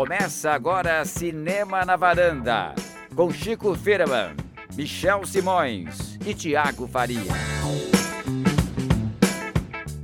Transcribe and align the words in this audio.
Começa 0.00 0.52
agora 0.52 1.04
Cinema 1.04 1.84
na 1.84 1.94
Varanda, 1.94 2.74
com 3.14 3.30
Chico 3.30 3.74
Firman, 3.74 4.34
Michel 4.74 5.26
Simões 5.26 6.18
e 6.26 6.32
Tiago 6.32 6.88
Faria. 6.88 7.20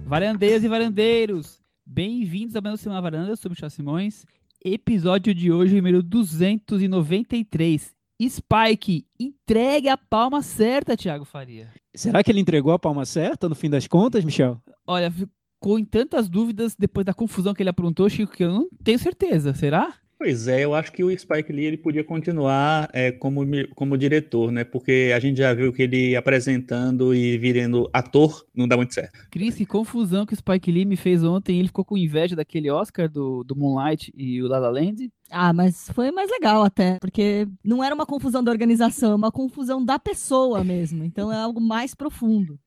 Varandeiras 0.04 0.62
e 0.62 0.68
varandeiros, 0.68 1.62
bem-vindos 1.86 2.54
ao 2.54 2.60
meu 2.60 2.76
Cinema 2.76 2.96
na 2.96 3.00
Varanda, 3.00 3.30
eu 3.30 3.38
sou 3.38 3.50
Michel 3.50 3.70
Simões. 3.70 4.26
Episódio 4.62 5.34
de 5.34 5.50
hoje, 5.50 5.74
número 5.74 6.02
293. 6.02 7.96
Spike, 8.22 9.06
entregue 9.18 9.88
a 9.88 9.96
palma 9.96 10.42
certa, 10.42 10.94
Tiago 10.94 11.24
Faria. 11.24 11.70
Será 11.94 12.22
que 12.22 12.30
ele 12.30 12.40
entregou 12.40 12.74
a 12.74 12.78
palma 12.78 13.06
certa 13.06 13.48
no 13.48 13.54
fim 13.54 13.70
das 13.70 13.86
contas, 13.86 14.22
Michel? 14.22 14.60
Olha, 14.86 15.10
ficou 15.56 15.78
em 15.78 15.84
tantas 15.84 16.28
dúvidas 16.28 16.76
depois 16.78 17.04
da 17.04 17.14
confusão 17.14 17.54
que 17.54 17.62
ele 17.62 17.70
aprontou, 17.70 18.08
Chico, 18.08 18.32
que 18.32 18.44
eu 18.44 18.52
não 18.52 18.68
tenho 18.84 18.98
certeza. 18.98 19.54
Será? 19.54 19.94
Pois 20.18 20.48
é, 20.48 20.64
eu 20.64 20.74
acho 20.74 20.92
que 20.92 21.04
o 21.04 21.18
Spike 21.18 21.52
Lee 21.52 21.66
ele 21.66 21.76
podia 21.76 22.02
continuar 22.02 22.88
é, 22.92 23.12
como, 23.12 23.42
como 23.74 23.98
diretor, 23.98 24.50
né? 24.50 24.64
Porque 24.64 25.12
a 25.14 25.20
gente 25.20 25.36
já 25.38 25.52
viu 25.52 25.72
que 25.74 25.82
ele 25.82 26.16
apresentando 26.16 27.14
e 27.14 27.36
virando 27.36 27.88
ator 27.92 28.46
não 28.54 28.66
dá 28.66 28.78
muito 28.78 28.94
certo. 28.94 29.12
Cris, 29.30 29.56
que 29.56 29.66
confusão 29.66 30.24
que 30.24 30.32
o 30.32 30.36
Spike 30.36 30.72
Lee 30.72 30.86
me 30.86 30.96
fez 30.96 31.22
ontem. 31.22 31.58
Ele 31.58 31.68
ficou 31.68 31.84
com 31.84 31.98
inveja 31.98 32.34
daquele 32.34 32.70
Oscar 32.70 33.10
do, 33.10 33.44
do 33.44 33.54
Moonlight 33.54 34.10
e 34.16 34.42
o 34.42 34.48
La 34.48 34.58
La 34.58 34.70
Land. 34.70 35.10
Ah, 35.30 35.52
mas 35.52 35.90
foi 35.92 36.10
mais 36.10 36.30
legal 36.30 36.62
até, 36.62 36.98
porque 37.00 37.48
não 37.64 37.82
era 37.82 37.94
uma 37.94 38.06
confusão 38.06 38.42
da 38.42 38.50
organização, 38.50 39.12
é 39.12 39.14
uma 39.14 39.32
confusão 39.32 39.84
da 39.84 39.98
pessoa 39.98 40.62
mesmo. 40.62 41.04
Então 41.04 41.32
é 41.32 41.36
algo 41.36 41.60
mais 41.60 41.94
profundo. 41.94 42.58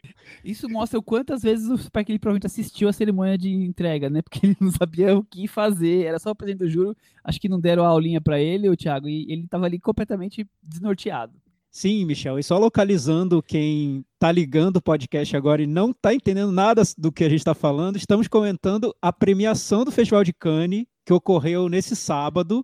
Isso 0.43 0.69
mostra 0.69 0.99
o 0.99 1.03
quantas 1.03 1.41
vezes 1.41 1.69
o 1.69 1.77
Spike 1.77 2.11
Lee 2.11 2.19
provavelmente 2.19 2.47
assistiu 2.47 2.89
a 2.89 2.93
cerimônia 2.93 3.37
de 3.37 3.49
entrega, 3.49 4.09
né? 4.09 4.21
Porque 4.21 4.45
ele 4.45 4.57
não 4.59 4.71
sabia 4.71 5.17
o 5.17 5.23
que 5.23 5.47
fazer, 5.47 6.05
era 6.05 6.19
só 6.19 6.31
o 6.31 6.35
presidente 6.35 6.65
do 6.65 6.69
juro. 6.69 6.95
Acho 7.23 7.39
que 7.39 7.49
não 7.49 7.59
deram 7.59 7.85
a 7.85 7.87
aulinha 7.87 8.19
para 8.19 8.39
ele, 8.39 8.69
o 8.69 8.75
Thiago, 8.75 9.07
e 9.07 9.31
ele 9.31 9.43
estava 9.43 9.65
ali 9.65 9.79
completamente 9.79 10.47
desnorteado. 10.61 11.33
Sim, 11.71 12.03
Michel, 12.05 12.39
e 12.39 12.43
só 12.43 12.57
localizando 12.57 13.43
quem 13.43 14.03
tá 14.17 14.31
ligando 14.31 14.77
o 14.77 14.81
podcast 14.81 15.37
agora 15.37 15.61
e 15.61 15.67
não 15.67 15.93
tá 15.93 16.13
entendendo 16.13 16.51
nada 16.51 16.81
do 16.97 17.11
que 17.11 17.23
a 17.23 17.29
gente 17.29 17.39
está 17.39 17.53
falando, 17.53 17.95
estamos 17.95 18.27
comentando 18.27 18.93
a 18.99 19.13
premiação 19.13 19.85
do 19.85 19.91
Festival 19.91 20.23
de 20.23 20.33
Cannes 20.33 20.85
que 21.09 21.13
ocorreu 21.13 21.67
nesse 21.67 21.95
sábado 21.95 22.63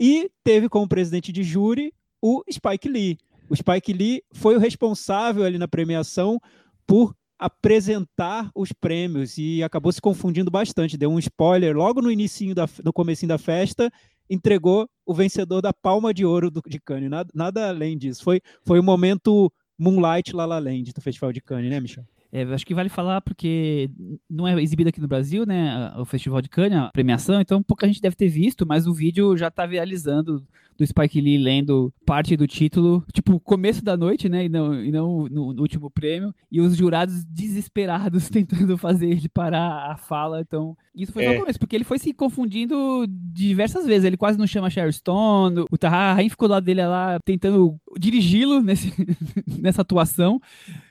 e 0.00 0.30
teve 0.42 0.66
como 0.66 0.88
presidente 0.88 1.30
de 1.30 1.42
júri 1.42 1.92
o 2.22 2.42
Spike 2.50 2.88
Lee. 2.88 3.18
O 3.50 3.54
Spike 3.54 3.92
Lee 3.92 4.22
foi 4.32 4.56
o 4.56 4.58
responsável 4.58 5.44
ali 5.44 5.58
na 5.58 5.68
premiação 5.68 6.40
por 6.86 7.14
apresentar 7.38 8.50
os 8.54 8.72
prêmios 8.72 9.36
e 9.36 9.62
acabou 9.62 9.92
se 9.92 10.00
confundindo 10.00 10.50
bastante. 10.50 10.96
Deu 10.96 11.10
um 11.10 11.18
spoiler 11.18 11.76
logo 11.76 12.00
no 12.00 12.10
início 12.10 12.54
da, 12.54 12.66
no 12.82 12.94
comecinho 12.94 13.28
da 13.28 13.36
festa, 13.36 13.92
entregou 14.30 14.88
o 15.04 15.12
vencedor 15.12 15.60
da 15.60 15.74
Palma 15.74 16.14
de 16.14 16.24
Ouro 16.24 16.50
do, 16.50 16.62
de 16.66 16.80
Cannes. 16.80 17.10
Nada, 17.10 17.30
nada 17.34 17.68
além 17.68 17.98
disso. 17.98 18.24
Foi, 18.24 18.40
foi 18.64 18.80
o 18.80 18.82
momento 18.82 19.52
Moonlight 19.76 20.34
La 20.34 20.46
La 20.46 20.58
Land 20.58 20.94
do 20.94 21.02
Festival 21.02 21.30
de 21.30 21.42
Cannes, 21.42 21.68
né, 21.68 21.78
Michel? 21.78 22.06
É, 22.32 22.42
acho 22.44 22.64
que 22.64 22.74
vale 22.74 22.88
falar 22.88 23.20
porque 23.20 23.90
não 24.28 24.48
é 24.48 24.60
exibido 24.62 24.88
aqui 24.88 25.00
no 25.00 25.06
Brasil, 25.06 25.44
né? 25.44 25.92
O 25.98 26.06
Festival 26.06 26.40
de 26.40 26.48
Cannes, 26.48 26.78
a 26.78 26.90
premiação, 26.90 27.40
então 27.42 27.62
pouca 27.62 27.86
gente 27.86 28.00
deve 28.00 28.16
ter 28.16 28.28
visto, 28.28 28.66
mas 28.66 28.86
o 28.86 28.94
vídeo 28.94 29.36
já 29.36 29.50
tá 29.50 29.66
viralizando 29.66 30.42
do 30.76 30.86
Spike 30.86 31.20
Lee 31.20 31.38
lendo 31.38 31.92
parte 32.06 32.36
do 32.36 32.46
título, 32.46 33.04
tipo, 33.12 33.38
começo 33.40 33.84
da 33.84 33.96
noite, 33.96 34.28
né? 34.28 34.46
E 34.46 34.48
não, 34.48 34.82
e 34.82 34.90
não 34.90 35.28
no, 35.28 35.52
no 35.52 35.60
último 35.62 35.90
prêmio. 35.90 36.34
E 36.50 36.60
os 36.60 36.76
jurados 36.76 37.24
desesperados 37.24 38.28
tentando 38.30 38.76
fazer 38.78 39.10
ele 39.10 39.28
parar 39.28 39.92
a 39.92 39.96
fala. 39.96 40.40
Então, 40.40 40.76
isso 40.94 41.12
foi 41.12 41.24
é. 41.24 41.32
no 41.34 41.40
começo, 41.40 41.58
porque 41.58 41.76
ele 41.76 41.84
foi 41.84 41.98
se 41.98 42.12
confundindo 42.12 43.06
diversas 43.32 43.86
vezes. 43.86 44.04
Ele 44.04 44.16
quase 44.16 44.38
não 44.38 44.46
chama 44.46 44.70
Sharon 44.70 44.92
Stone. 44.92 45.64
O 45.70 45.78
Tahar 45.78 46.22
ficou 46.28 46.48
do 46.48 46.52
lado 46.52 46.64
dele 46.64 46.86
lá 46.86 47.18
tentando 47.24 47.76
dirigi-lo 47.98 48.60
nessa 49.60 49.82
atuação. 49.82 50.40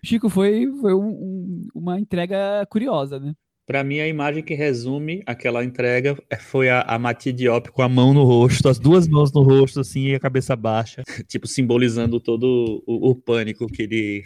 Chico 0.03 0.29
foi, 0.29 0.67
foi 0.79 0.93
um, 0.93 1.09
um, 1.09 1.67
uma 1.75 1.99
entrega 1.99 2.65
curiosa, 2.69 3.19
né? 3.19 3.33
Para 3.65 3.83
mim, 3.83 3.99
a 3.99 4.07
imagem 4.07 4.43
que 4.43 4.53
resume 4.53 5.23
aquela 5.25 5.63
entrega 5.63 6.17
é, 6.29 6.35
foi 6.35 6.67
a, 6.67 6.81
a 6.81 6.99
Mati 6.99 7.31
Diop 7.31 7.71
com 7.71 7.81
a 7.81 7.87
mão 7.87 8.13
no 8.13 8.23
rosto, 8.23 8.67
as 8.67 8.77
duas 8.77 9.07
mãos 9.07 9.31
no 9.31 9.43
rosto, 9.43 9.79
assim, 9.79 10.07
e 10.07 10.15
a 10.15 10.19
cabeça 10.19 10.55
baixa, 10.55 11.03
tipo, 11.27 11.47
simbolizando 11.47 12.19
todo 12.19 12.83
o, 12.85 13.11
o 13.11 13.15
pânico 13.15 13.67
que 13.67 13.83
ele 13.83 14.25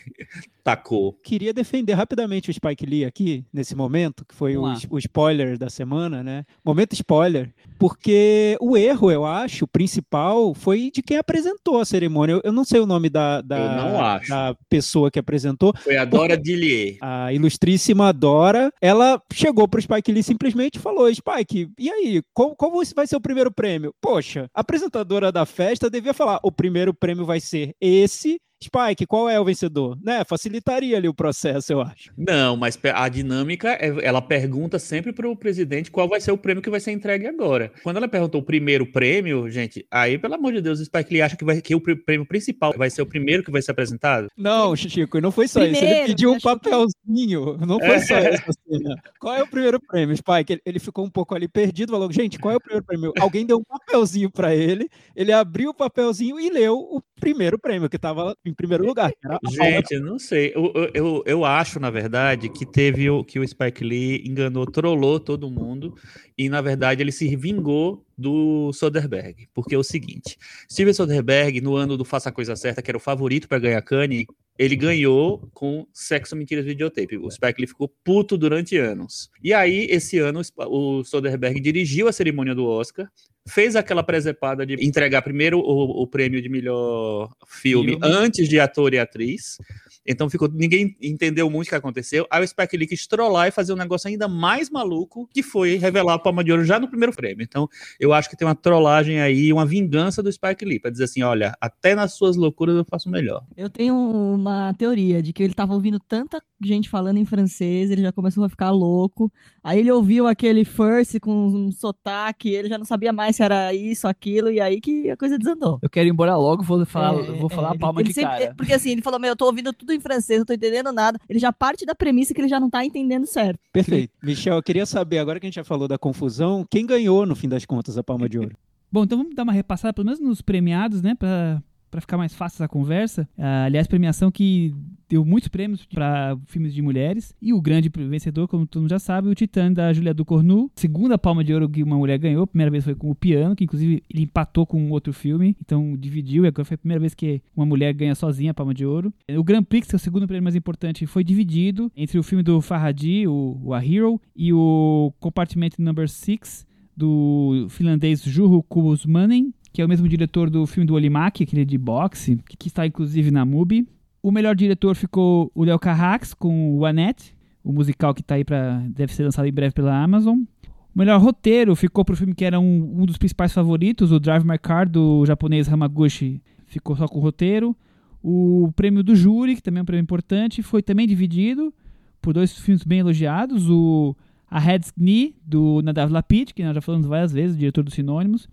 tacou. 0.65 1.13
Queria 1.23 1.53
defender 1.53 1.93
rapidamente 1.93 2.49
o 2.49 2.53
Spike 2.53 2.87
Lee 2.87 3.05
aqui, 3.05 3.45
nesse 3.53 3.75
momento, 3.75 4.25
que 4.25 4.33
foi 4.33 4.57
o, 4.57 4.63
o, 4.89 4.97
spoiler 4.97 5.59
da 5.59 5.69
semana, 5.69 6.23
né? 6.23 6.43
Momento 6.65 6.93
spoiler, 6.93 7.53
porque 7.77 8.57
o 8.59 8.75
erro, 8.75 9.11
eu 9.11 9.23
acho, 9.23 9.67
principal, 9.67 10.55
foi 10.55 10.89
de 10.91 11.03
quem 11.03 11.17
apresentou 11.17 11.79
a 11.79 11.85
cerimônia. 11.85 12.33
Eu, 12.33 12.41
eu 12.45 12.51
não 12.51 12.65
sei 12.65 12.79
o 12.79 12.87
nome 12.87 13.11
da, 13.11 13.41
da, 13.41 14.17
da, 14.27 14.55
pessoa 14.67 15.11
que 15.11 15.19
apresentou. 15.19 15.71
Foi 15.83 15.97
a 15.97 16.03
Dora 16.03 16.35
Dillier. 16.35 16.97
A 16.99 17.31
ilustríssima 17.31 18.11
Dora, 18.11 18.71
ela 18.81 19.21
chegou 19.31 19.67
pro 19.67 19.79
Spike 19.79 20.11
Lee 20.11 20.23
simplesmente 20.23 20.79
falou: 20.79 21.13
Spike, 21.13 21.69
e 21.77 21.91
aí, 21.91 22.23
qual, 22.33 22.55
qual 22.55 22.71
vai 22.95 23.05
ser 23.05 23.15
o 23.15 23.21
primeiro 23.21 23.51
prêmio? 23.51 23.93
Poxa, 24.01 24.49
a 24.51 24.61
apresentadora 24.61 25.31
da 25.31 25.45
festa 25.45 25.91
devia 25.91 26.13
falar: 26.13 26.39
o 26.41 26.51
primeiro 26.51 26.91
prêmio 26.91 27.23
vai 27.23 27.39
ser 27.39 27.75
esse 27.79 28.39
Spike, 28.63 29.05
qual 29.05 29.29
é 29.29 29.39
o 29.39 29.45
vencedor? 29.45 29.97
Né? 30.01 30.23
Facilitaria 30.23 30.97
ali 30.97 31.07
o 31.07 31.13
processo, 31.13 31.73
eu 31.73 31.81
acho. 31.81 32.11
Não, 32.17 32.55
mas 32.55 32.79
a 32.93 33.09
dinâmica, 33.09 33.69
é, 33.73 33.93
ela 34.01 34.21
pergunta 34.21 34.79
sempre 34.79 35.11
para 35.13 35.29
o 35.29 35.35
presidente 35.35 35.91
qual 35.91 36.07
vai 36.07 36.21
ser 36.21 36.31
o 36.31 36.37
prêmio 36.37 36.63
que 36.63 36.69
vai 36.69 36.79
ser 36.79 36.91
entregue 36.91 37.27
agora. 37.27 37.71
Quando 37.83 37.97
ela 37.97 38.07
perguntou 38.07 38.41
o 38.41 38.43
primeiro 38.43 38.85
prêmio, 38.85 39.49
gente, 39.49 39.85
aí, 39.91 40.17
pelo 40.17 40.35
amor 40.35 40.53
de 40.53 40.61
Deus, 40.61 40.79
o 40.79 40.85
Spike 40.85 41.13
ele 41.13 41.21
acha 41.21 41.35
que, 41.35 41.45
vai, 41.45 41.61
que 41.61 41.75
o 41.75 41.81
prêmio 41.81 42.25
principal 42.25 42.73
vai 42.77 42.89
ser 42.89 43.01
o 43.01 43.05
primeiro 43.05 43.43
que 43.43 43.51
vai 43.51 43.61
ser 43.61 43.71
apresentado? 43.71 44.27
Não, 44.37 44.75
Chico, 44.75 45.19
não 45.19 45.31
foi 45.31 45.47
só 45.47 45.59
primeiro, 45.59 45.85
isso. 45.85 45.95
Ele 45.95 46.07
pediu 46.07 46.31
um 46.31 46.39
papelzinho, 46.39 47.57
não 47.65 47.79
foi 47.79 47.99
só 47.99 48.15
é. 48.15 48.33
isso. 48.33 48.43
Assim, 48.47 48.83
né? 48.83 48.95
Qual 49.19 49.35
é 49.35 49.43
o 49.43 49.47
primeiro 49.47 49.79
prêmio, 49.79 50.15
Spike? 50.15 50.53
Ele, 50.53 50.61
ele 50.65 50.79
ficou 50.79 51.05
um 51.05 51.09
pouco 51.09 51.35
ali 51.35 51.47
perdido, 51.47 51.91
falou, 51.91 52.11
gente, 52.11 52.39
qual 52.39 52.53
é 52.53 52.57
o 52.57 52.61
primeiro 52.61 52.85
prêmio? 52.85 53.13
Alguém 53.19 53.45
deu 53.45 53.57
um 53.57 53.63
papelzinho 53.63 54.31
para 54.31 54.55
ele, 54.55 54.89
ele 55.15 55.31
abriu 55.31 55.71
o 55.71 55.73
papelzinho 55.73 56.39
e 56.39 56.49
leu 56.49 56.77
o 56.77 57.01
primeiro 57.19 57.59
prêmio, 57.59 57.89
que 57.89 57.95
estava 57.95 58.35
em 58.45 58.53
primeiro 58.53 58.85
lugar. 58.85 59.11
Gente, 59.49 59.99
não 59.99 60.19
sei. 60.19 60.53
Eu, 60.55 60.71
eu, 60.93 61.23
eu 61.25 61.45
acho, 61.45 61.79
na 61.79 61.89
verdade, 61.89 62.49
que 62.49 62.65
teve 62.65 63.09
o 63.09 63.23
que 63.23 63.39
o 63.39 63.47
Spike 63.47 63.83
Lee 63.83 64.23
enganou, 64.25 64.65
trollou 64.65 65.19
todo 65.19 65.49
mundo, 65.49 65.95
e 66.37 66.47
na 66.47 66.61
verdade 66.61 67.01
ele 67.01 67.11
se 67.11 67.35
vingou 67.35 68.05
do 68.17 68.71
Soderbergh. 68.73 69.47
Porque 69.53 69.75
é 69.75 69.77
o 69.77 69.83
seguinte: 69.83 70.37
Steven 70.71 70.93
Soderbergh, 70.93 71.59
no 71.61 71.75
ano 71.75 71.97
do 71.97 72.05
Faça 72.05 72.29
a 72.29 72.31
Coisa 72.31 72.55
Certa, 72.55 72.81
que 72.81 72.91
era 72.91 72.97
o 72.97 73.01
favorito 73.01 73.47
para 73.47 73.59
ganhar 73.59 73.81
Cannes, 73.81 74.25
ele 74.57 74.75
ganhou 74.75 75.49
com 75.53 75.85
Sexo, 75.93 76.35
Mentiras 76.35 76.65
Videotape. 76.65 77.17
O 77.17 77.29
Spike 77.29 77.59
Lee 77.59 77.67
ficou 77.67 77.89
puto 78.03 78.37
durante 78.37 78.77
anos. 78.77 79.29
E 79.43 79.53
aí, 79.53 79.87
esse 79.89 80.17
ano, 80.19 80.41
o 80.57 81.03
Soderbergh 81.03 81.59
dirigiu 81.59 82.07
a 82.07 82.13
cerimônia 82.13 82.55
do 82.55 82.65
Oscar, 82.65 83.09
fez 83.47 83.75
aquela 83.75 84.01
presepada 84.01 84.65
de 84.65 84.73
entregar 84.85 85.21
primeiro 85.21 85.59
o, 85.59 86.03
o 86.03 86.07
prêmio 86.07 86.41
de 86.41 86.49
melhor 86.49 87.29
filme, 87.45 87.91
filme, 87.91 87.99
antes 88.01 88.47
de 88.47 88.59
ator 88.59 88.93
e 88.93 88.99
atriz. 88.99 89.57
Então 90.05 90.29
ficou, 90.29 90.47
ninguém 90.47 90.95
entendeu 91.01 91.49
muito 91.49 91.67
o 91.67 91.69
que 91.69 91.75
aconteceu. 91.75 92.27
Aí 92.29 92.43
o 92.43 92.47
Spike 92.47 92.77
Lee 92.77 92.87
quis 92.87 93.07
trollar 93.07 93.47
e 93.47 93.51
fazer 93.51 93.73
um 93.73 93.75
negócio 93.75 94.07
ainda 94.07 94.27
mais 94.27 94.69
maluco, 94.69 95.27
que 95.33 95.41
foi 95.41 95.77
revelar 95.77 96.13
a 96.13 96.19
palma 96.19 96.43
de 96.43 96.51
ouro 96.51 96.63
já 96.63 96.79
no 96.79 96.87
primeiro 96.87 97.13
prêmio. 97.13 97.43
Então 97.43 97.67
eu 97.99 98.13
acho 98.13 98.29
que 98.29 98.37
tem 98.37 98.47
uma 98.47 98.55
trollagem 98.55 99.19
aí, 99.19 99.51
uma 99.51 99.65
vingança 99.65 100.21
do 100.21 100.31
Spike 100.31 100.65
Lee, 100.65 100.79
para 100.79 100.91
dizer 100.91 101.05
assim, 101.05 101.23
olha, 101.23 101.55
até 101.59 101.95
nas 101.95 102.13
suas 102.13 102.35
loucuras 102.35 102.75
eu 102.75 102.85
faço 102.85 103.09
melhor. 103.09 103.43
Eu 103.57 103.69
tenho 103.69 103.95
uma 103.95 104.73
teoria 104.73 105.21
de 105.21 105.33
que 105.33 105.41
ele 105.41 105.53
tava 105.53 105.73
ouvindo 105.73 105.99
tanta 105.99 106.41
gente 106.63 106.89
falando 106.89 107.17
em 107.17 107.25
francês, 107.25 107.91
ele 107.91 108.01
já 108.01 108.11
começou 108.11 108.43
a 108.43 108.49
ficar 108.49 108.71
louco. 108.71 109.31
Aí 109.63 109.79
ele 109.79 109.91
ouviu 109.91 110.27
aquele 110.27 110.63
first 110.63 111.19
com 111.19 111.47
um 111.47 111.71
sotaque, 111.71 112.49
ele 112.49 112.69
já 112.69 112.77
não 112.77 112.85
sabia 112.85 113.11
mais 113.11 113.35
se 113.35 113.43
era 113.43 113.73
isso, 113.73 114.07
aquilo, 114.07 114.51
e 114.51 114.59
aí 114.61 114.79
que 114.79 115.09
a 115.09 115.17
coisa 115.17 115.37
desandou. 115.37 115.79
Eu 115.81 115.89
quero 115.89 116.07
ir 116.07 116.11
embora 116.11 116.35
logo, 116.35 116.63
vou 116.63 116.85
falar, 116.85 117.13
é, 117.19 117.31
vou 117.33 117.49
falar 117.49 117.73
é, 117.73 117.75
a 117.75 117.79
palma 117.79 118.03
de 118.03 118.13
sempre, 118.13 118.39
cara. 118.39 118.55
Porque 118.55 118.73
assim, 118.73 118.91
ele 118.91 119.01
falou, 119.01 119.19
meu, 119.19 119.29
eu 119.31 119.35
tô 119.35 119.45
ouvindo 119.45 119.73
tudo 119.73 119.91
em 119.91 119.99
francês, 119.99 120.39
não 120.39 120.45
tô 120.45 120.53
entendendo 120.53 120.91
nada. 120.91 121.19
Ele 121.29 121.39
já 121.39 121.51
parte 121.51 121.85
da 121.85 121.95
premissa 121.95 122.33
que 122.33 122.41
ele 122.41 122.47
já 122.47 122.59
não 122.59 122.69
tá 122.69 122.85
entendendo 122.85 123.25
certo. 123.25 123.59
Perfeito. 123.73 124.13
Michel, 124.23 124.55
eu 124.55 124.63
queria 124.63 124.85
saber, 124.85 125.19
agora 125.19 125.39
que 125.39 125.45
a 125.45 125.49
gente 125.49 125.55
já 125.55 125.63
falou 125.63 125.87
da 125.87 125.97
confusão, 125.97 126.65
quem 126.69 126.85
ganhou, 126.85 127.25
no 127.25 127.35
fim 127.35 127.49
das 127.49 127.65
contas, 127.65 127.97
a 127.97 128.03
palma 128.03 128.29
de 128.29 128.39
ouro? 128.39 128.55
Bom, 128.91 129.03
então 129.03 129.17
vamos 129.17 129.35
dar 129.35 129.43
uma 129.43 129.51
repassada, 129.51 129.93
pelo 129.93 130.05
menos 130.05 130.19
nos 130.21 130.41
premiados, 130.41 131.01
né, 131.01 131.15
pra 131.15 131.61
para 131.95 132.01
ficar 132.01 132.17
mais 132.17 132.35
fácil 132.35 132.57
essa 132.57 132.67
conversa. 132.67 133.27
Uh, 133.37 133.65
aliás, 133.65 133.87
premiação 133.87 134.29
que 134.29 134.75
deu 135.07 135.23
muitos 135.23 135.47
prêmios 135.47 135.85
para 135.85 136.37
filmes 136.45 136.73
de 136.73 136.81
mulheres. 136.81 137.33
E 137.41 137.53
o 137.53 137.61
grande 137.61 137.89
vencedor, 137.89 138.49
como 138.49 138.67
todo 138.67 138.81
mundo 138.81 138.89
já 138.89 138.99
sabe, 138.99 139.29
o 139.29 139.35
Titã 139.35 139.71
da 139.71 139.93
Julia 139.93 140.13
Ducournau. 140.13 140.69
Segunda 140.75 141.17
palma 141.17 141.41
de 141.41 141.53
ouro 141.53 141.69
que 141.69 141.81
uma 141.81 141.95
mulher 141.95 142.17
ganhou. 142.17 142.45
Primeira 142.45 142.69
vez 142.69 142.83
foi 142.83 142.95
com 142.95 143.09
o 143.09 143.15
piano, 143.15 143.55
que 143.55 143.63
inclusive 143.63 144.03
ele 144.09 144.23
empatou 144.23 144.65
com 144.65 144.89
outro 144.91 145.13
filme. 145.13 145.55
Então 145.61 145.95
dividiu. 145.95 146.43
E 146.43 146.47
agora 146.49 146.65
foi 146.65 146.75
a 146.75 146.77
primeira 146.77 146.99
vez 146.99 147.13
que 147.13 147.41
uma 147.55 147.65
mulher 147.65 147.93
ganha 147.93 148.13
sozinha 148.13 148.51
a 148.51 148.53
palma 148.53 148.73
de 148.73 148.85
ouro. 148.85 149.13
O 149.29 149.43
Grand 149.43 149.63
Prix, 149.63 149.87
que 149.87 149.95
é 149.95 149.97
o 149.97 149.99
segundo 149.99 150.27
prêmio 150.27 150.43
mais 150.43 150.55
importante, 150.55 151.05
foi 151.05 151.23
dividido 151.23 151.89
entre 151.95 152.19
o 152.19 152.23
filme 152.23 152.43
do 152.43 152.59
Farhadi, 152.59 153.25
o, 153.25 153.57
o 153.63 153.73
A 153.73 153.85
Hero, 153.85 154.19
e 154.35 154.51
o 154.51 155.13
Compartment 155.21 155.71
Number 155.79 156.09
6 156.09 156.65
do 156.95 157.67
finlandês 157.69 158.21
Juho 158.21 158.63
Kuusmanen, 158.63 159.53
que 159.75 159.81
é 159.81 159.85
o 159.85 159.89
mesmo 159.89 160.07
diretor 160.07 160.49
do 160.49 160.65
filme 160.65 160.87
do 160.87 160.93
Olimaki, 160.93 161.43
aquele 161.43 161.65
de 161.65 161.77
boxe, 161.77 162.39
que 162.47 162.69
está 162.69 162.87
inclusive 162.87 163.29
na 163.29 163.43
MUBI. 163.43 163.85
O 164.23 164.31
melhor 164.31 164.55
diretor 164.55 164.95
ficou 164.95 165.51
o 165.53 165.65
Léo 165.65 165.77
Carrax 165.77 166.33
com 166.33 166.77
o 166.77 166.85
Annette, 166.85 167.35
o 167.61 167.73
musical 167.73 168.13
que 168.13 168.23
tá 168.23 168.35
aí 168.35 168.45
para 168.45 168.77
deve 168.87 169.13
ser 169.13 169.25
lançado 169.25 169.45
em 169.45 169.51
breve 169.51 169.73
pela 169.73 169.93
Amazon. 170.01 170.37
O 170.37 170.97
melhor 170.97 171.19
roteiro 171.19 171.75
ficou 171.75 172.05
pro 172.05 172.15
filme 172.15 172.33
que 172.33 172.45
era 172.45 172.57
um, 172.57 173.01
um 173.01 173.05
dos 173.05 173.17
principais 173.17 173.51
favoritos, 173.51 174.13
o 174.13 174.19
Drive 174.19 174.45
My 174.45 174.57
Car 174.57 174.87
do 174.87 175.25
japonês 175.25 175.67
Hamaguchi, 175.67 176.41
ficou 176.65 176.95
só 176.95 177.05
com 177.05 177.19
o 177.19 177.21
roteiro. 177.21 177.75
O 178.23 178.71
prêmio 178.77 179.03
do 179.03 179.13
júri, 179.13 179.57
que 179.57 179.61
também 179.61 179.79
é 179.79 179.81
um 179.81 179.85
prêmio 179.85 180.03
importante, 180.03 180.63
foi 180.63 180.81
também 180.81 181.05
dividido 181.05 181.73
por 182.21 182.33
dois 182.33 182.57
filmes 182.57 182.85
bem 182.85 182.99
elogiados, 182.99 183.69
o 183.69 184.15
A 184.49 184.57
Head's 184.57 184.93
Knee 184.97 185.35
do 185.45 185.81
Nadav 185.81 186.13
Lapid, 186.13 186.53
que 186.53 186.63
nós 186.63 186.75
já 186.75 186.79
falamos 186.79 187.07
várias 187.07 187.33
vezes, 187.33 187.57
diretor 187.57 187.83
dos 187.83 187.93
sinônimos, 187.93 188.47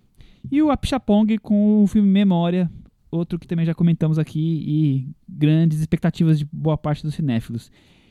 e 0.51 0.63
o 0.63 0.71
Apixapong 0.71 1.39
com 1.39 1.83
o 1.83 1.87
filme 1.87 2.09
Memória, 2.09 2.71
outro 3.11 3.39
que 3.39 3.47
também 3.47 3.67
já 3.67 3.75
comentamos 3.75 4.19
aqui 4.19 4.65
e 4.67 5.09
grandes 5.29 5.81
expectativas 5.81 6.39
de 6.39 6.45
boa 6.53 6.77
parte 6.77 7.03
dos 7.03 7.15
cinéfilos. 7.15 7.71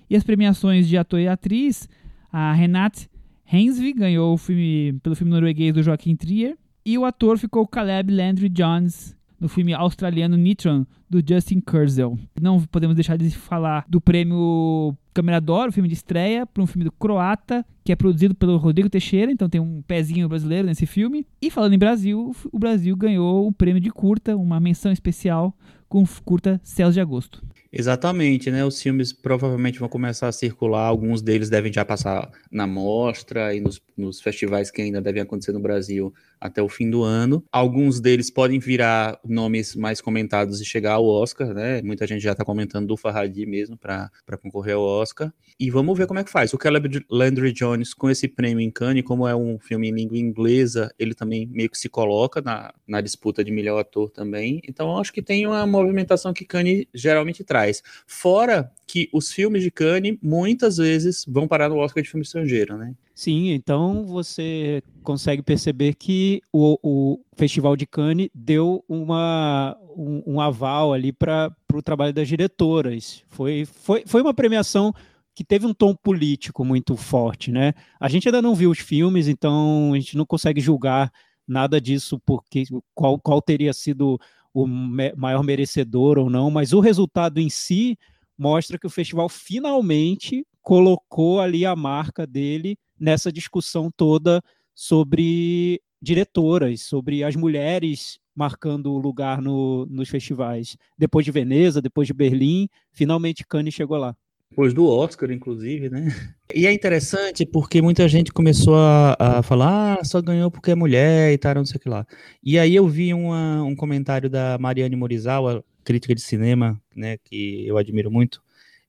E 0.09 0.15
as 0.15 0.23
premiações 0.23 0.87
de 0.87 0.97
ator 0.97 1.19
e 1.19 1.27
atriz, 1.27 1.89
a 2.31 2.53
Renate 2.53 3.09
Hensvig 3.51 3.93
ganhou 3.93 4.33
o 4.33 4.37
filme 4.37 4.93
pelo 5.03 5.15
filme 5.15 5.31
norueguês 5.31 5.73
do 5.73 5.83
Joaquim 5.83 6.15
Trier 6.15 6.57
e 6.85 6.97
o 6.97 7.05
ator 7.05 7.37
ficou 7.37 7.67
Caleb 7.67 8.13
Landry 8.13 8.49
Jones 8.49 9.15
no 9.39 9.49
filme 9.49 9.73
australiano 9.73 10.37
Nitron 10.37 10.85
do 11.09 11.21
Justin 11.27 11.59
Kurzel. 11.59 12.17
Não 12.39 12.61
podemos 12.61 12.95
deixar 12.95 13.17
de 13.17 13.29
falar 13.31 13.85
do 13.89 13.99
prêmio 13.99 14.95
Câmera 15.13 15.41
d'Or, 15.41 15.69
o 15.69 15.71
filme 15.71 15.89
de 15.89 15.95
estreia, 15.95 16.45
para 16.45 16.63
um 16.63 16.67
filme 16.67 16.85
do 16.85 16.91
croata, 16.91 17.65
que 17.83 17.91
é 17.91 17.95
produzido 17.95 18.33
pelo 18.33 18.57
Rodrigo 18.57 18.89
Teixeira, 18.89 19.31
então 19.31 19.49
tem 19.49 19.59
um 19.59 19.81
pezinho 19.81 20.27
brasileiro 20.29 20.67
nesse 20.67 20.85
filme. 20.85 21.25
E 21.41 21.49
falando 21.49 21.73
em 21.73 21.79
Brasil, 21.79 22.35
o 22.51 22.59
Brasil 22.59 22.95
ganhou 22.95 23.47
o 23.47 23.51
prêmio 23.51 23.81
de 23.81 23.89
curta, 23.89 24.35
uma 24.35 24.59
menção 24.59 24.91
especial 24.91 25.55
com 25.89 26.05
curta 26.23 26.61
Céus 26.63 26.93
de 26.93 27.01
Agosto. 27.01 27.43
Exatamente, 27.73 28.51
né? 28.51 28.65
Os 28.65 28.81
filmes 28.81 29.13
provavelmente 29.13 29.79
vão 29.79 29.87
começar 29.87 30.27
a 30.27 30.31
circular, 30.31 30.85
alguns 30.85 31.21
deles 31.21 31.49
devem 31.49 31.71
já 31.71 31.85
passar 31.85 32.29
na 32.51 32.67
mostra 32.67 33.53
e 33.55 33.61
nos, 33.61 33.81
nos, 33.97 34.19
festivais 34.21 34.69
que 34.69 34.81
ainda 34.81 35.01
devem 35.01 35.21
acontecer 35.21 35.53
no 35.53 35.59
Brasil 35.59 36.13
até 36.41 36.61
o 36.61 36.67
fim 36.67 36.89
do 36.89 37.03
ano. 37.03 37.43
Alguns 37.49 38.01
deles 38.01 38.29
podem 38.29 38.59
virar 38.59 39.17
nomes 39.23 39.75
mais 39.75 40.01
comentados 40.01 40.59
e 40.59 40.65
chegar 40.65 40.93
ao 40.93 41.05
Oscar, 41.05 41.53
né? 41.53 41.81
Muita 41.81 42.05
gente 42.05 42.21
já 42.21 42.33
está 42.33 42.43
comentando 42.43 42.87
do 42.87 42.97
Farhadi 42.97 43.45
mesmo 43.45 43.77
para 43.77 44.11
concorrer 44.41 44.75
ao 44.75 44.83
Oscar. 44.83 45.33
E 45.57 45.69
vamos 45.69 45.97
ver 45.97 46.07
como 46.07 46.19
é 46.19 46.23
que 46.23 46.31
faz. 46.31 46.53
O 46.53 46.57
Caleb 46.57 47.05
Landry 47.09 47.53
Jones, 47.53 47.93
com 47.93 48.09
esse 48.09 48.27
prêmio 48.27 48.59
em 48.61 48.71
Cannes, 48.71 49.03
como 49.03 49.25
é 49.25 49.35
um 49.35 49.57
filme 49.59 49.89
em 49.89 49.93
língua 49.93 50.17
inglesa, 50.17 50.93
ele 50.99 51.13
também 51.13 51.47
meio 51.47 51.69
que 51.69 51.77
se 51.77 51.87
coloca 51.87 52.41
na, 52.41 52.73
na 52.85 52.99
disputa 52.99 53.43
de 53.43 53.51
melhor 53.51 53.79
ator 53.79 54.09
também. 54.09 54.59
Então, 54.67 54.97
acho 54.97 55.13
que 55.13 55.21
tem 55.21 55.47
uma 55.47 55.65
movimentação 55.65 56.33
que 56.33 56.43
Cannes 56.43 56.85
geralmente 56.93 57.43
traz 57.45 57.61
traz. 57.61 57.83
Fora 58.07 58.71
que 58.91 59.07
os 59.13 59.31
filmes 59.31 59.63
de 59.63 59.71
Cannes 59.71 60.17
muitas 60.21 60.75
vezes 60.75 61.23
vão 61.25 61.47
parar 61.47 61.69
no 61.69 61.77
Oscar 61.77 62.03
de 62.03 62.09
filme 62.09 62.25
estrangeiro, 62.25 62.77
né? 62.77 62.93
Sim, 63.15 63.51
então 63.51 64.05
você 64.05 64.83
consegue 65.01 65.41
perceber 65.41 65.95
que 65.95 66.41
o, 66.51 66.77
o 66.83 67.19
Festival 67.37 67.77
de 67.77 67.85
Cannes 67.85 68.27
deu 68.35 68.83
uma, 68.89 69.77
um, 69.95 70.33
um 70.33 70.41
aval 70.41 70.91
ali 70.91 71.13
para 71.13 71.55
o 71.73 71.81
trabalho 71.81 72.11
das 72.11 72.27
diretoras. 72.27 73.23
Foi, 73.29 73.63
foi, 73.63 74.03
foi 74.05 74.21
uma 74.21 74.33
premiação 74.33 74.93
que 75.33 75.45
teve 75.45 75.65
um 75.65 75.73
tom 75.73 75.95
político 75.95 76.65
muito 76.65 76.97
forte, 76.97 77.49
né? 77.49 77.73
A 77.97 78.09
gente 78.09 78.27
ainda 78.27 78.41
não 78.41 78.53
viu 78.53 78.71
os 78.71 78.79
filmes, 78.79 79.29
então 79.29 79.93
a 79.93 79.99
gente 79.99 80.17
não 80.17 80.25
consegue 80.25 80.59
julgar 80.59 81.09
nada 81.47 81.79
disso 81.79 82.19
porque 82.25 82.65
qual, 82.93 83.17
qual 83.17 83.41
teria 83.41 83.71
sido 83.71 84.19
o 84.53 84.67
me 84.67 85.13
maior 85.15 85.45
merecedor 85.45 86.17
ou 86.19 86.29
não, 86.29 86.51
mas 86.51 86.73
o 86.73 86.81
resultado 86.81 87.39
em 87.39 87.49
si 87.49 87.97
mostra 88.37 88.77
que 88.77 88.87
o 88.87 88.89
festival 88.89 89.29
finalmente 89.29 90.45
colocou 90.61 91.39
ali 91.39 91.65
a 91.65 91.75
marca 91.75 92.25
dele 92.25 92.77
nessa 92.99 93.31
discussão 93.31 93.89
toda 93.95 94.41
sobre 94.73 95.81
diretoras, 96.01 96.81
sobre 96.81 97.23
as 97.23 97.35
mulheres 97.35 98.19
marcando 98.35 98.97
lugar 98.97 99.41
no, 99.41 99.85
nos 99.87 100.09
festivais. 100.09 100.77
Depois 100.97 101.25
de 101.25 101.31
Veneza, 101.31 101.81
depois 101.81 102.07
de 102.07 102.13
Berlim, 102.13 102.67
finalmente 102.91 103.45
Cannes 103.45 103.73
chegou 103.73 103.97
lá. 103.97 104.15
Depois 104.49 104.73
do 104.73 104.85
Oscar, 104.85 105.31
inclusive, 105.31 105.89
né? 105.89 106.13
E 106.53 106.67
é 106.67 106.73
interessante 106.73 107.45
porque 107.45 107.81
muita 107.81 108.05
gente 108.09 108.33
começou 108.33 108.75
a, 108.75 109.15
a 109.17 109.43
falar, 109.43 109.97
ah, 109.97 110.03
só 110.03 110.21
ganhou 110.21 110.51
porque 110.51 110.71
é 110.71 110.75
mulher 110.75 111.31
e 111.31 111.37
tal, 111.37 111.55
não 111.55 111.65
sei 111.65 111.77
o 111.77 111.79
que 111.79 111.87
lá. 111.87 112.05
E 112.43 112.59
aí 112.59 112.75
eu 112.75 112.85
vi 112.85 113.13
uma, 113.13 113.63
um 113.63 113.73
comentário 113.73 114.29
da 114.29 114.57
Mariane 114.59 114.95
Morizawa, 114.97 115.63
crítica 115.83 116.15
de 116.15 116.21
cinema, 116.21 116.81
né, 116.95 117.17
que 117.17 117.65
eu 117.67 117.77
admiro 117.77 118.11
muito, 118.11 118.41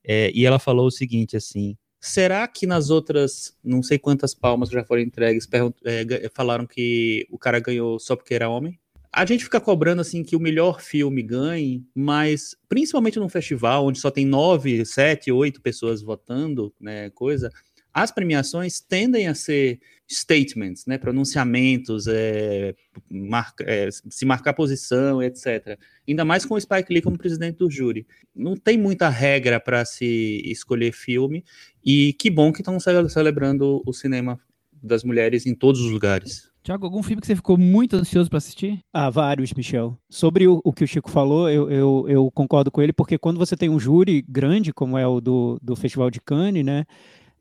é, 0.03 0.31
e 0.33 0.45
ela 0.45 0.59
falou 0.59 0.87
o 0.87 0.91
seguinte, 0.91 1.37
assim, 1.37 1.77
será 1.99 2.47
que 2.47 2.67
nas 2.67 2.89
outras, 2.89 3.57
não 3.63 3.81
sei 3.81 3.97
quantas 3.97 4.33
palmas 4.33 4.69
já 4.69 4.83
foram 4.83 5.01
entregues, 5.01 5.47
é, 5.85 6.29
falaram 6.33 6.65
que 6.65 7.25
o 7.31 7.37
cara 7.37 7.59
ganhou 7.59 7.99
só 7.99 8.15
porque 8.15 8.33
era 8.33 8.49
homem? 8.49 8.77
a 9.13 9.25
gente 9.27 9.43
fica 9.43 9.61
cobrando 9.61 10.01
assim 10.01 10.23
que 10.23 10.35
o 10.35 10.39
melhor 10.39 10.81
filme 10.81 11.21
ganhe, 11.21 11.85
mas 11.93 12.55
principalmente 12.67 13.19
num 13.19 13.29
festival 13.29 13.85
onde 13.85 13.99
só 13.99 14.09
tem 14.09 14.25
nove, 14.25 14.83
sete, 14.85 15.31
oito 15.31 15.61
pessoas 15.61 16.01
votando, 16.01 16.73
né, 16.81 17.11
coisa, 17.11 17.51
as 17.93 18.11
premiações 18.11 18.81
tendem 18.81 19.27
a 19.27 19.35
ser 19.35 19.79
statements, 20.09 20.85
né, 20.85 20.97
pronunciamentos, 20.97 22.07
é, 22.07 22.75
marca, 23.09 23.63
é, 23.67 23.89
se 23.91 24.25
marcar 24.25 24.53
posição, 24.53 25.21
etc. 25.21 25.77
Ainda 26.07 26.25
mais 26.25 26.45
com 26.45 26.55
o 26.55 26.61
Spike 26.61 26.93
Lee 26.93 27.01
como 27.01 27.17
presidente 27.17 27.57
do 27.57 27.69
júri. 27.69 28.05
Não 28.35 28.55
tem 28.55 28.77
muita 28.77 29.09
regra 29.09 29.59
para 29.59 29.85
se 29.85 30.41
escolher 30.45 30.91
filme 30.91 31.43
e 31.83 32.13
que 32.13 32.29
bom 32.29 32.51
que 32.51 32.61
estão 32.61 32.77
celebrando 32.79 33.81
o 33.85 33.93
cinema 33.93 34.39
das 34.81 35.03
mulheres 35.03 35.45
em 35.45 35.55
todos 35.55 35.81
os 35.81 35.91
lugares. 35.91 36.51
Tiago, 36.63 36.85
algum 36.85 37.03
filme 37.03 37.19
que 37.19 37.27
você 37.27 37.35
ficou 37.35 37.57
muito 37.57 37.97
ansioso 37.97 38.29
para 38.29 38.37
assistir? 38.37 38.79
Ah, 38.93 39.09
vários, 39.09 39.53
Michel. 39.53 39.97
Sobre 40.09 40.47
o, 40.47 40.61
o, 40.63 40.71
que 40.71 40.85
o 40.85 40.87
Chico 40.87 41.11
falou, 41.11 41.49
eu, 41.49 41.69
eu, 41.69 42.05
eu, 42.07 42.31
concordo 42.31 42.71
com 42.71 42.81
ele, 42.81 42.93
porque 42.93 43.17
quando 43.17 43.37
você 43.37 43.57
tem 43.57 43.69
um 43.69 43.79
júri 43.79 44.21
grande, 44.21 44.71
como 44.71 44.97
é 44.97 45.05
o 45.05 45.19
do, 45.19 45.59
do 45.61 45.75
Festival 45.75 46.09
de 46.09 46.21
Cannes, 46.21 46.63
né? 46.63 46.85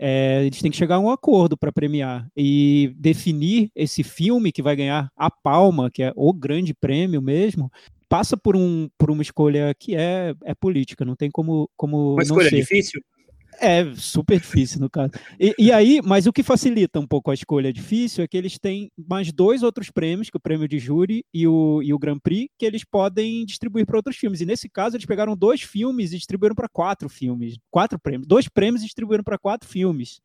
É, 0.04 0.44
eles 0.44 0.60
têm 0.60 0.68
que 0.68 0.76
chegar 0.76 0.96
a 0.96 0.98
um 0.98 1.08
acordo 1.08 1.56
para 1.56 1.70
premiar 1.70 2.26
e 2.36 2.92
definir 2.96 3.70
esse 3.72 4.02
filme 4.02 4.50
que 4.50 4.60
vai 4.60 4.74
ganhar 4.74 5.08
a 5.16 5.30
Palma, 5.30 5.92
que 5.92 6.02
é 6.02 6.12
o 6.16 6.32
grande 6.32 6.74
prêmio 6.74 7.22
mesmo, 7.22 7.70
passa 8.08 8.36
por, 8.36 8.56
um, 8.56 8.90
por 8.98 9.12
uma 9.12 9.22
escolha 9.22 9.72
que 9.78 9.94
é, 9.94 10.34
é 10.42 10.54
política, 10.56 11.04
não 11.04 11.14
tem 11.14 11.30
como, 11.30 11.70
como 11.76 12.14
uma 12.14 12.22
escolha 12.24 12.50
ser. 12.50 12.56
difícil? 12.56 13.00
É 13.60 13.94
super 13.94 14.40
difícil 14.40 14.80
no 14.80 14.90
caso. 14.90 15.12
E, 15.38 15.54
e, 15.58 15.72
aí, 15.72 16.00
mas 16.02 16.26
o 16.26 16.32
que 16.32 16.42
facilita 16.42 16.98
um 16.98 17.06
pouco 17.06 17.30
a 17.30 17.34
escolha 17.34 17.72
difícil 17.72 18.24
é 18.24 18.28
que 18.28 18.36
eles 18.36 18.58
têm 18.58 18.90
mais 18.96 19.32
dois 19.32 19.62
outros 19.62 19.90
prêmios, 19.90 20.30
que 20.30 20.36
é 20.36 20.38
o 20.38 20.40
prêmio 20.40 20.66
de 20.66 20.78
júri 20.78 21.24
e 21.32 21.46
o, 21.46 21.82
e 21.82 21.92
o 21.92 21.98
Grand 21.98 22.18
Prix, 22.18 22.50
que 22.58 22.64
eles 22.64 22.84
podem 22.84 23.44
distribuir 23.44 23.86
para 23.86 23.96
outros 23.96 24.16
filmes. 24.16 24.40
E 24.40 24.46
nesse 24.46 24.68
caso, 24.68 24.96
eles 24.96 25.06
pegaram 25.06 25.36
dois 25.36 25.62
filmes 25.62 26.12
e 26.12 26.16
distribuíram 26.16 26.54
para 26.54 26.68
quatro 26.68 27.08
filmes. 27.08 27.58
Quatro 27.70 27.98
prêmios. 27.98 28.26
Dois 28.26 28.48
prêmios 28.48 28.82
e 28.82 28.86
distribuíram 28.86 29.24
para 29.24 29.38
quatro 29.38 29.68
filmes. 29.68 30.20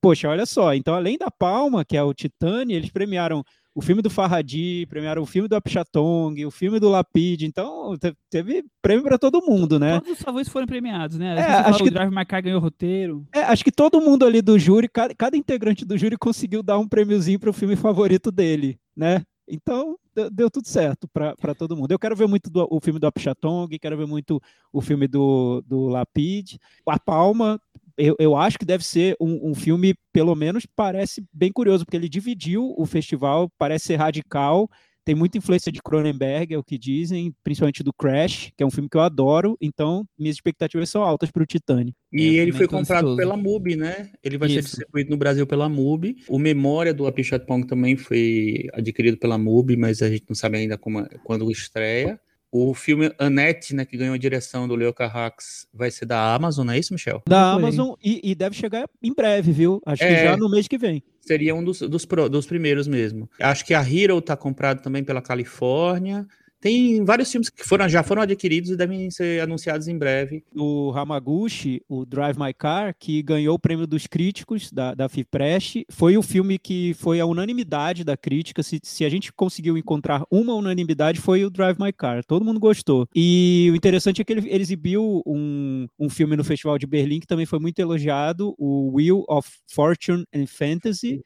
Poxa, 0.00 0.28
olha 0.28 0.44
só. 0.44 0.74
Então, 0.74 0.94
além 0.94 1.16
da 1.16 1.30
Palma, 1.30 1.84
que 1.84 1.96
é 1.96 2.02
o 2.02 2.12
Titane, 2.12 2.74
eles 2.74 2.90
premiaram 2.90 3.42
o 3.74 3.82
filme 3.82 4.00
do 4.00 4.08
Farhadi, 4.08 4.86
premiaram 4.86 5.22
o 5.22 5.26
filme 5.26 5.48
do 5.48 5.56
Apichatong, 5.56 6.46
o 6.46 6.50
filme 6.50 6.78
do 6.78 6.88
Lapid, 6.88 7.42
então 7.42 7.96
teve 8.30 8.64
prêmio 8.80 9.02
para 9.02 9.18
todo 9.18 9.44
mundo, 9.44 9.78
né? 9.78 9.98
Todos 10.00 10.18
os 10.18 10.22
favoritos 10.22 10.52
foram 10.52 10.66
premiados, 10.66 11.18
né? 11.18 11.36
É, 11.36 11.42
acho 11.42 11.82
que 11.82 11.88
o 11.88 11.92
Drive 11.92 12.14
My 12.14 12.24
Car 12.24 12.42
ganhou 12.42 12.60
roteiro. 12.60 13.26
É, 13.34 13.42
acho 13.42 13.64
que 13.64 13.72
todo 13.72 14.00
mundo 14.00 14.24
ali 14.24 14.40
do 14.40 14.58
júri, 14.58 14.88
cada, 14.88 15.14
cada 15.14 15.36
integrante 15.36 15.84
do 15.84 15.98
júri 15.98 16.16
conseguiu 16.16 16.62
dar 16.62 16.78
um 16.78 16.86
prêmiozinho 16.86 17.40
para 17.40 17.50
o 17.50 17.54
filme 17.54 17.74
favorito 17.74 18.30
dele, 18.30 18.78
né? 18.96 19.22
Então, 19.48 19.98
deu, 20.14 20.30
deu 20.30 20.50
tudo 20.50 20.68
certo 20.68 21.08
para 21.08 21.54
todo 21.54 21.76
mundo. 21.76 21.90
Eu 21.90 21.98
quero 21.98 22.16
ver 22.16 22.26
muito 22.26 22.48
do, 22.48 22.66
o 22.70 22.80
filme 22.80 22.98
do 22.98 23.06
Apichatong, 23.06 23.78
quero 23.78 23.96
ver 23.96 24.06
muito 24.06 24.40
o 24.72 24.80
filme 24.80 25.06
do, 25.06 25.62
do 25.66 25.88
Lapid. 25.88 26.56
A 26.88 26.98
Palma, 26.98 27.60
eu, 27.96 28.16
eu 28.18 28.36
acho 28.36 28.58
que 28.58 28.64
deve 28.64 28.84
ser 28.84 29.16
um, 29.20 29.50
um, 29.50 29.54
filme, 29.54 29.94
pelo 30.12 30.34
menos, 30.34 30.66
parece 30.74 31.24
bem 31.32 31.52
curioso, 31.52 31.84
porque 31.84 31.96
ele 31.96 32.08
dividiu 32.08 32.74
o 32.76 32.86
festival, 32.86 33.50
parece 33.58 33.86
ser 33.86 33.96
radical, 33.96 34.68
tem 35.04 35.14
muita 35.14 35.36
influência 35.36 35.70
de 35.70 35.82
Cronenberg, 35.82 36.54
é 36.54 36.58
o 36.58 36.64
que 36.64 36.78
dizem, 36.78 37.34
principalmente 37.44 37.82
do 37.82 37.92
Crash, 37.92 38.50
que 38.56 38.62
é 38.62 38.66
um 38.66 38.70
filme 38.70 38.88
que 38.88 38.96
eu 38.96 39.02
adoro, 39.02 39.56
então 39.60 40.04
minhas 40.18 40.36
expectativas 40.36 40.88
são 40.88 41.02
altas 41.02 41.30
para 41.30 41.42
o 41.42 41.46
Titanic. 41.46 41.94
E 42.10 42.38
é, 42.38 42.42
ele 42.42 42.52
foi 42.52 42.66
comprado 42.66 43.14
pela 43.14 43.36
MUBI, 43.36 43.76
né? 43.76 44.10
Ele 44.22 44.38
vai 44.38 44.48
Isso. 44.48 44.54
ser 44.56 44.62
distribuído 44.62 45.10
no 45.10 45.16
Brasil 45.18 45.46
pela 45.46 45.68
MUBI. 45.68 46.16
O 46.26 46.38
Memória 46.38 46.94
do 46.94 47.06
Apichatpong 47.06 47.66
também 47.66 47.96
foi 47.96 48.66
adquirido 48.72 49.18
pela 49.18 49.36
MUBI, 49.36 49.76
mas 49.76 50.00
a 50.00 50.08
gente 50.08 50.24
não 50.26 50.34
sabe 50.34 50.56
ainda 50.56 50.78
como, 50.78 51.06
quando 51.22 51.50
estreia. 51.50 52.18
O 52.56 52.72
filme 52.72 53.12
Annette, 53.18 53.74
né, 53.74 53.84
que 53.84 53.96
ganhou 53.96 54.14
a 54.14 54.16
direção 54.16 54.68
do 54.68 54.76
Leo 54.76 54.94
Carrax, 54.94 55.66
vai 55.74 55.90
ser 55.90 56.06
da 56.06 56.32
Amazon, 56.36 56.64
não 56.64 56.72
é 56.72 56.78
isso, 56.78 56.92
Michel? 56.92 57.20
Da 57.28 57.54
Foi. 57.54 57.62
Amazon 57.64 57.94
e, 58.00 58.20
e 58.22 58.32
deve 58.32 58.54
chegar 58.54 58.88
em 59.02 59.12
breve, 59.12 59.50
viu? 59.50 59.82
Acho 59.84 60.02
que 60.06 60.08
É. 60.08 60.22
já 60.22 60.36
no 60.36 60.48
mês 60.48 60.68
que 60.68 60.78
vem. 60.78 61.02
Seria 61.20 61.52
um 61.52 61.64
dos, 61.64 61.80
dos, 61.80 62.06
dos 62.30 62.46
primeiros 62.46 62.86
mesmo. 62.86 63.28
Acho 63.40 63.64
que 63.64 63.74
a 63.74 63.82
Hero 63.82 64.20
tá 64.20 64.36
comprado 64.36 64.80
também 64.80 65.02
pela 65.02 65.20
Califórnia. 65.20 66.28
Tem 66.64 67.04
vários 67.04 67.30
filmes 67.30 67.50
que 67.50 67.62
foram, 67.62 67.86
já 67.86 68.02
foram 68.02 68.22
adquiridos 68.22 68.70
e 68.70 68.76
devem 68.76 69.10
ser 69.10 69.42
anunciados 69.42 69.86
em 69.86 69.98
breve. 69.98 70.42
O 70.56 70.92
Hamaguchi, 70.96 71.82
o 71.86 72.06
Drive 72.06 72.38
My 72.38 72.54
Car, 72.54 72.96
que 72.98 73.22
ganhou 73.22 73.56
o 73.56 73.58
prêmio 73.58 73.86
dos 73.86 74.06
críticos 74.06 74.72
da, 74.72 74.94
da 74.94 75.06
FIPREST, 75.06 75.84
foi 75.90 76.16
o 76.16 76.22
filme 76.22 76.58
que 76.58 76.94
foi 76.94 77.20
a 77.20 77.26
unanimidade 77.26 78.02
da 78.02 78.16
crítica. 78.16 78.62
Se, 78.62 78.80
se 78.82 79.04
a 79.04 79.10
gente 79.10 79.30
conseguiu 79.30 79.76
encontrar 79.76 80.24
uma 80.30 80.54
unanimidade, 80.54 81.20
foi 81.20 81.44
o 81.44 81.50
Drive 81.50 81.78
My 81.78 81.92
Car. 81.92 82.24
Todo 82.24 82.46
mundo 82.46 82.58
gostou. 82.58 83.06
E 83.14 83.68
o 83.70 83.76
interessante 83.76 84.22
é 84.22 84.24
que 84.24 84.32
ele, 84.32 84.48
ele 84.48 84.62
exibiu 84.62 85.22
um, 85.26 85.86
um 85.98 86.08
filme 86.08 86.34
no 86.34 86.44
Festival 86.44 86.78
de 86.78 86.86
Berlim 86.86 87.20
que 87.20 87.26
também 87.26 87.44
foi 87.44 87.58
muito 87.58 87.78
elogiado, 87.78 88.54
o 88.56 88.90
Wheel 88.96 89.22
of 89.28 89.46
Fortune 89.66 90.24
and 90.34 90.46
Fantasy. 90.46 91.20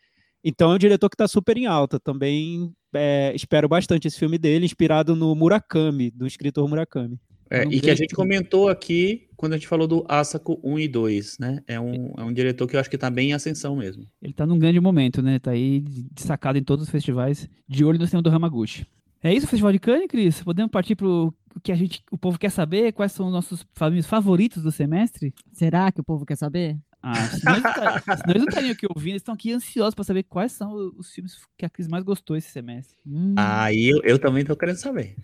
Então 0.45 0.73
é 0.73 0.75
um 0.75 0.79
diretor 0.79 1.09
que 1.09 1.15
está 1.15 1.29
super 1.29 1.57
em 1.57 1.67
alta. 1.67 1.99
Também 1.99 2.73
é, 2.95 3.33
espero 3.35 3.69
bastante 3.69 4.09
esse 4.09 4.19
filme 4.19 4.39
dele, 4.39 4.65
inspirado 4.65 5.15
no 5.15 5.35
Murakami, 5.35 6.11
do 6.11 6.27
escritor 6.27 6.69
Murakami. 6.69 7.19
É, 7.51 7.65
e 7.65 7.81
que 7.81 7.91
a 7.91 7.95
gente 7.95 8.15
comentou 8.15 8.69
aqui 8.69 9.27
quando 9.35 9.55
a 9.55 9.57
gente 9.57 9.69
falou 9.69 9.87
do 9.87 10.05
Asako 10.07 10.61
1 10.63 10.79
e 10.81 10.89
2, 10.89 11.39
né? 11.39 11.63
É 11.67 11.81
um, 11.81 12.13
é 12.19 12.23
um 12.23 12.33
diretor 12.33 12.67
que 12.67 12.77
eu 12.77 12.81
acho 12.81 12.91
que 12.91 12.99
tá 12.99 13.09
bem 13.09 13.31
em 13.31 13.33
ascensão 13.33 13.75
mesmo. 13.75 14.05
Ele 14.21 14.35
tá 14.35 14.45
num 14.45 14.59
grande 14.59 14.79
momento, 14.81 15.23
né? 15.23 15.39
Tá 15.39 15.53
aí 15.53 15.81
destacado 16.13 16.59
em 16.59 16.63
todos 16.63 16.85
os 16.85 16.91
festivais, 16.91 17.49
de 17.67 17.85
olho 17.85 17.99
no 17.99 18.07
cinema 18.07 18.23
do 18.23 18.31
Hamaguchi. 18.31 18.87
É 19.23 19.33
isso 19.33 19.47
o 19.47 19.49
Festival 19.49 19.73
de 19.73 19.79
Cannes, 19.79 20.09
Cris? 20.09 20.43
Podemos 20.43 20.71
partir 20.71 20.95
pro 20.95 21.35
o 21.57 21.61
que 21.61 21.73
a 21.73 21.75
gente, 21.75 22.03
o 22.13 22.17
povo 22.17 22.39
quer 22.39 22.51
saber? 22.51 22.93
Quais 22.93 23.13
são 23.13 23.27
os 23.27 23.33
nossos 23.33 23.67
filmes 23.75 24.07
favoritos 24.07 24.63
do 24.63 24.71
semestre? 24.71 25.35
Será 25.53 25.91
que 25.91 26.01
o 26.01 26.05
povo 26.05 26.25
quer 26.25 26.37
saber? 26.37 26.79
Ah, 27.11 27.29
senão 27.29 27.53
eles, 27.55 27.65
não 27.65 27.73
tá- 27.73 28.01
senão 28.01 28.31
eles 28.31 28.43
não 28.43 28.49
estariam 28.49 28.73
aqui 28.73 28.87
ouvindo, 28.89 29.13
eles 29.13 29.23
estão 29.23 29.35
aqui 29.35 29.53
ansiosos 29.53 29.95
para 29.95 30.05
saber 30.05 30.25
quais 30.25 30.53
são 30.53 30.93
os 30.97 31.11
filmes 31.11 31.39
que 31.57 31.65
a 31.65 31.71
Cris 31.71 31.89
mais 31.89 32.05
gostou 32.05 32.37
esse 32.37 32.51
semestre. 32.51 32.97
Hum, 33.07 33.35
Aí 33.37 33.89
eu, 33.89 34.03
eu 34.03 34.19
também 34.19 34.45
tô 34.45 34.55
querendo 34.55 34.77
saber. 34.77 35.17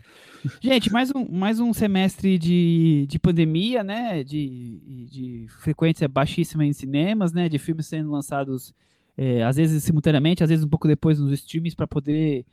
Gente, 0.60 0.92
mais 0.92 1.10
um, 1.14 1.26
mais 1.30 1.60
um 1.60 1.72
semestre 1.72 2.38
de, 2.38 3.06
de 3.08 3.18
pandemia, 3.18 3.82
né? 3.82 4.22
De, 4.24 5.06
de 5.10 5.46
frequência 5.60 6.06
baixíssima 6.08 6.64
em 6.64 6.72
cinemas, 6.72 7.32
né? 7.32 7.48
De 7.48 7.58
filmes 7.58 7.86
sendo 7.86 8.10
lançados 8.10 8.74
é, 9.16 9.42
às 9.42 9.56
vezes 9.56 9.82
simultaneamente, 9.84 10.42
às 10.42 10.50
vezes 10.50 10.64
um 10.64 10.68
pouco 10.68 10.88
depois 10.88 11.18
nos 11.18 11.32
streams 11.32 11.74
para 11.76 11.86
poder 11.86 12.44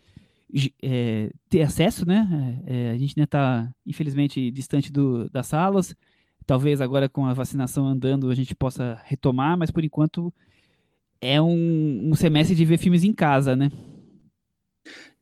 é, 0.81 1.31
ter 1.50 1.61
acesso, 1.61 2.05
né? 2.05 2.59
É, 2.65 2.91
a 2.91 2.97
gente 2.97 3.13
ainda 3.17 3.25
está, 3.25 3.69
infelizmente, 3.85 4.51
distante 4.51 4.91
do, 4.91 5.29
das 5.29 5.47
salas. 5.47 5.95
Talvez 6.51 6.81
agora 6.81 7.08
com 7.08 7.25
a 7.25 7.34
vacinação 7.34 7.88
andando 7.88 8.29
a 8.29 8.36
gente 8.36 8.53
possa 8.53 9.00
retomar, 9.05 9.58
mas 9.58 9.72
por 9.72 9.86
enquanto 9.86 10.34
é 11.22 11.41
um, 11.41 12.10
um 12.10 12.13
semestre 12.13 12.53
de 12.53 12.65
ver 12.65 12.77
filmes 12.77 13.05
em 13.05 13.13
casa, 13.13 13.55
né? 13.55 13.72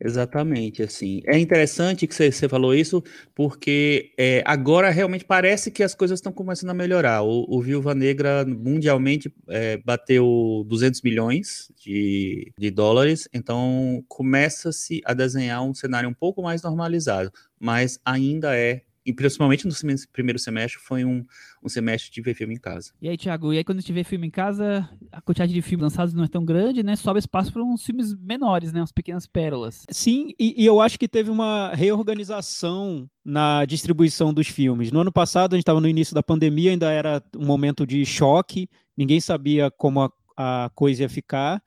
Exatamente, 0.04 0.82
assim. 0.82 1.22
É 1.28 1.38
interessante 1.38 2.08
que 2.08 2.16
você 2.16 2.50
falou 2.50 2.74
isso, 2.74 3.04
porque 3.36 4.12
é, 4.18 4.42
agora 4.44 4.90
realmente 4.90 5.24
parece 5.24 5.70
que 5.70 5.84
as 5.84 5.94
coisas 5.94 6.18
estão 6.18 6.32
começando 6.32 6.72
a 6.72 6.74
melhorar. 6.74 7.22
O, 7.22 7.46
o 7.48 7.62
Viúva 7.62 7.94
Negra 7.94 8.44
mundialmente 8.44 9.32
é, 9.50 9.78
bateu 9.86 10.66
200 10.68 11.04
milhões 11.04 11.72
de, 11.80 12.52
de 12.58 12.72
dólares, 12.72 13.30
então 13.32 14.04
começa-se 14.08 15.00
a 15.06 15.14
desenhar 15.14 15.62
um 15.62 15.76
cenário 15.76 16.10
um 16.10 16.14
pouco 16.14 16.42
mais 16.42 16.64
normalizado, 16.64 17.32
mas 17.60 18.00
ainda 18.04 18.58
é, 18.58 18.82
e 19.10 19.14
principalmente 19.14 19.66
no 19.68 19.74
primeiro 20.14 20.38
semestre, 20.38 20.80
foi 20.80 21.04
um, 21.04 21.26
um 21.64 21.68
semestre 21.68 22.12
de 22.12 22.22
ver 22.22 22.36
filme 22.36 22.54
em 22.54 22.60
casa. 22.60 22.92
E 23.02 23.10
aí, 23.10 23.18
Thiago, 23.18 23.52
e 23.52 23.58
aí 23.58 23.64
quando 23.64 23.80
a 23.80 23.82
gente 23.82 23.92
vê 23.92 24.04
filme 24.04 24.28
em 24.28 24.30
casa, 24.30 24.88
a 25.12 25.20
quantidade 25.20 25.52
de 25.52 25.62
filmes 25.64 25.82
lançados 25.82 26.14
não 26.14 26.24
é 26.24 26.28
tão 26.28 26.46
grande, 26.46 26.84
né? 26.84 26.96
Sobra 26.96 27.18
espaço 27.18 27.52
para 27.52 27.64
uns 27.64 27.84
filmes 27.84 28.14
menores, 28.14 28.72
né? 28.72 28.80
Umas 28.80 28.92
pequenas 28.92 29.26
pérolas. 29.26 29.84
Sim, 29.90 30.32
e, 30.40 30.62
e 30.62 30.64
eu 30.64 30.80
acho 30.80 31.00
que 31.00 31.08
teve 31.08 31.32
uma 31.32 31.74
reorganização 31.74 33.10
na 33.26 33.66
distribuição 33.66 34.32
dos 34.32 34.48
filmes. 34.48 34.92
No 34.92 35.00
ano 35.00 35.12
passado, 35.12 35.54
a 35.54 35.58
gente 35.58 35.64
estava 35.64 35.82
no 35.82 35.88
início 35.88 36.14
da 36.14 36.22
pandemia, 36.22 36.70
ainda 36.70 36.92
era 36.92 37.24
um 37.36 37.46
momento 37.46 37.88
de 37.88 38.06
choque, 38.06 38.70
ninguém 38.96 39.20
sabia 39.20 39.72
como 39.72 40.02
a, 40.02 40.12
a 40.38 40.70
coisa 40.76 41.02
ia 41.02 41.10
ficar 41.10 41.64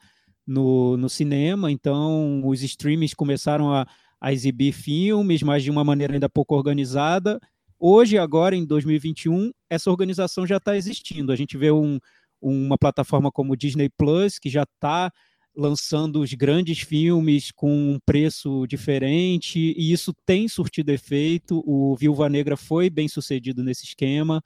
no, 0.47 0.97
no 0.97 1.09
cinema, 1.09 1.73
então 1.73 2.47
os 2.47 2.63
streams 2.63 3.17
começaram 3.17 3.73
a, 3.73 3.85
a 4.23 4.33
exibir 4.33 4.73
filmes, 4.73 5.43
mas 5.43 5.65
de 5.65 5.71
uma 5.71 5.83
maneira 5.83 6.15
ainda 6.15 6.29
pouco 6.29 6.55
organizada. 6.55 7.41
Hoje, 7.77 8.17
agora, 8.17 8.55
em 8.55 8.65
2021, 8.65 9.51
essa 9.69 9.91
organização 9.91 10.47
já 10.47 10.59
está 10.59 10.77
existindo. 10.77 11.33
A 11.33 11.37
gente 11.37 11.59
vê 11.59 11.73
um, 11.73 11.99
uma 12.41 12.79
plataforma 12.79 13.33
como 13.33 13.57
Disney 13.57 13.89
Plus, 13.89 14.39
que 14.39 14.49
já 14.49 14.63
está 14.63 15.11
lançando 15.57 16.21
os 16.21 16.33
grandes 16.35 16.79
filmes 16.79 17.51
com 17.51 17.69
um 17.69 17.99
preço 18.07 18.65
diferente, 18.69 19.59
e 19.77 19.93
isso 19.93 20.15
tem 20.25 20.47
surtido 20.47 20.93
efeito. 20.93 21.61
O 21.67 21.97
Viúva 21.97 22.29
Negra 22.29 22.57
foi 22.57 22.89
bem 22.89 23.09
sucedido 23.09 23.61
nesse 23.65 23.87
esquema. 23.87 24.41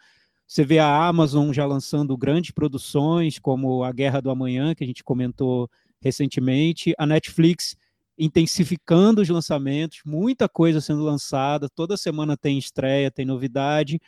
Você 0.49 0.64
vê 0.64 0.78
a 0.78 1.06
Amazon 1.06 1.52
já 1.52 1.66
lançando 1.66 2.16
grandes 2.16 2.50
produções, 2.50 3.38
como 3.38 3.85
A 3.85 3.92
Guerra 3.92 4.23
do 4.23 4.30
Amanhã, 4.30 4.75
que 4.75 4.83
a 4.83 4.87
gente 4.87 5.04
comentou 5.04 5.68
recentemente, 6.00 6.95
a 6.97 7.04
Netflix 7.04 7.76
intensificando 8.18 9.20
os 9.20 9.28
lançamentos, 9.28 10.00
muita 10.04 10.49
coisa 10.49 10.80
sendo 10.80 11.02
lançada, 11.02 11.68
toda 11.68 11.96
semana 11.96 12.37
tem 12.37 12.58
estreia, 12.58 13.11
tem 13.11 13.25
novidade, 13.25 14.00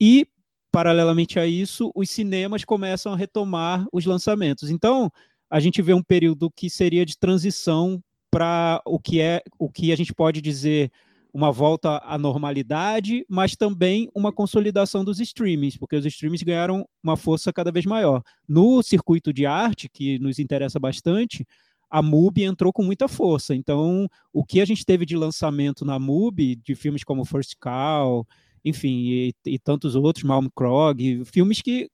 e, 0.00 0.26
paralelamente 0.70 1.38
a 1.38 1.46
isso, 1.46 1.90
os 1.94 2.10
cinemas 2.10 2.64
começam 2.64 3.12
a 3.12 3.16
retomar 3.16 3.86
os 3.92 4.04
lançamentos. 4.06 4.70
Então, 4.70 5.10
a 5.50 5.60
gente 5.60 5.82
vê 5.82 5.92
um 5.92 6.02
período 6.02 6.50
que 6.50 6.70
seria 6.70 7.04
de 7.04 7.18
transição 7.18 8.02
para 8.30 8.80
o 8.84 8.98
que 8.98 9.20
é 9.20 9.42
o 9.58 9.70
que 9.70 9.90
a 9.92 9.96
gente 9.96 10.14
pode 10.14 10.40
dizer 10.40 10.92
uma 11.32 11.52
volta 11.52 11.98
à 12.04 12.18
normalidade, 12.18 13.24
mas 13.28 13.54
também 13.54 14.08
uma 14.14 14.32
consolidação 14.32 15.04
dos 15.04 15.20
streamings, 15.20 15.76
porque 15.76 15.96
os 15.96 16.04
streamings 16.06 16.42
ganharam 16.42 16.88
uma 17.02 17.16
força 17.16 17.52
cada 17.52 17.70
vez 17.70 17.86
maior. 17.86 18.22
No 18.48 18.82
circuito 18.82 19.32
de 19.32 19.46
arte, 19.46 19.88
que 19.88 20.18
nos 20.18 20.38
interessa 20.38 20.78
bastante, 20.78 21.46
a 21.90 22.02
MUBI 22.02 22.44
entrou 22.44 22.72
com 22.72 22.82
muita 22.82 23.08
força. 23.08 23.54
Então, 23.54 24.08
o 24.32 24.44
que 24.44 24.60
a 24.60 24.64
gente 24.64 24.84
teve 24.84 25.06
de 25.06 25.16
lançamento 25.16 25.84
na 25.84 25.98
MUBI, 25.98 26.56
de 26.56 26.74
filmes 26.74 27.04
como 27.04 27.24
First 27.24 27.54
Call, 27.60 28.26
enfim, 28.64 29.06
e, 29.08 29.34
e 29.46 29.58
tantos 29.58 29.94
outros, 29.94 30.24
Malm 30.24 30.46
Krog, 30.54 31.24
filmes 31.24 31.62
que 31.62 31.88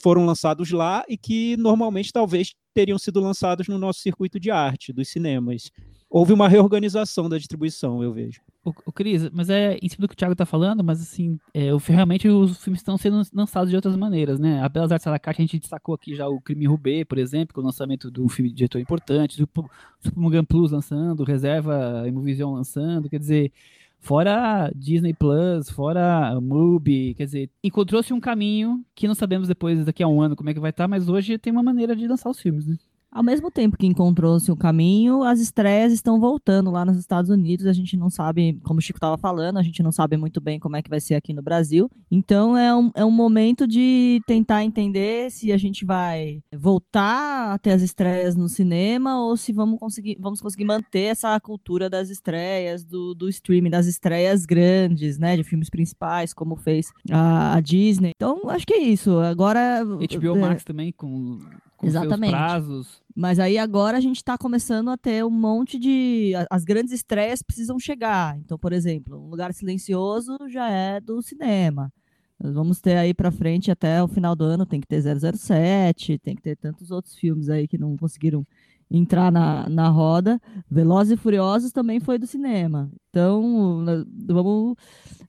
foram 0.00 0.26
lançados 0.26 0.70
lá 0.70 1.04
e 1.08 1.16
que 1.16 1.56
normalmente 1.56 2.12
talvez 2.12 2.54
teriam 2.74 2.98
sido 2.98 3.20
lançados 3.20 3.68
no 3.68 3.78
nosso 3.78 4.00
circuito 4.00 4.40
de 4.40 4.50
arte, 4.50 4.92
dos 4.92 5.08
cinemas. 5.08 5.70
Houve 6.10 6.32
uma 6.32 6.48
reorganização 6.48 7.28
da 7.28 7.38
distribuição, 7.38 8.02
eu 8.02 8.12
vejo. 8.12 8.40
O, 8.86 8.92
Cris, 8.92 9.30
mas 9.30 9.48
é 9.48 9.78
em 9.80 9.88
cima 9.88 10.02
do 10.02 10.08
que 10.08 10.14
o 10.14 10.16
Thiago 10.16 10.34
tá 10.34 10.44
falando, 10.44 10.82
mas 10.82 11.00
assim, 11.00 11.38
é, 11.54 11.72
o- 11.72 11.76
realmente 11.78 12.28
os 12.28 12.62
filmes 12.62 12.80
estão 12.80 12.96
sendo 12.96 13.22
lançados 13.32 13.70
de 13.70 13.76
outras 13.76 13.94
maneiras, 13.96 14.40
né? 14.40 14.60
A 14.60 14.68
Belas 14.68 14.90
Artes 14.90 15.06
la 15.06 15.18
carte, 15.18 15.40
a 15.40 15.44
gente 15.44 15.58
destacou 15.60 15.94
aqui 15.94 16.14
já 16.16 16.26
o 16.28 16.40
Crime 16.40 16.66
Roubaix, 16.66 17.04
por 17.08 17.18
exemplo, 17.18 17.54
com 17.54 17.60
o 17.60 17.64
lançamento 17.64 18.10
do 18.10 18.28
filme 18.28 18.48
de 18.50 18.56
diretor 18.56 18.80
importante, 18.80 19.34
o 19.34 19.36
Super 19.36 19.64
Mugan 20.16 20.44
Plus 20.44 20.72
lançando, 20.72 21.22
Reserva 21.24 22.04
Imovision 22.08 22.54
lançando, 22.54 23.08
quer 23.08 23.18
dizer, 23.20 23.52
fora 24.00 24.70
Disney 24.74 25.14
Plus, 25.14 25.70
fora 25.70 26.38
Mubi, 26.40 27.14
quer 27.14 27.24
dizer, 27.24 27.50
encontrou-se 27.62 28.12
um 28.12 28.20
caminho 28.20 28.84
que 28.94 29.06
não 29.08 29.14
sabemos 29.14 29.48
depois, 29.48 29.84
daqui 29.84 30.02
a 30.02 30.08
um 30.08 30.20
ano, 30.20 30.36
como 30.36 30.50
é 30.50 30.54
que 30.54 30.60
vai 30.60 30.70
estar, 30.70 30.88
mas 30.88 31.08
hoje 31.08 31.38
tem 31.38 31.52
uma 31.52 31.62
maneira 31.62 31.94
de 31.94 32.06
lançar 32.06 32.30
os 32.30 32.40
filmes, 32.40 32.66
né? 32.66 32.76
Ao 33.16 33.22
mesmo 33.22 33.50
tempo 33.50 33.78
que 33.78 33.86
encontrou-se 33.86 34.52
o 34.52 34.56
caminho, 34.56 35.22
as 35.22 35.40
estreias 35.40 35.90
estão 35.90 36.20
voltando 36.20 36.70
lá 36.70 36.84
nos 36.84 36.98
Estados 36.98 37.30
Unidos. 37.30 37.64
A 37.64 37.72
gente 37.72 37.96
não 37.96 38.10
sabe, 38.10 38.60
como 38.62 38.78
o 38.78 38.82
Chico 38.82 38.98
estava 38.98 39.16
falando, 39.16 39.56
a 39.56 39.62
gente 39.62 39.82
não 39.82 39.90
sabe 39.90 40.18
muito 40.18 40.38
bem 40.38 40.60
como 40.60 40.76
é 40.76 40.82
que 40.82 40.90
vai 40.90 41.00
ser 41.00 41.14
aqui 41.14 41.32
no 41.32 41.40
Brasil. 41.40 41.90
Então 42.10 42.58
é 42.58 42.76
um, 42.76 42.90
é 42.94 43.02
um 43.06 43.10
momento 43.10 43.66
de 43.66 44.20
tentar 44.26 44.64
entender 44.64 45.30
se 45.30 45.50
a 45.50 45.56
gente 45.56 45.82
vai 45.82 46.42
voltar 46.54 47.54
a 47.54 47.58
ter 47.58 47.70
as 47.70 47.80
estreias 47.80 48.36
no 48.36 48.50
cinema 48.50 49.18
ou 49.18 49.34
se 49.34 49.50
vamos 49.50 49.80
conseguir, 49.80 50.18
vamos 50.20 50.42
conseguir 50.42 50.66
manter 50.66 51.04
essa 51.04 51.40
cultura 51.40 51.88
das 51.88 52.10
estreias, 52.10 52.84
do, 52.84 53.14
do 53.14 53.30
streaming, 53.30 53.70
das 53.70 53.86
estreias 53.86 54.44
grandes, 54.44 55.16
né? 55.16 55.38
De 55.38 55.42
filmes 55.42 55.70
principais, 55.70 56.34
como 56.34 56.54
fez 56.54 56.92
a, 57.10 57.54
a 57.54 57.60
Disney. 57.62 58.10
Então, 58.14 58.50
acho 58.50 58.66
que 58.66 58.74
é 58.74 58.82
isso. 58.82 59.18
Agora. 59.20 59.82
HBO 59.82 60.36
é, 60.36 60.38
Max 60.38 60.64
também, 60.64 60.92
com, 60.92 61.40
com 61.76 61.90
seus 61.90 62.02
Exatamente. 62.02 62.30
prazos. 62.30 63.02
Mas 63.14 63.38
aí 63.38 63.58
agora 63.58 63.96
a 63.96 64.00
gente 64.00 64.16
está 64.16 64.36
começando 64.36 64.90
a 64.90 64.96
ter 64.96 65.24
um 65.24 65.30
monte 65.30 65.78
de. 65.78 66.32
As 66.50 66.64
grandes 66.64 66.92
estreias 66.92 67.42
precisam 67.42 67.78
chegar. 67.78 68.38
Então, 68.38 68.58
por 68.58 68.72
exemplo, 68.72 69.18
Um 69.18 69.28
Lugar 69.28 69.52
Silencioso 69.54 70.36
já 70.48 70.68
é 70.68 71.00
do 71.00 71.22
cinema. 71.22 71.92
Nós 72.38 72.54
vamos 72.54 72.80
ter 72.80 72.96
aí 72.96 73.14
para 73.14 73.30
frente 73.30 73.70
até 73.70 74.02
o 74.02 74.08
final 74.08 74.36
do 74.36 74.44
ano, 74.44 74.66
tem 74.66 74.80
que 74.80 74.86
ter 74.86 75.02
007, 75.02 76.18
tem 76.18 76.36
que 76.36 76.42
ter 76.42 76.56
tantos 76.56 76.90
outros 76.90 77.14
filmes 77.14 77.48
aí 77.48 77.66
que 77.66 77.78
não 77.78 77.96
conseguiram 77.96 78.46
entrar 78.90 79.32
na, 79.32 79.68
na 79.68 79.88
roda. 79.88 80.40
Velozes 80.70 81.14
e 81.14 81.16
Furiosos 81.16 81.72
também 81.72 81.98
foi 81.98 82.18
do 82.18 82.26
cinema. 82.26 82.90
Então, 83.08 83.84
vamos 84.26 84.76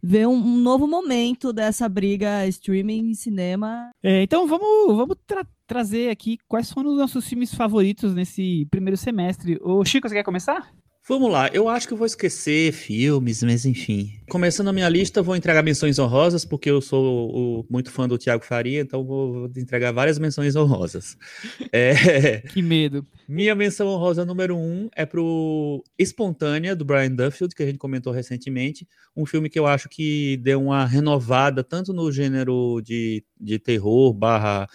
ver 0.04 0.28
um, 0.28 0.36
um 0.36 0.58
novo 0.58 0.88
momento 0.88 1.54
dessa 1.54 1.88
briga 1.88 2.46
streaming 2.48 3.12
e 3.12 3.16
cinema. 3.16 3.90
É, 4.04 4.24
então 4.24 4.48
vamos, 4.48 4.96
vamos 4.96 5.18
tra 5.26 5.46
trazer 5.68 6.10
aqui 6.10 6.38
quais 6.48 6.72
foram 6.72 6.92
os 6.92 6.98
nossos 6.98 7.28
filmes 7.28 7.54
favoritos 7.54 8.16
nesse 8.16 8.66
primeiro 8.72 8.98
semestre. 8.98 9.60
O 9.62 9.84
Chico, 9.86 10.08
você 10.08 10.16
quer 10.16 10.24
começar? 10.24 10.72
Vamos 11.10 11.32
lá, 11.32 11.50
eu 11.54 11.70
acho 11.70 11.88
que 11.88 11.94
eu 11.94 11.98
vou 11.98 12.06
esquecer 12.06 12.74
filmes, 12.74 13.42
mas 13.42 13.66
enfim. 13.66 14.12
Começando 14.30 14.68
a 14.68 14.74
minha 14.74 14.90
lista, 14.90 15.22
vou 15.22 15.38
entregar 15.38 15.64
menções 15.64 15.98
honrosas, 15.98 16.44
porque 16.44 16.70
eu 16.70 16.82
sou 16.82 17.32
o, 17.34 17.66
muito 17.70 17.90
fã 17.90 18.10
do 18.10 18.18
Tiago 18.18 18.44
Faria, 18.44 18.82
então 18.82 19.06
vou, 19.06 19.32
vou 19.32 19.52
entregar 19.56 19.94
várias 19.94 20.20
menções 20.20 20.56
honrosas. 20.58 21.16
É, 21.72 22.40
que 22.40 22.62
medo. 22.62 23.06
Minha 23.28 23.54
menção 23.54 23.88
honrosa 23.88 24.26
número 24.26 24.58
um 24.58 24.90
é 24.96 25.06
pro 25.06 25.84
Espontânea, 25.98 26.76
do 26.76 26.84
Brian 26.84 27.12
Duffield, 27.12 27.54
que 27.56 27.64
a 27.64 27.66
gente 27.66 27.78
comentou 27.78 28.12
recentemente. 28.12 28.88
Um 29.16 29.26
filme 29.26 29.50
que 29.50 29.60
eu 29.60 29.66
acho 29.66 29.88
que 29.88 30.38
deu 30.38 30.62
uma 30.62 30.86
renovada, 30.86 31.64
tanto 31.64 31.94
no 31.94 32.12
gênero 32.12 32.82
de, 32.82 33.24
de 33.40 33.60
terror 33.60 34.14
barra 34.14 34.68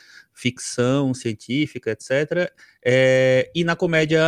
ficção 0.42 1.14
científica, 1.14 1.92
etc. 1.92 2.52
É, 2.84 3.48
e 3.54 3.62
na 3.62 3.76
comédia 3.76 4.20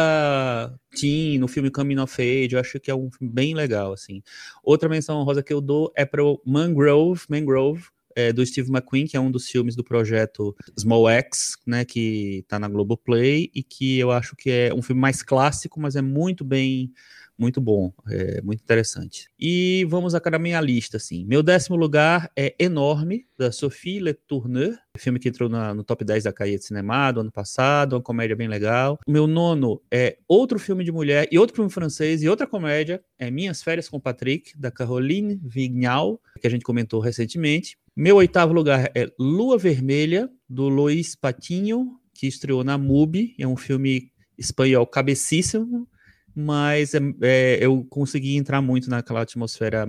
teen, 0.92 1.38
no 1.38 1.48
filme 1.48 1.70
Coming 1.70 1.98
of 1.98 2.22
Age, 2.22 2.54
eu 2.54 2.60
acho 2.60 2.78
que 2.78 2.88
é 2.90 2.94
um 2.94 3.10
filme 3.10 3.32
bem 3.32 3.52
legal, 3.52 3.92
assim. 3.92 4.22
Outra 4.62 4.88
menção 4.88 5.24
rosa 5.24 5.42
que 5.42 5.52
eu 5.52 5.60
dou 5.60 5.92
é 5.96 6.04
para 6.04 6.24
o 6.24 6.40
Mangrove, 6.46 7.22
Mangrove, 7.28 7.86
é, 8.14 8.32
do 8.32 8.46
Steve 8.46 8.70
McQueen, 8.70 9.08
que 9.08 9.16
é 9.16 9.20
um 9.20 9.30
dos 9.30 9.48
filmes 9.48 9.74
do 9.74 9.82
projeto 9.82 10.56
Small 10.78 11.08
X, 11.10 11.56
né, 11.66 11.84
que 11.84 12.38
está 12.38 12.60
na 12.60 12.68
Globoplay, 12.68 13.50
e 13.52 13.60
que 13.60 13.98
eu 13.98 14.12
acho 14.12 14.36
que 14.36 14.50
é 14.50 14.72
um 14.72 14.82
filme 14.82 15.00
mais 15.00 15.20
clássico, 15.20 15.80
mas 15.80 15.96
é 15.96 16.02
muito 16.02 16.44
bem 16.44 16.92
muito 17.38 17.60
bom, 17.60 17.92
é 18.08 18.40
muito 18.42 18.62
interessante. 18.62 19.28
E 19.38 19.84
vamos 19.88 20.14
a 20.14 20.38
minha 20.38 20.60
lista, 20.60 20.96
assim. 20.96 21.24
Meu 21.24 21.42
décimo 21.42 21.76
lugar 21.76 22.30
é 22.36 22.54
Enorme, 22.58 23.26
da 23.38 23.50
Sophie 23.50 23.98
Letourneur, 24.00 24.76
filme 24.96 25.18
que 25.18 25.28
entrou 25.28 25.48
na, 25.48 25.74
no 25.74 25.82
top 25.82 26.04
10 26.04 26.24
da 26.24 26.32
Caia 26.32 26.56
de 26.56 26.64
Cinema 26.64 27.10
do 27.10 27.20
ano 27.20 27.32
passado, 27.32 27.94
uma 27.94 28.02
comédia 28.02 28.36
bem 28.36 28.48
legal. 28.48 28.98
Meu 29.06 29.26
nono 29.26 29.82
é 29.90 30.18
outro 30.28 30.58
filme 30.58 30.84
de 30.84 30.92
mulher 30.92 31.28
e 31.30 31.38
outro 31.38 31.56
filme 31.56 31.70
francês 31.70 32.22
e 32.22 32.28
outra 32.28 32.46
comédia, 32.46 33.02
é 33.18 33.30
Minhas 33.30 33.62
Férias 33.62 33.88
com 33.88 34.00
Patrick, 34.00 34.56
da 34.56 34.70
Caroline 34.70 35.40
Vignal, 35.42 36.20
que 36.40 36.46
a 36.46 36.50
gente 36.50 36.62
comentou 36.62 37.00
recentemente. 37.00 37.76
Meu 37.96 38.16
oitavo 38.16 38.52
lugar 38.52 38.90
é 38.94 39.08
Lua 39.18 39.58
Vermelha, 39.58 40.28
do 40.48 40.68
Luiz 40.68 41.14
Patinho, 41.14 41.98
que 42.12 42.26
estreou 42.26 42.62
na 42.62 42.78
MUBI, 42.78 43.34
é 43.38 43.46
um 43.46 43.56
filme 43.56 44.12
espanhol 44.38 44.86
cabecíssimo, 44.86 45.88
mas 46.34 46.94
é, 46.94 46.98
é, 47.22 47.58
eu 47.64 47.84
consegui 47.84 48.36
entrar 48.36 48.60
muito 48.60 48.90
naquela 48.90 49.22
atmosfera 49.22 49.86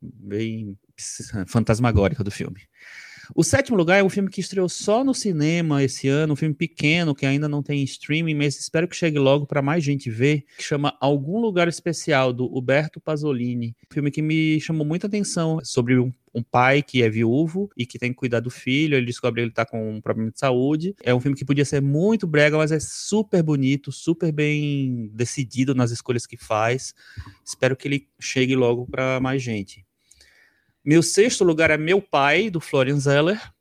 bem 0.00 0.76
fantasmagórica 1.46 2.22
do 2.22 2.30
filme. 2.30 2.60
O 3.34 3.44
sétimo 3.44 3.76
lugar 3.76 3.98
é 3.98 4.02
um 4.02 4.08
filme 4.08 4.28
que 4.28 4.40
estreou 4.40 4.68
só 4.68 5.04
no 5.04 5.14
cinema 5.14 5.82
esse 5.82 6.08
ano, 6.08 6.32
um 6.32 6.36
filme 6.36 6.54
pequeno 6.54 7.14
que 7.14 7.24
ainda 7.24 7.48
não 7.48 7.62
tem 7.62 7.82
streaming, 7.84 8.34
mas 8.34 8.58
espero 8.58 8.88
que 8.88 8.96
chegue 8.96 9.18
logo 9.18 9.46
para 9.46 9.62
mais 9.62 9.84
gente 9.84 10.10
ver, 10.10 10.44
que 10.56 10.64
chama 10.64 10.96
Algum 11.00 11.40
Lugar 11.40 11.68
Especial, 11.68 12.32
do 12.32 12.44
Huberto 12.44 13.00
Pasolini. 13.00 13.76
Um 13.90 13.94
filme 13.94 14.10
que 14.10 14.20
me 14.20 14.60
chamou 14.60 14.84
muita 14.84 15.06
atenção 15.06 15.58
sobre 15.62 15.98
um, 15.98 16.12
um 16.34 16.42
pai 16.42 16.82
que 16.82 17.02
é 17.02 17.08
viúvo 17.08 17.70
e 17.76 17.86
que 17.86 17.98
tem 17.98 18.10
que 18.10 18.16
cuidar 18.16 18.40
do 18.40 18.50
filho, 18.50 18.96
ele 18.96 19.06
descobre 19.06 19.40
que 19.40 19.44
ele 19.46 19.52
tá 19.52 19.64
com 19.64 19.96
um 19.96 20.00
problema 20.00 20.30
de 20.30 20.38
saúde. 20.38 20.94
É 21.02 21.14
um 21.14 21.20
filme 21.20 21.36
que 21.36 21.44
podia 21.44 21.64
ser 21.64 21.80
muito 21.80 22.26
brega, 22.26 22.56
mas 22.56 22.72
é 22.72 22.80
super 22.80 23.42
bonito, 23.42 23.92
super 23.92 24.32
bem 24.32 25.08
decidido 25.12 25.74
nas 25.74 25.90
escolhas 25.90 26.26
que 26.26 26.36
faz. 26.36 26.94
Espero 27.44 27.76
que 27.76 27.86
ele 27.86 28.08
chegue 28.18 28.56
logo 28.56 28.86
para 28.86 29.20
mais 29.20 29.42
gente. 29.42 29.84
Meu 30.84 31.02
sexto 31.02 31.44
lugar 31.44 31.70
é 31.70 31.76
Meu 31.76 32.00
Pai, 32.00 32.48
do 32.48 32.60
Florian 32.60 32.98
Zeller. 32.98 33.52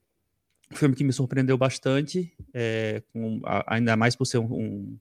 Um 0.72 0.76
filme 0.76 0.96
que 0.96 1.04
me 1.04 1.12
surpreendeu 1.12 1.58
bastante, 1.58 2.32
é, 2.54 3.02
com, 3.12 3.42
ainda 3.68 3.98
mais 3.98 4.16
por 4.16 4.26
ser 4.26 4.38
um, 4.38 4.54
um, 4.54 4.98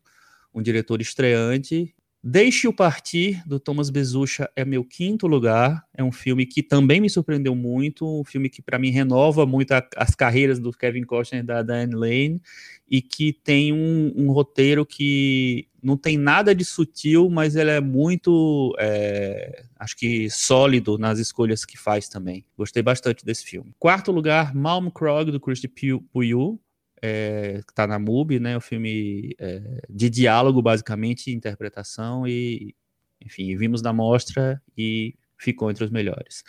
um 0.55 0.63
diretor 0.63 1.01
estreante. 1.01 1.95
Deixe-o 2.23 2.73
Partir, 2.73 3.43
do 3.47 3.61
Thomas 3.61 3.91
Bezucha, 3.91 4.51
é 4.57 4.65
meu 4.65 4.85
quinto 4.85 5.27
lugar. 5.29 5.85
É 5.97 6.03
um 6.03 6.11
filme 6.11 6.45
que 6.45 6.65
também 6.65 7.01
me 7.01 7.09
surpreendeu 7.09 7.55
muito, 7.55 8.21
um 8.21 8.25
filme 8.25 8.49
que, 8.49 8.61
para 8.61 8.79
mim, 8.79 8.91
renova 8.91 9.47
muito 9.47 9.73
a, 9.73 9.87
as 9.97 10.17
carreiras 10.17 10.59
do 10.59 10.73
Kevin 10.73 11.05
Costner 11.05 11.43
e 11.43 11.47
da 11.47 11.63
Diane 11.63 11.95
Lane, 11.95 12.43
e 12.91 13.01
que 13.01 13.33
tem 13.33 13.73
um, 13.73 14.13
um 14.17 14.33
roteiro 14.33 14.85
que 14.85 15.69
não 15.81 15.97
tem 15.97 16.19
nada 16.19 16.53
de 16.55 16.65
sutil, 16.65 17.31
mas 17.31 17.55
ele 17.55 17.71
é 17.71 17.81
muito, 17.81 18.75
é, 18.81 19.65
acho 19.79 19.97
que 19.97 20.29
sólido 20.29 20.99
nas 20.99 21.21
escolhas 21.21 21.65
que 21.65 21.79
faz 21.79 22.09
também. 22.09 22.45
Gostei 22.57 22.83
bastante 22.83 23.25
desse 23.25 23.45
filme. 23.45 23.73
Quarto 23.79 24.11
lugar, 24.11 24.53
Malm 24.55 24.89
Krog, 24.91 25.31
do 25.31 25.39
Christy 25.39 25.69
Puyu, 25.69 26.59
é, 27.03 27.61
que 27.67 27.73
está 27.73 27.87
na 27.87 27.99
MUBI, 27.99 28.41
né? 28.41 28.57
O 28.57 28.61
filme 28.61 29.35
é, 29.39 29.81
de 29.89 30.11
diálogo, 30.11 30.63
basicamente, 30.63 31.31
interpretação 31.33 32.27
e, 32.27 32.75
enfim, 33.25 33.57
vimos 33.57 33.83
na 33.83 33.93
mostra 33.93 34.61
e 34.77 35.15
ficou 35.37 35.71
entre 35.71 35.85
os 35.85 35.91
melhores. 35.91 36.43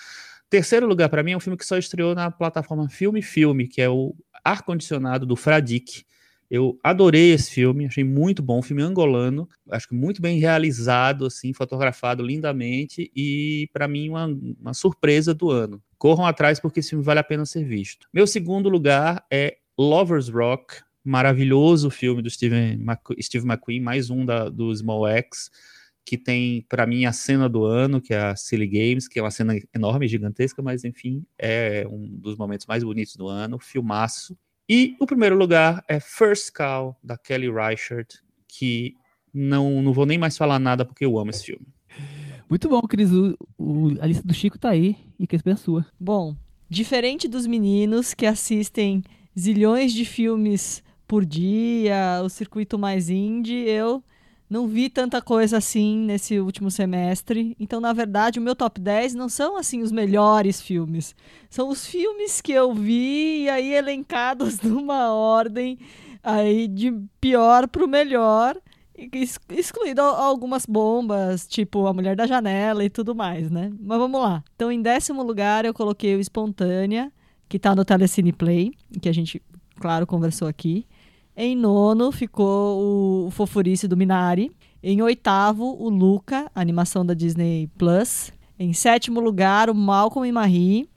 Terceiro 0.49 0.87
lugar 0.87 1.09
para 1.09 1.21
mim 1.21 1.31
é 1.31 1.37
um 1.37 1.39
filme 1.39 1.57
que 1.57 1.65
só 1.65 1.77
estreou 1.77 2.15
na 2.15 2.31
plataforma 2.31 2.89
Filme 2.89 3.21
Filme, 3.21 3.67
que 3.67 3.81
é 3.81 3.89
o 3.89 4.15
Ar 4.43 4.63
Condicionado 4.63 5.25
do 5.25 5.35
Fradique, 5.35 6.03
eu 6.49 6.79
adorei 6.83 7.31
esse 7.31 7.51
filme, 7.51 7.85
achei 7.85 8.03
muito 8.03 8.41
bom, 8.41 8.57
um 8.57 8.63
filme 8.63 8.81
angolano, 8.81 9.47
acho 9.69 9.87
que 9.87 9.93
muito 9.93 10.19
bem 10.19 10.39
realizado, 10.39 11.27
assim, 11.27 11.53
fotografado 11.53 12.23
lindamente 12.23 13.11
e 13.15 13.69
para 13.71 13.87
mim 13.87 14.09
uma, 14.09 14.25
uma 14.59 14.73
surpresa 14.73 15.31
do 15.31 15.51
ano. 15.51 15.81
Corram 15.95 16.25
atrás 16.25 16.59
porque 16.59 16.79
esse 16.79 16.89
filme 16.89 17.05
vale 17.05 17.19
a 17.19 17.23
pena 17.23 17.45
ser 17.45 17.63
visto. 17.65 18.07
Meu 18.11 18.25
segundo 18.25 18.67
lugar 18.67 19.23
é 19.29 19.58
Lovers 19.79 20.27
Rock, 20.27 20.81
maravilhoso 21.05 21.89
filme 21.89 22.21
do 22.21 22.29
Steven 22.29 22.85
Steve 23.21 23.47
McQueen, 23.47 23.79
mais 23.79 24.09
um 24.09 24.25
da, 24.25 24.49
do 24.49 24.75
Small 24.75 25.07
X, 25.07 25.49
que 26.05 26.17
tem 26.17 26.65
para 26.67 26.85
mim 26.85 27.05
a 27.05 27.13
cena 27.13 27.47
do 27.47 27.63
ano, 27.63 28.01
que 28.01 28.13
é 28.13 28.19
a 28.19 28.35
Silly 28.35 28.67
Games, 28.67 29.07
que 29.07 29.17
é 29.17 29.21
uma 29.21 29.31
cena 29.31 29.57
enorme, 29.73 30.05
gigantesca, 30.05 30.61
mas 30.61 30.83
enfim, 30.83 31.25
é 31.37 31.87
um 31.89 32.09
dos 32.09 32.35
momentos 32.35 32.65
mais 32.67 32.83
bonitos 32.83 33.15
do 33.15 33.29
ano, 33.29 33.57
filmaço. 33.57 34.37
E 34.67 34.97
o 34.99 35.05
primeiro 35.05 35.37
lugar 35.37 35.81
é 35.87 35.97
First 35.97 36.51
Cow, 36.51 36.97
da 37.01 37.17
Kelly 37.17 37.49
Reichardt, 37.49 38.19
que 38.49 38.95
não, 39.33 39.81
não 39.81 39.93
vou 39.93 40.05
nem 40.05 40.17
mais 40.17 40.37
falar 40.37 40.59
nada 40.59 40.83
porque 40.83 41.05
eu 41.05 41.17
amo 41.17 41.29
esse 41.29 41.45
filme. 41.45 41.65
Muito 42.49 42.67
bom, 42.67 42.81
Cris. 42.81 43.13
O, 43.13 43.37
o, 43.57 43.87
a 44.01 44.05
lista 44.05 44.27
do 44.27 44.33
Chico 44.33 44.59
tá 44.59 44.71
aí 44.71 44.97
e 45.17 45.25
que 45.25 45.37
é 45.37 45.55
sua. 45.55 45.85
Bom, 45.97 46.35
diferente 46.69 47.29
dos 47.29 47.47
meninos 47.47 48.13
que 48.13 48.25
assistem 48.25 49.03
zilhões 49.37 49.93
de 49.93 50.05
filmes 50.05 50.83
por 51.07 51.25
dia, 51.25 52.21
o 52.23 52.29
circuito 52.29 52.77
mais 52.77 53.09
indie, 53.09 53.67
eu 53.67 54.03
não 54.49 54.67
vi 54.67 54.89
tanta 54.89 55.21
coisa 55.21 55.57
assim 55.57 55.97
nesse 55.97 56.39
último 56.39 56.71
semestre. 56.71 57.55
Então, 57.59 57.79
na 57.79 57.93
verdade, 57.93 58.39
o 58.39 58.41
meu 58.41 58.55
top 58.55 58.81
10 58.81 59.13
não 59.13 59.29
são 59.29 59.57
assim 59.57 59.81
os 59.81 59.91
melhores 59.91 60.59
filmes. 60.59 61.15
São 61.49 61.69
os 61.69 61.85
filmes 61.85 62.41
que 62.41 62.51
eu 62.51 62.73
vi 62.73 63.43
e 63.43 63.49
aí 63.49 63.73
elencados 63.73 64.59
numa 64.63 65.13
ordem 65.13 65.77
aí 66.23 66.67
de 66.67 66.91
pior 67.21 67.67
para 67.67 67.85
o 67.85 67.87
melhor, 67.87 68.57
excluído 69.51 70.01
algumas 70.01 70.65
bombas, 70.65 71.47
tipo 71.47 71.87
A 71.87 71.93
Mulher 71.93 72.15
da 72.15 72.27
Janela 72.27 72.83
e 72.83 72.89
tudo 72.89 73.15
mais, 73.15 73.49
né? 73.49 73.71
Mas 73.79 73.97
vamos 73.99 74.19
lá. 74.19 74.43
Então, 74.55 74.71
em 74.71 74.81
décimo 74.81 75.23
lugar, 75.23 75.63
eu 75.63 75.73
coloquei 75.73 76.15
o 76.15 76.19
Espontânea, 76.19 77.11
que 77.49 77.57
está 77.57 77.75
no 77.75 77.83
Telecine 77.83 78.31
Play, 78.31 78.71
que 79.01 79.09
a 79.09 79.11
gente, 79.11 79.41
claro, 79.79 80.05
conversou 80.05 80.47
aqui. 80.47 80.85
Em 81.35 81.55
nono 81.55 82.11
ficou 82.11 83.25
o 83.25 83.31
Fofurice 83.31 83.87
do 83.87 83.97
Minari. 83.97 84.51
Em 84.83 85.01
oitavo, 85.01 85.75
o 85.79 85.89
Luca, 85.89 86.49
animação 86.53 87.05
da 87.05 87.13
Disney 87.13 87.67
Plus. 87.77 88.31
Em 88.57 88.71
sétimo 88.71 89.19
lugar, 89.19 89.69
o 89.69 89.75
Malcolm 89.75 90.27
e 90.27 90.31
Marie, 90.31 90.89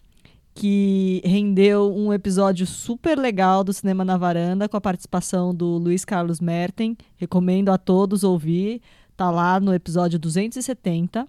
que 0.55 1.23
rendeu 1.25 1.95
um 1.95 2.13
episódio 2.13 2.67
super 2.67 3.19
legal 3.19 3.65
do 3.65 3.73
Cinema 3.73 4.05
na 4.05 4.17
Varanda, 4.17 4.69
com 4.69 4.77
a 4.77 4.81
participação 4.81 5.55
do 5.55 5.79
Luiz 5.79 6.05
Carlos 6.05 6.41
Merten. 6.41 6.97
Recomendo 7.17 7.71
a 7.71 7.79
todos 7.79 8.25
ouvir. 8.25 8.83
Tá 9.17 9.31
lá 9.31 9.59
no 9.59 9.73
episódio 9.73 10.19
270. 10.19 11.27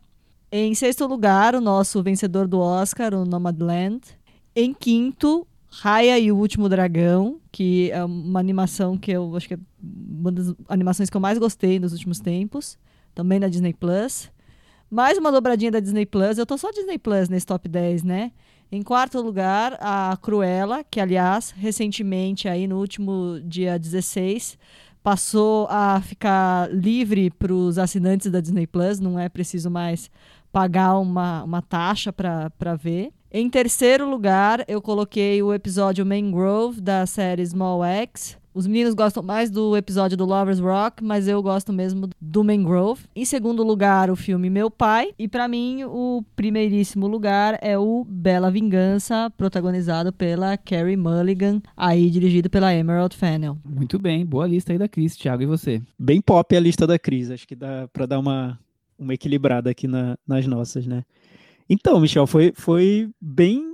Em 0.51 0.75
sexto 0.75 1.07
lugar, 1.07 1.55
o 1.55 1.61
nosso 1.61 2.01
vencedor 2.03 2.47
do 2.47 2.59
Oscar, 2.59 3.13
o 3.13 3.25
Nomadland. 3.25 4.01
Em 4.55 4.73
quinto, 4.73 5.47
Raya 5.67 6.19
e 6.19 6.31
o 6.31 6.37
Último 6.37 6.69
Dragão, 6.69 7.39
que 7.51 7.89
é 7.91 8.03
uma 8.03 8.39
animação 8.39 8.95
que 8.95 9.11
eu 9.11 9.35
acho 9.35 9.47
que 9.47 9.55
é 9.55 9.59
uma 9.81 10.31
das 10.31 10.53
animações 10.69 11.09
que 11.09 11.17
eu 11.17 11.21
mais 11.21 11.39
gostei 11.39 11.79
nos 11.79 11.91
últimos 11.91 12.19
tempos, 12.19 12.77
também 13.15 13.39
na 13.39 13.47
Disney 13.47 13.73
Plus. 13.73 14.31
Mais 14.91 15.17
uma 15.17 15.31
dobradinha 15.31 15.71
da 15.71 15.79
Disney 15.79 16.05
Plus, 16.05 16.37
eu 16.37 16.45
tô 16.45 16.55
só 16.55 16.69
Disney 16.71 16.99
Plus 16.99 17.27
nesse 17.29 17.47
top 17.47 17.67
10, 17.67 18.03
né? 18.03 18.31
Em 18.71 18.83
quarto 18.83 19.19
lugar, 19.21 19.75
a 19.79 20.15
Cruella, 20.21 20.83
que 20.83 20.99
aliás, 20.99 21.51
recentemente 21.57 22.47
aí 22.47 22.67
no 22.67 22.77
último 22.79 23.39
dia 23.43 23.79
16, 23.79 24.57
passou 25.01 25.67
a 25.69 25.99
ficar 26.01 26.71
livre 26.71 27.31
para 27.31 27.53
os 27.53 27.79
assinantes 27.79 28.29
da 28.29 28.39
Disney 28.39 28.67
Plus, 28.67 28.99
não 28.99 29.19
é 29.19 29.27
preciso 29.29 29.71
mais 29.71 30.11
pagar 30.51 30.99
uma, 30.99 31.43
uma 31.43 31.61
taxa 31.63 32.13
para 32.13 32.75
ver. 32.75 33.11
Em 33.35 33.49
terceiro 33.49 34.07
lugar, 34.07 34.63
eu 34.67 34.79
coloquei 34.79 35.41
o 35.41 35.51
episódio 35.51 36.05
Mangrove 36.05 36.79
da 36.79 37.03
série 37.07 37.43
Small 37.43 37.83
X. 37.83 38.37
Os 38.53 38.67
meninos 38.67 38.93
gostam 38.93 39.23
mais 39.23 39.49
do 39.49 39.75
episódio 39.75 40.15
do 40.15 40.23
Lovers 40.23 40.59
Rock, 40.59 41.03
mas 41.03 41.27
eu 41.27 41.41
gosto 41.41 41.73
mesmo 41.73 42.07
do 42.21 42.43
Mangrove. 42.43 43.05
Em 43.15 43.25
segundo 43.25 43.63
lugar, 43.63 44.11
o 44.11 44.15
filme 44.15 44.51
Meu 44.51 44.69
Pai. 44.69 45.15
E 45.17 45.27
para 45.27 45.47
mim, 45.47 45.83
o 45.83 46.23
primeiríssimo 46.35 47.07
lugar 47.07 47.57
é 47.59 47.75
o 47.75 48.05
Bela 48.07 48.51
Vingança, 48.51 49.31
protagonizado 49.35 50.13
pela 50.13 50.55
Carrie 50.55 50.95
Mulligan, 50.95 51.59
aí 51.75 52.11
dirigido 52.11 52.51
pela 52.51 52.71
Emerald 52.71 53.17
Fennell. 53.17 53.57
Muito 53.65 53.97
bem, 53.97 54.23
boa 54.23 54.45
lista 54.45 54.73
aí 54.73 54.77
da 54.77 54.87
Cris, 54.87 55.17
Thiago, 55.17 55.41
e 55.41 55.47
você? 55.47 55.81
Bem 55.97 56.21
pop 56.21 56.55
a 56.55 56.59
lista 56.59 56.85
da 56.85 56.99
Cris, 56.99 57.31
acho 57.31 57.47
que 57.47 57.55
dá 57.55 57.89
para 57.91 58.05
dar 58.05 58.19
uma, 58.19 58.59
uma 58.95 59.15
equilibrada 59.15 59.71
aqui 59.71 59.87
na, 59.87 60.15
nas 60.27 60.45
nossas, 60.45 60.85
né? 60.85 61.03
Então, 61.69 61.99
Michel, 61.99 62.27
foi, 62.27 62.53
foi 62.55 63.09
bem 63.19 63.73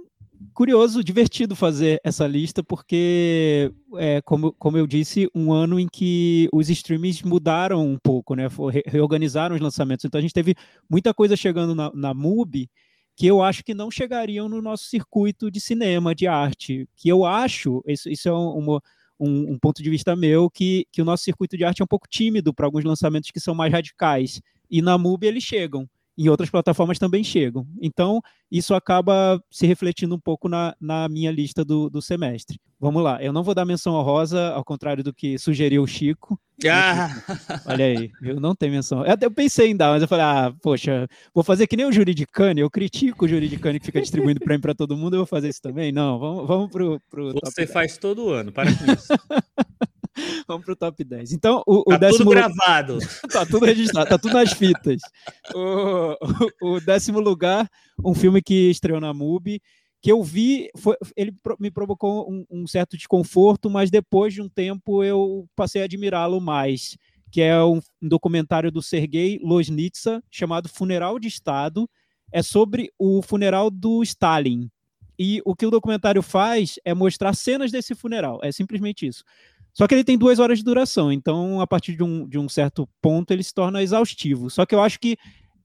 curioso, 0.54 1.04
divertido 1.04 1.56
fazer 1.56 2.00
essa 2.04 2.28
lista, 2.28 2.64
porque, 2.64 3.72
é, 3.98 4.22
como, 4.22 4.54
como 4.54 4.78
eu 4.78 4.88
disse, 4.88 5.30
um 5.34 5.52
ano 5.52 5.80
em 5.80 5.88
que 5.88 6.50
os 6.52 6.70
streamings 6.70 7.22
mudaram 7.24 7.86
um 7.86 7.98
pouco, 7.98 8.36
né? 8.36 8.48
reorganizaram 8.86 9.56
os 9.56 9.62
lançamentos. 9.62 10.06
Então 10.06 10.20
a 10.20 10.22
gente 10.22 10.34
teve 10.34 10.56
muita 10.90 11.14
coisa 11.14 11.36
chegando 11.36 11.76
na, 11.76 11.92
na 11.94 12.14
MUBI 12.14 12.70
que 13.16 13.28
eu 13.28 13.42
acho 13.42 13.66
que 13.66 13.74
não 13.74 13.92
chegariam 13.92 14.48
no 14.48 14.62
nosso 14.62 14.86
circuito 14.86 15.52
de 15.52 15.60
cinema, 15.60 16.16
de 16.16 16.26
arte. 16.26 16.88
Que 16.96 17.10
eu 17.10 17.26
acho, 17.26 17.84
isso, 17.86 18.10
isso 18.10 18.30
é 18.30 18.32
uma, 18.32 18.82
um, 19.20 19.54
um, 19.54 19.60
ponto 19.60 19.84
de 19.84 19.90
vista 19.90 20.16
meu, 20.16 20.50
que, 20.50 20.86
que 20.90 21.02
o 21.02 21.06
nosso 21.06 21.26
circuito 21.26 21.58
de 21.58 21.66
arte 21.66 21.82
é 21.82 21.84
um 21.84 21.88
pouco 21.88 22.08
tímido 22.10 22.54
para 22.54 22.66
alguns 22.66 22.86
lançamentos 22.86 23.30
que 23.30 23.40
são 23.40 23.54
mais 23.54 23.74
radicais. 23.74 24.42
E 24.72 24.82
na 24.82 24.98
MUBI 24.98 25.28
eles 25.28 25.44
chegam 25.44 25.86
em 26.20 26.28
outras 26.28 26.50
plataformas 26.50 27.00
também 27.00 27.24
chegam. 27.24 27.66
Então, 27.82 28.22
isso 28.52 28.76
acaba 28.76 29.42
se 29.50 29.66
refletindo 29.66 30.14
um 30.14 30.20
pouco 30.20 30.50
na, 30.50 30.76
na 30.80 31.08
minha 31.08 31.32
lista 31.32 31.64
do, 31.64 31.90
do 31.90 32.02
semestre. 32.02 32.60
Vamos 32.78 33.02
lá, 33.02 33.24
eu 33.24 33.32
não 33.32 33.42
vou 33.42 33.56
dar 33.56 33.64
menção 33.64 33.94
honrosa, 33.94 34.50
ao 34.50 34.64
contrário 34.64 35.02
do 35.02 35.14
que 35.14 35.38
sugeriu 35.38 35.82
o 35.82 35.88
Chico. 35.88 36.38
Ah. 36.70 37.10
Olha 37.68 37.86
aí, 37.86 38.12
eu 38.22 38.38
não 38.38 38.54
tenho 38.54 38.74
menção. 38.74 39.06
Eu, 39.06 39.16
eu 39.22 39.32
pensei 39.32 39.70
em 39.70 39.78
dar, 39.78 39.92
mas 39.92 40.02
eu 40.02 40.10
falei, 40.10 40.26
ah, 40.26 40.54
poxa, 40.62 41.08
vou 41.34 41.44
fazer 41.44 41.68
que 41.68 41.78
nem 41.78 41.86
o 41.86 41.92
Juridicane, 41.92 42.60
eu 42.60 42.70
critico 42.70 43.24
o 43.24 43.28
Juridicane 43.28 43.80
que 43.80 43.86
fica 43.86 44.02
distribuindo 44.02 44.42
prêmio 44.42 44.62
para 44.62 44.76
todo 44.76 44.98
mundo, 44.98 45.14
eu 45.14 45.20
vou 45.20 45.26
fazer 45.26 45.48
isso 45.48 45.62
também? 45.62 45.94
Não, 45.94 46.20
vamos, 46.20 46.48
vamos 46.48 46.70
pro, 46.70 47.02
pro 47.10 47.34
Você 47.46 47.66
faz 47.66 47.98
todo 47.98 48.30
ano, 48.30 48.52
para 48.52 48.70
com 48.76 48.92
isso. 48.92 49.14
Vamos 50.48 50.66
pro 50.66 50.76
top 50.76 51.04
10. 51.04 51.32
Então, 51.34 51.64
o, 51.66 51.82
o 51.82 51.92
tá 51.92 51.98
décimo. 51.98 52.26
tudo 52.26 52.32
gravado. 52.32 52.98
tá 53.32 53.46
tudo 53.46 53.66
registrado, 53.66 54.10
tá 54.10 54.18
tudo 54.18 54.34
nas 54.34 54.54
fitas. 54.54 55.02
O, 55.54 56.16
o, 56.62 56.76
o, 56.76 56.82
décimo 56.82 57.20
lugar, 57.20 57.70
um 58.04 58.14
filme 58.14 58.42
que 58.42 58.70
estreou 58.70 59.00
na 59.00 59.14
MUBI, 59.14 59.62
que 60.02 60.12
eu 60.12 60.24
vi, 60.24 60.70
foi, 60.78 60.96
ele 61.16 61.36
me 61.60 61.70
provocou 61.70 62.30
um, 62.32 62.46
um, 62.50 62.68
certo 62.68 62.96
desconforto, 62.96 63.70
mas 63.70 63.92
depois 63.92 64.34
de 64.34 64.42
um 64.42 64.48
tempo 64.48 65.04
eu 65.04 65.48
passei 65.56 65.82
a 65.82 65.86
admirá-lo 65.86 66.40
mais, 66.40 66.98
que 67.32 67.42
é 67.42 67.62
um, 67.64 67.80
um 68.02 68.08
documentário 68.08 68.72
do 68.72 68.82
Sergei 68.82 69.40
Loznitsa, 69.44 70.24
chamado 70.32 70.70
Funeral 70.70 71.20
de 71.20 71.28
Estado. 71.28 71.90
É 72.32 72.44
sobre 72.44 72.92
o 72.98 73.24
funeral 73.24 73.72
do 73.72 74.04
Stalin. 74.04 74.70
E 75.18 75.42
o 75.44 75.54
que 75.54 75.66
o 75.66 75.72
documentário 75.72 76.22
faz 76.22 76.80
é 76.86 76.94
mostrar 76.94 77.34
cenas 77.36 77.72
desse 77.72 77.94
funeral. 77.94 78.40
É 78.42 78.54
simplesmente 78.54 79.06
isso. 79.06 79.26
Só 79.80 79.88
que 79.88 79.96
ele 79.96 80.04
tem 80.04 80.18
duas 80.18 80.40
horas 80.40 80.58
de 80.58 80.66
duração, 80.66 81.10
então 81.10 81.62
a 81.62 81.66
partir 81.66 81.96
de 81.96 82.04
um, 82.04 82.28
de 82.28 82.38
um 82.38 82.50
certo 82.50 82.86
ponto 83.02 83.32
ele 83.32 83.42
se 83.42 83.54
torna 83.54 83.82
exaustivo. 83.82 84.50
Só 84.50 84.66
que 84.66 84.76
eu 84.76 84.82
acho 84.82 85.00
que 85.00 85.16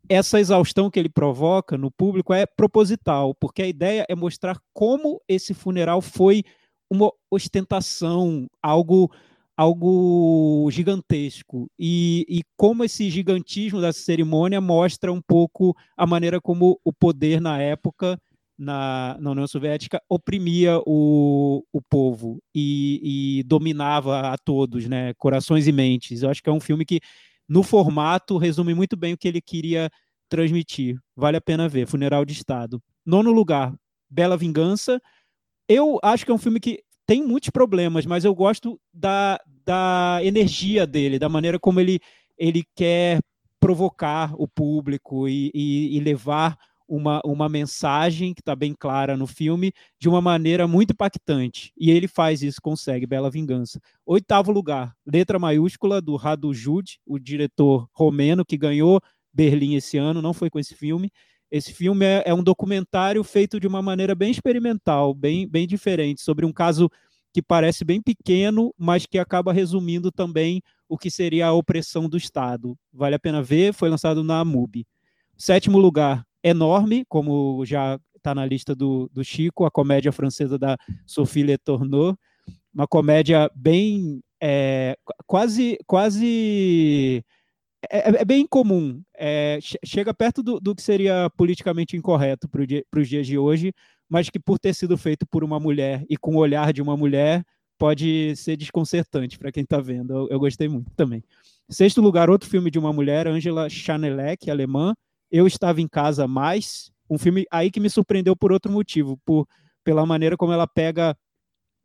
essa 0.09 0.38
exaustão 0.38 0.88
que 0.88 1.00
ele 1.00 1.09
provoca 1.09 1.77
no 1.77 1.90
público 1.90 2.33
é 2.33 2.46
proposital, 2.46 3.35
porque 3.35 3.61
a 3.61 3.66
ideia 3.66 4.07
é 4.09 4.14
mostrar 4.14 4.57
como 4.72 5.20
esse 5.27 5.53
funeral 5.53 6.00
foi 6.00 6.44
uma 6.88 7.11
ostentação, 7.29 8.46
algo 8.62 9.11
algo 9.57 10.68
gigantesco 10.70 11.68
e, 11.77 12.24
e 12.29 12.42
como 12.57 12.85
esse 12.85 13.11
gigantismo 13.11 13.81
da 13.81 13.92
cerimônia 13.92 14.61
mostra 14.61 15.12
um 15.12 15.20
pouco 15.20 15.77
a 15.96 16.07
maneira 16.07 16.40
como 16.40 16.81
o 16.85 16.92
poder 16.92 17.40
na 17.40 17.61
época 17.61 18.16
na, 18.59 19.17
na 19.21 19.31
União 19.31 19.47
Soviética 19.47 20.01
oprimia 20.09 20.81
o, 20.87 21.64
o 21.73 21.83
povo 21.83 22.40
e, 22.55 23.38
e, 23.38 23.43
dominava 23.43 24.33
a 24.33 24.38
todos, 24.38 24.87
né, 24.87 25.12
corações 25.14 25.67
e 25.67 25.73
mentes. 25.73 26.23
Eu 26.23 26.31
acho 26.31 26.43
que 26.43 26.49
é 26.49 26.53
um 26.53 26.61
filme 26.61 26.85
que, 26.85 27.01
no 27.49 27.62
formato, 27.62 28.38
resume 28.38 28.75
muito 28.75 28.97
bem 28.97 29.12
o 29.14 29.19
que 29.19 29.29
ele 29.29 29.40
queria 29.40 29.90
transmitir. 30.29 30.99
Vale 31.17 31.37
a 31.37 31.40
pena 31.40 31.69
ver. 31.69 31.87
Funeral 31.87 32.25
de 32.25 32.33
Estado. 32.33 32.83
Nono 33.05 33.33
lugar, 33.33 33.75
Bela 34.09 34.37
Vingança. 34.37 35.01
Eu 35.69 35.99
acho 36.03 36.25
que 36.25 36.31
é 36.31 36.35
um 36.35 36.38
filme 36.38 36.61
que 36.61 36.83
tem 37.07 37.23
muitos 37.23 37.51
problemas, 37.51 38.07
mas 38.07 38.25
eu 38.25 38.35
gosto 38.35 38.81
da, 38.93 39.38
da 39.64 40.21
energia 40.23 40.87
dele, 40.87 41.19
da 41.19 41.29
maneira 41.29 41.59
como 41.59 41.81
ele, 41.81 42.01
ele 42.38 42.62
quer 42.75 43.21
provocar 43.61 44.35
o 44.37 44.47
público 44.47 45.29
e, 45.29 45.51
e, 45.55 45.97
e 45.97 46.01
levar 46.01 46.57
uma, 46.88 47.20
uma 47.25 47.49
mensagem 47.49 48.35
que 48.35 48.40
está 48.40 48.55
bem 48.55 48.75
clara 48.79 49.16
no 49.16 49.27
filme 49.27 49.73
de 49.99 50.09
uma 50.09 50.20
maneira 50.20 50.66
muito 50.66 50.92
impactante. 50.92 51.73
E 51.77 51.90
ele 51.90 52.07
faz 52.07 52.42
isso, 52.42 52.61
consegue, 52.61 53.07
Bela 53.07 53.31
Vingança. 53.31 53.81
Oitavo 54.05 54.53
lugar, 54.53 54.94
letra 55.07 55.38
maiúscula 55.38 56.01
do 56.01 56.16
Radu 56.16 56.53
Jude, 56.53 56.99
o 57.07 57.18
diretor 57.18 57.88
romeno 57.92 58.44
que 58.44 58.57
ganhou 58.57 59.01
Berlim 59.33 59.75
esse 59.75 59.99
ano, 59.99 60.23
não 60.23 60.33
foi 60.33 60.49
com 60.49 60.59
esse 60.59 60.75
filme. 60.75 61.11
Esse 61.51 61.73
filme 61.73 62.05
é, 62.05 62.23
é 62.27 62.35
um 62.35 62.42
documentário 62.42 63.23
feito 63.25 63.59
de 63.59 63.66
uma 63.66 63.83
maneira 63.83 64.14
bem 64.14 64.31
experimental, 64.31 65.14
bem, 65.14 65.47
bem 65.49 65.66
diferente, 65.66 66.20
sobre 66.20 66.44
um 66.44 66.53
caso 66.53 66.90
que 67.33 67.42
parece 67.42 67.85
bem 67.85 68.01
pequeno, 68.01 68.73
mas 68.79 69.07
que 69.07 69.18
acaba 69.18 69.53
resumindo 69.53 70.12
também 70.12 70.62
o 70.88 70.97
que 70.97 71.11
seria 71.11 71.49
a 71.49 71.53
opressão 71.53 72.09
do 72.09 72.16
Estado. 72.16 72.79
Vale 72.92 73.16
a 73.16 73.18
pena 73.18 73.42
ver, 73.42 73.73
foi 73.75 73.88
lançado 73.88 74.23
na 74.23 74.44
MUBI. 74.44 74.87
Sétimo 75.37 75.79
lugar, 75.79 76.25
enorme, 76.45 77.05
como 77.09 77.65
já 77.65 77.99
está 78.15 78.35
na 78.35 78.45
lista 78.45 78.75
do, 78.75 79.11
do 79.13 79.25
Chico, 79.25 79.65
a 79.65 79.71
comédia 79.71 80.13
francesa 80.13 80.59
da 80.59 80.77
Sophie 81.07 81.43
Le 81.43 81.59
Tourneau, 81.59 82.17
uma 82.73 82.87
comédia 82.87 83.51
bem 83.55 84.21
é, 84.43 84.97
quase 85.27 85.79
quase 85.87 87.25
é, 87.91 88.11
é, 88.11 88.23
é 88.23 88.25
bem 88.25 88.47
comum, 88.47 89.03
é, 89.17 89.59
chega 89.85 90.13
perto 90.13 90.43
do, 90.43 90.61
do, 90.61 90.75
que 90.75 90.83
seria 90.83 91.31
politicamente 91.37 91.97
incorreto 91.97 92.49
para 92.49 93.01
os 93.01 93.09
dias 93.09 93.27
de 93.27 93.39
hoje, 93.39 93.73
mas 94.09 94.29
que 94.29 94.39
por 94.39 94.59
ter 94.59 94.75
sido 94.75 94.97
feito 94.99 95.27
por 95.27 95.43
uma 95.43 95.59
mulher 95.59 96.05
e 96.09 96.17
com 96.17 96.35
o 96.35 96.39
olhar 96.39 96.73
de 96.73 96.83
uma 96.83 96.97
mulher 96.97 97.45
pode 97.79 98.35
ser 98.37 98.57
desconcertante 98.57 99.39
para 99.39 99.51
quem 99.51 99.63
está 99.63 99.81
vendo. 99.81 100.15
Eu, 100.15 100.29
eu, 100.31 100.39
gostei 100.39 100.69
muito 100.69 100.91
também. 100.95 101.23
Sexto 101.69 102.01
lugar, 102.01 102.31
outro 102.31 102.49
filme 102.49 102.71
de 102.71 102.79
uma 102.79 102.93
mulher, 102.93 103.27
Angela 103.27 103.69
Chanelec, 103.69 104.51
alemã, 104.51 104.95
eu 105.35 105.49
estava 105.49 105.81
em 105.81 105.88
casa 105.88 106.29
mais, 106.29 106.92
um 107.11 107.18
filme 107.18 107.44
aí 107.51 107.68
que 107.68 107.81
me 107.81 107.90
surpreendeu 107.90 108.37
por 108.37 108.53
outro 108.53 108.70
motivo, 108.70 109.18
por 109.25 109.49
pela 109.83 110.07
maneira 110.07 110.37
como 110.37 110.53
ela 110.53 110.64
pega 110.64 111.16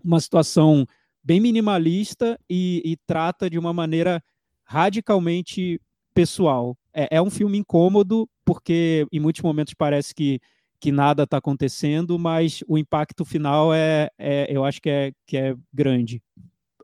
uma 0.03 0.19
situação 0.19 0.85
bem 1.23 1.39
minimalista 1.39 2.39
e, 2.47 2.79
e 2.85 2.95
trata 3.07 3.49
de 3.49 3.57
uma 3.57 3.73
maneira 3.73 4.23
radicalmente 4.63 5.81
pessoal. 6.13 6.77
É, 6.93 7.17
é, 7.17 7.21
um 7.21 7.31
filme 7.31 7.57
incômodo, 7.57 8.29
porque 8.45 9.07
em 9.11 9.19
muitos 9.19 9.41
momentos 9.41 9.73
parece 9.73 10.13
que, 10.13 10.39
que 10.79 10.91
nada 10.91 11.23
está 11.23 11.37
acontecendo, 11.37 12.19
mas 12.19 12.63
o 12.67 12.77
impacto 12.77 13.25
final 13.25 13.73
é, 13.73 14.09
é, 14.19 14.45
eu 14.55 14.63
acho 14.63 14.79
que 14.79 14.91
é, 14.91 15.11
que 15.25 15.35
é 15.35 15.55
grande. 15.73 16.21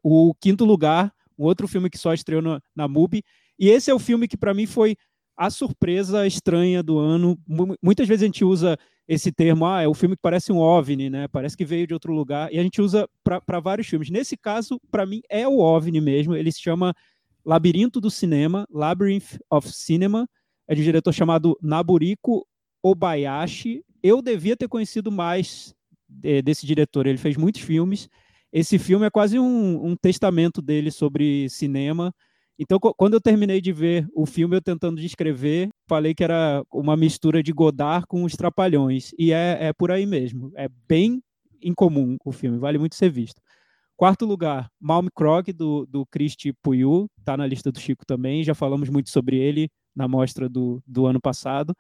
O 0.01 0.33
quinto 0.41 0.65
lugar, 0.65 1.13
um 1.37 1.43
outro 1.45 1.67
filme 1.67 1.91
que 1.91 1.97
só 1.99 2.11
estreou 2.11 2.41
no, 2.41 2.59
na 2.75 2.87
MUBI, 2.87 3.23
e 3.59 3.69
esse 3.69 3.91
é 3.91 3.93
o 3.93 3.99
filme 3.99 4.27
que 4.27 4.35
para 4.35 4.53
mim 4.53 4.65
foi 4.65 4.97
a 5.37 5.49
surpresa 5.49 6.25
estranha 6.25 6.81
do 6.81 6.97
ano. 6.97 7.37
Muitas 7.81 8.07
vezes 8.07 8.23
a 8.23 8.25
gente 8.25 8.45
usa 8.45 8.77
esse 9.07 9.31
termo, 9.31 9.65
ah, 9.65 9.81
é 9.81 9.87
o 9.87 9.93
filme 9.93 10.15
que 10.15 10.21
parece 10.21 10.51
um 10.51 10.57
OVNI, 10.57 11.09
né? 11.09 11.27
Parece 11.27 11.55
que 11.55 11.65
veio 11.65 11.85
de 11.85 11.93
outro 11.93 12.13
lugar, 12.13 12.51
e 12.51 12.57
a 12.57 12.63
gente 12.63 12.81
usa 12.81 13.07
para 13.23 13.59
vários 13.59 13.87
filmes. 13.87 14.09
Nesse 14.09 14.35
caso, 14.35 14.79
para 14.89 15.05
mim, 15.05 15.21
é 15.29 15.47
o 15.47 15.59
OVNI 15.59 16.01
mesmo. 16.01 16.35
Ele 16.35 16.51
se 16.51 16.61
chama 16.61 16.93
Labirinto 17.45 18.01
do 18.01 18.09
Cinema, 18.09 18.67
Labyrinth 18.71 19.37
of 19.49 19.71
Cinema. 19.71 20.27
É 20.67 20.73
de 20.73 20.81
um 20.81 20.85
diretor 20.85 21.13
chamado 21.13 21.57
Naburiko 21.61 22.47
Obayashi. 22.81 23.83
Eu 24.01 24.21
devia 24.21 24.57
ter 24.57 24.67
conhecido 24.67 25.11
mais 25.11 25.75
desse 26.07 26.65
diretor, 26.65 27.05
ele 27.05 27.17
fez 27.17 27.35
muitos 27.35 27.61
filmes. 27.61 28.09
Esse 28.51 28.79
filme 28.79 29.05
é 29.05 29.09
quase 29.09 29.37
um, 29.37 29.85
um 29.85 29.95
testamento 29.95 30.61
dele 30.61 30.89
sobre 30.89 31.49
cinema. 31.49 32.13
Então, 32.57 32.79
quando 32.79 33.15
eu 33.15 33.21
terminei 33.21 33.59
de 33.59 33.73
ver 33.73 34.07
o 34.15 34.25
filme, 34.25 34.55
eu 34.55 34.61
tentando 34.61 35.01
descrever, 35.01 35.69
falei 35.87 36.13
que 36.15 36.23
era 36.23 36.63
uma 36.71 36.95
mistura 36.95 37.43
de 37.43 37.51
Godard 37.51 38.07
com 38.07 38.23
os 38.23 38.33
Trapalhões. 38.33 39.11
E 39.19 39.33
é, 39.33 39.57
é 39.59 39.73
por 39.73 39.91
aí 39.91 40.05
mesmo. 40.05 40.51
É 40.55 40.69
bem 40.87 41.21
incomum 41.61 42.17
o 42.23 42.31
filme, 42.31 42.57
vale 42.57 42.77
muito 42.77 42.95
ser 42.95 43.09
visto. 43.09 43.41
Quarto 43.97 44.25
lugar, 44.25 44.69
Malm 44.79 45.07
Krog, 45.13 45.51
do, 45.53 45.85
do 45.85 46.05
Christy 46.05 46.51
Puyu, 46.51 47.09
está 47.17 47.37
na 47.37 47.47
lista 47.47 47.71
do 47.71 47.79
Chico 47.79 48.05
também, 48.05 48.43
já 48.43 48.53
falamos 48.53 48.89
muito 48.89 49.09
sobre 49.09 49.37
ele 49.37 49.69
na 49.95 50.07
mostra 50.07 50.49
do, 50.49 50.83
do 50.85 51.05
ano 51.05 51.19
passado. 51.19 51.73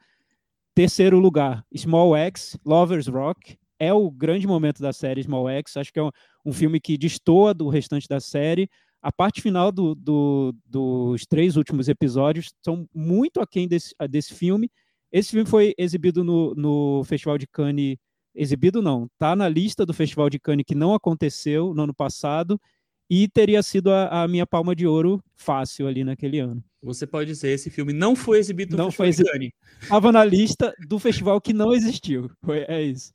Terceiro 0.73 1.19
lugar, 1.19 1.65
Small 1.75 2.15
X, 2.15 2.57
Lovers 2.65 3.07
Rock, 3.07 3.57
é 3.77 3.93
o 3.93 4.09
grande 4.09 4.47
momento 4.47 4.81
da 4.81 4.93
série 4.93 5.23
Small 5.23 5.49
X, 5.49 5.75
acho 5.75 5.91
que 5.91 5.99
é 5.99 6.03
um, 6.03 6.09
um 6.45 6.53
filme 6.53 6.79
que 6.79 6.97
destoa 6.97 7.53
do 7.53 7.67
restante 7.67 8.07
da 8.07 8.21
série, 8.21 8.69
a 9.05 9.11
parte 9.11 9.39
final 9.39 9.71
do, 9.71 9.93
do, 9.93 10.51
dos 10.65 11.27
três 11.27 11.55
últimos 11.55 11.87
episódios 11.87 12.51
são 12.63 12.89
muito 12.91 13.39
aquém 13.39 13.67
desse, 13.67 13.93
desse 14.09 14.33
filme. 14.33 14.67
Esse 15.11 15.29
filme 15.29 15.47
foi 15.47 15.75
exibido 15.77 16.23
no, 16.23 16.55
no 16.55 17.03
Festival 17.03 17.37
de 17.37 17.45
Cannes 17.45 17.97
exibido 18.33 18.81
não, 18.81 19.07
tá 19.19 19.35
na 19.35 19.47
lista 19.47 19.85
do 19.85 19.93
Festival 19.93 20.27
de 20.27 20.39
Cannes 20.39 20.65
que 20.67 20.73
não 20.73 20.95
aconteceu 20.95 21.71
no 21.75 21.83
ano 21.83 21.93
passado 21.93 22.59
e 23.07 23.27
teria 23.27 23.61
sido 23.61 23.91
a, 23.91 24.23
a 24.23 24.27
minha 24.27 24.47
palma 24.47 24.75
de 24.75 24.87
ouro 24.87 25.23
fácil 25.35 25.87
ali 25.87 26.03
naquele 26.03 26.39
ano. 26.39 26.63
Você 26.81 27.05
pode 27.05 27.29
dizer, 27.29 27.49
esse 27.51 27.69
filme 27.69 27.93
não 27.93 28.15
foi 28.15 28.39
exibido 28.39 28.75
no 28.75 28.85
não 28.85 28.91
Festival 28.91 29.13
foi 29.13 29.23
de 29.23 29.31
Cannes. 29.31 29.51
Estava 29.83 30.11
na 30.11 30.25
lista 30.25 30.73
do 30.87 30.97
festival 30.97 31.39
que 31.39 31.53
não 31.53 31.75
existiu. 31.75 32.27
Foi, 32.43 32.65
é 32.67 32.81
isso. 32.81 33.11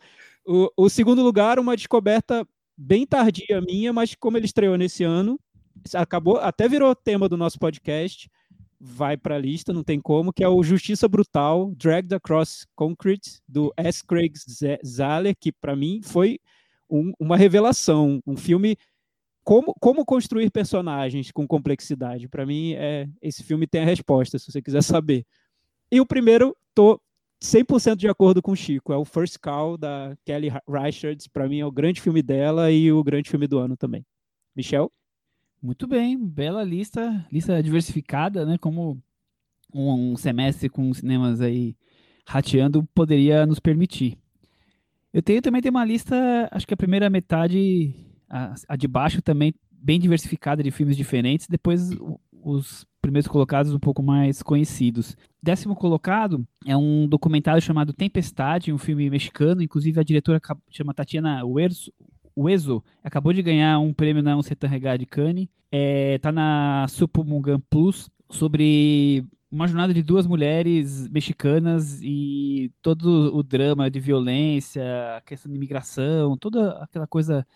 O, 0.46 0.70
o 0.76 0.88
segundo 0.88 1.20
lugar, 1.20 1.58
uma 1.58 1.76
descoberta 1.76 2.46
bem 2.78 3.04
tardia 3.04 3.60
minha, 3.60 3.92
mas 3.92 4.14
como 4.14 4.36
ele 4.36 4.46
estreou 4.46 4.78
nesse 4.78 5.02
ano, 5.02 5.36
acabou, 5.94 6.36
até 6.38 6.68
virou 6.68 6.94
tema 6.94 7.28
do 7.28 7.36
nosso 7.36 7.58
podcast, 7.58 8.30
vai 8.80 9.16
para 9.16 9.36
a 9.36 9.38
lista, 9.38 9.72
não 9.72 9.84
tem 9.84 10.00
como, 10.00 10.32
que 10.32 10.42
é 10.42 10.48
o 10.48 10.62
Justiça 10.62 11.06
Brutal, 11.06 11.72
Dragged 11.76 12.14
Across 12.14 12.66
Concrete, 12.74 13.40
do 13.46 13.72
S. 13.76 14.02
Craig 14.04 14.32
Zahler, 14.84 15.36
que 15.38 15.52
para 15.52 15.76
mim 15.76 16.00
foi 16.02 16.38
um, 16.88 17.12
uma 17.20 17.36
revelação, 17.36 18.22
um 18.26 18.36
filme 18.36 18.76
como, 19.44 19.74
como 19.80 20.04
construir 20.04 20.50
personagens 20.50 21.30
com 21.30 21.46
complexidade. 21.46 22.28
Para 22.28 22.46
mim, 22.46 22.72
é, 22.74 23.08
esse 23.20 23.42
filme 23.42 23.66
tem 23.66 23.82
a 23.82 23.86
resposta, 23.86 24.38
se 24.38 24.50
você 24.50 24.62
quiser 24.62 24.82
saber. 24.82 25.26
E 25.92 26.00
o 26.00 26.06
primeiro, 26.06 26.56
tô 26.74 27.00
100% 27.42 27.96
de 27.96 28.08
acordo 28.08 28.40
com 28.40 28.52
o 28.52 28.56
Chico, 28.56 28.92
é 28.92 28.96
o 28.96 29.04
First 29.04 29.38
Call 29.40 29.76
da 29.76 30.16
Kelly 30.24 30.50
Reichardt, 30.68 31.28
para 31.30 31.48
mim 31.48 31.60
é 31.60 31.66
o 31.66 31.72
grande 31.72 32.00
filme 32.00 32.22
dela 32.22 32.70
e 32.70 32.92
o 32.92 33.02
grande 33.02 33.30
filme 33.30 33.46
do 33.46 33.58
ano 33.58 33.76
também. 33.76 34.04
Michel? 34.54 34.92
Muito 35.62 35.86
bem, 35.86 36.16
bela 36.16 36.64
lista, 36.64 37.26
lista 37.30 37.62
diversificada, 37.62 38.46
né? 38.46 38.56
Como 38.56 39.02
um, 39.74 40.12
um 40.12 40.16
semestre 40.16 40.68
com 40.68 40.92
cinemas 40.94 41.40
aí 41.40 41.76
rateando 42.26 42.88
poderia 42.94 43.44
nos 43.44 43.60
permitir. 43.60 44.16
Eu 45.12 45.22
tenho 45.22 45.42
também 45.42 45.60
tem 45.60 45.70
uma 45.70 45.84
lista, 45.84 46.48
acho 46.50 46.66
que 46.66 46.72
a 46.72 46.76
primeira 46.76 47.10
metade, 47.10 47.94
a, 48.28 48.54
a 48.68 48.76
de 48.76 48.88
baixo 48.88 49.20
também 49.20 49.52
bem 49.70 49.98
diversificada 49.98 50.62
de 50.62 50.70
filmes 50.70 50.96
diferentes. 50.96 51.46
Depois 51.46 51.90
os 52.42 52.86
primeiros 53.02 53.28
colocados 53.28 53.74
um 53.74 53.78
pouco 53.78 54.02
mais 54.02 54.42
conhecidos. 54.42 55.16
Décimo 55.42 55.74
colocado 55.74 56.46
é 56.64 56.76
um 56.76 57.08
documentário 57.08 57.60
chamado 57.60 57.92
Tempestade, 57.92 58.72
um 58.72 58.78
filme 58.78 59.10
mexicano. 59.10 59.62
Inclusive 59.62 60.00
a 60.00 60.04
diretora 60.04 60.40
chama 60.70 60.94
Tatiana 60.94 61.44
Uerzo, 61.44 61.92
o 62.34 62.48
Ezo 62.48 62.82
acabou 63.02 63.32
de 63.32 63.42
ganhar 63.42 63.78
um 63.78 63.92
prêmio 63.92 64.22
na 64.22 64.36
Uncetan 64.36 64.68
Regá 64.68 64.96
de 64.96 65.06
Cannes. 65.06 65.48
É, 65.70 66.18
tá 66.18 66.32
na 66.32 66.86
Supumungan 66.88 67.60
Plus 67.70 68.10
sobre 68.28 69.24
uma 69.50 69.66
jornada 69.66 69.92
de 69.92 70.02
duas 70.02 70.26
mulheres 70.26 71.08
mexicanas 71.08 72.00
e 72.02 72.72
todo 72.80 73.36
o 73.36 73.42
drama 73.42 73.90
de 73.90 73.98
violência, 73.98 74.82
a 75.16 75.20
questão 75.22 75.50
de 75.50 75.56
imigração, 75.56 76.36
toda 76.36 76.70
aquela 76.82 77.06
coisa 77.06 77.46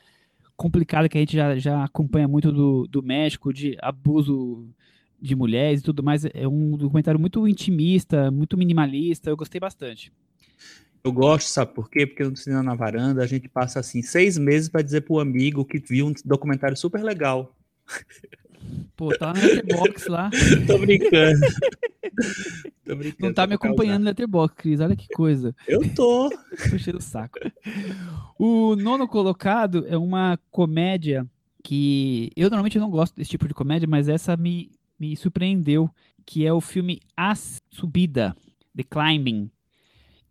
complicada 0.56 1.08
que 1.08 1.16
a 1.16 1.20
gente 1.20 1.36
já, 1.36 1.56
já 1.56 1.84
acompanha 1.84 2.26
muito 2.26 2.50
do, 2.50 2.86
do 2.88 3.02
México, 3.02 3.52
de 3.52 3.76
abuso 3.80 4.68
de 5.20 5.34
mulheres 5.36 5.80
e 5.80 5.84
tudo 5.84 6.02
mais. 6.02 6.24
É 6.34 6.46
um 6.48 6.76
documentário 6.76 7.18
muito 7.18 7.46
intimista, 7.46 8.30
muito 8.30 8.56
minimalista, 8.56 9.30
eu 9.30 9.36
gostei 9.36 9.60
bastante. 9.60 10.12
Eu 11.04 11.12
gosto, 11.12 11.48
sabe 11.48 11.74
por 11.74 11.90
quê? 11.90 12.06
Porque 12.06 12.24
no 12.24 12.34
Cinema 12.34 12.62
na 12.62 12.74
Varanda 12.74 13.22
a 13.22 13.26
gente 13.26 13.46
passa 13.46 13.78
assim 13.78 14.00
seis 14.00 14.38
meses 14.38 14.70
para 14.70 14.80
dizer 14.80 15.02
pro 15.02 15.20
amigo 15.20 15.62
que 15.62 15.78
viu 15.78 16.06
um 16.06 16.14
documentário 16.24 16.74
super 16.78 17.02
legal. 17.02 17.54
Pô, 18.96 19.14
tá 19.14 19.34
no 19.34 19.40
Letterboxd 19.40 20.08
lá. 20.08 20.30
Tô 20.66 20.78
brincando. 20.78 21.40
tô 22.86 22.96
brincando. 22.96 23.26
Não 23.26 23.34
tá 23.34 23.46
me 23.46 23.54
acompanhando 23.54 24.00
no 24.00 24.06
Letterboxd, 24.06 24.56
Cris. 24.56 24.80
Olha 24.80 24.96
que 24.96 25.06
coisa. 25.08 25.54
Eu 25.68 25.94
tô. 25.94 26.30
Puxei 26.70 26.94
o 26.94 27.00
saco. 27.00 27.38
O 28.38 28.74
nono 28.74 29.06
colocado 29.06 29.84
é 29.86 29.98
uma 29.98 30.38
comédia 30.50 31.26
que 31.62 32.30
eu 32.34 32.48
normalmente 32.48 32.78
não 32.78 32.88
gosto 32.88 33.14
desse 33.14 33.28
tipo 33.28 33.46
de 33.46 33.52
comédia, 33.52 33.86
mas 33.86 34.08
essa 34.08 34.38
me, 34.38 34.70
me 34.98 35.14
surpreendeu, 35.14 35.90
que 36.24 36.46
é 36.46 36.52
o 36.52 36.62
filme 36.62 37.00
A 37.14 37.34
Subida, 37.34 38.34
The 38.74 38.84
Climbing, 38.84 39.50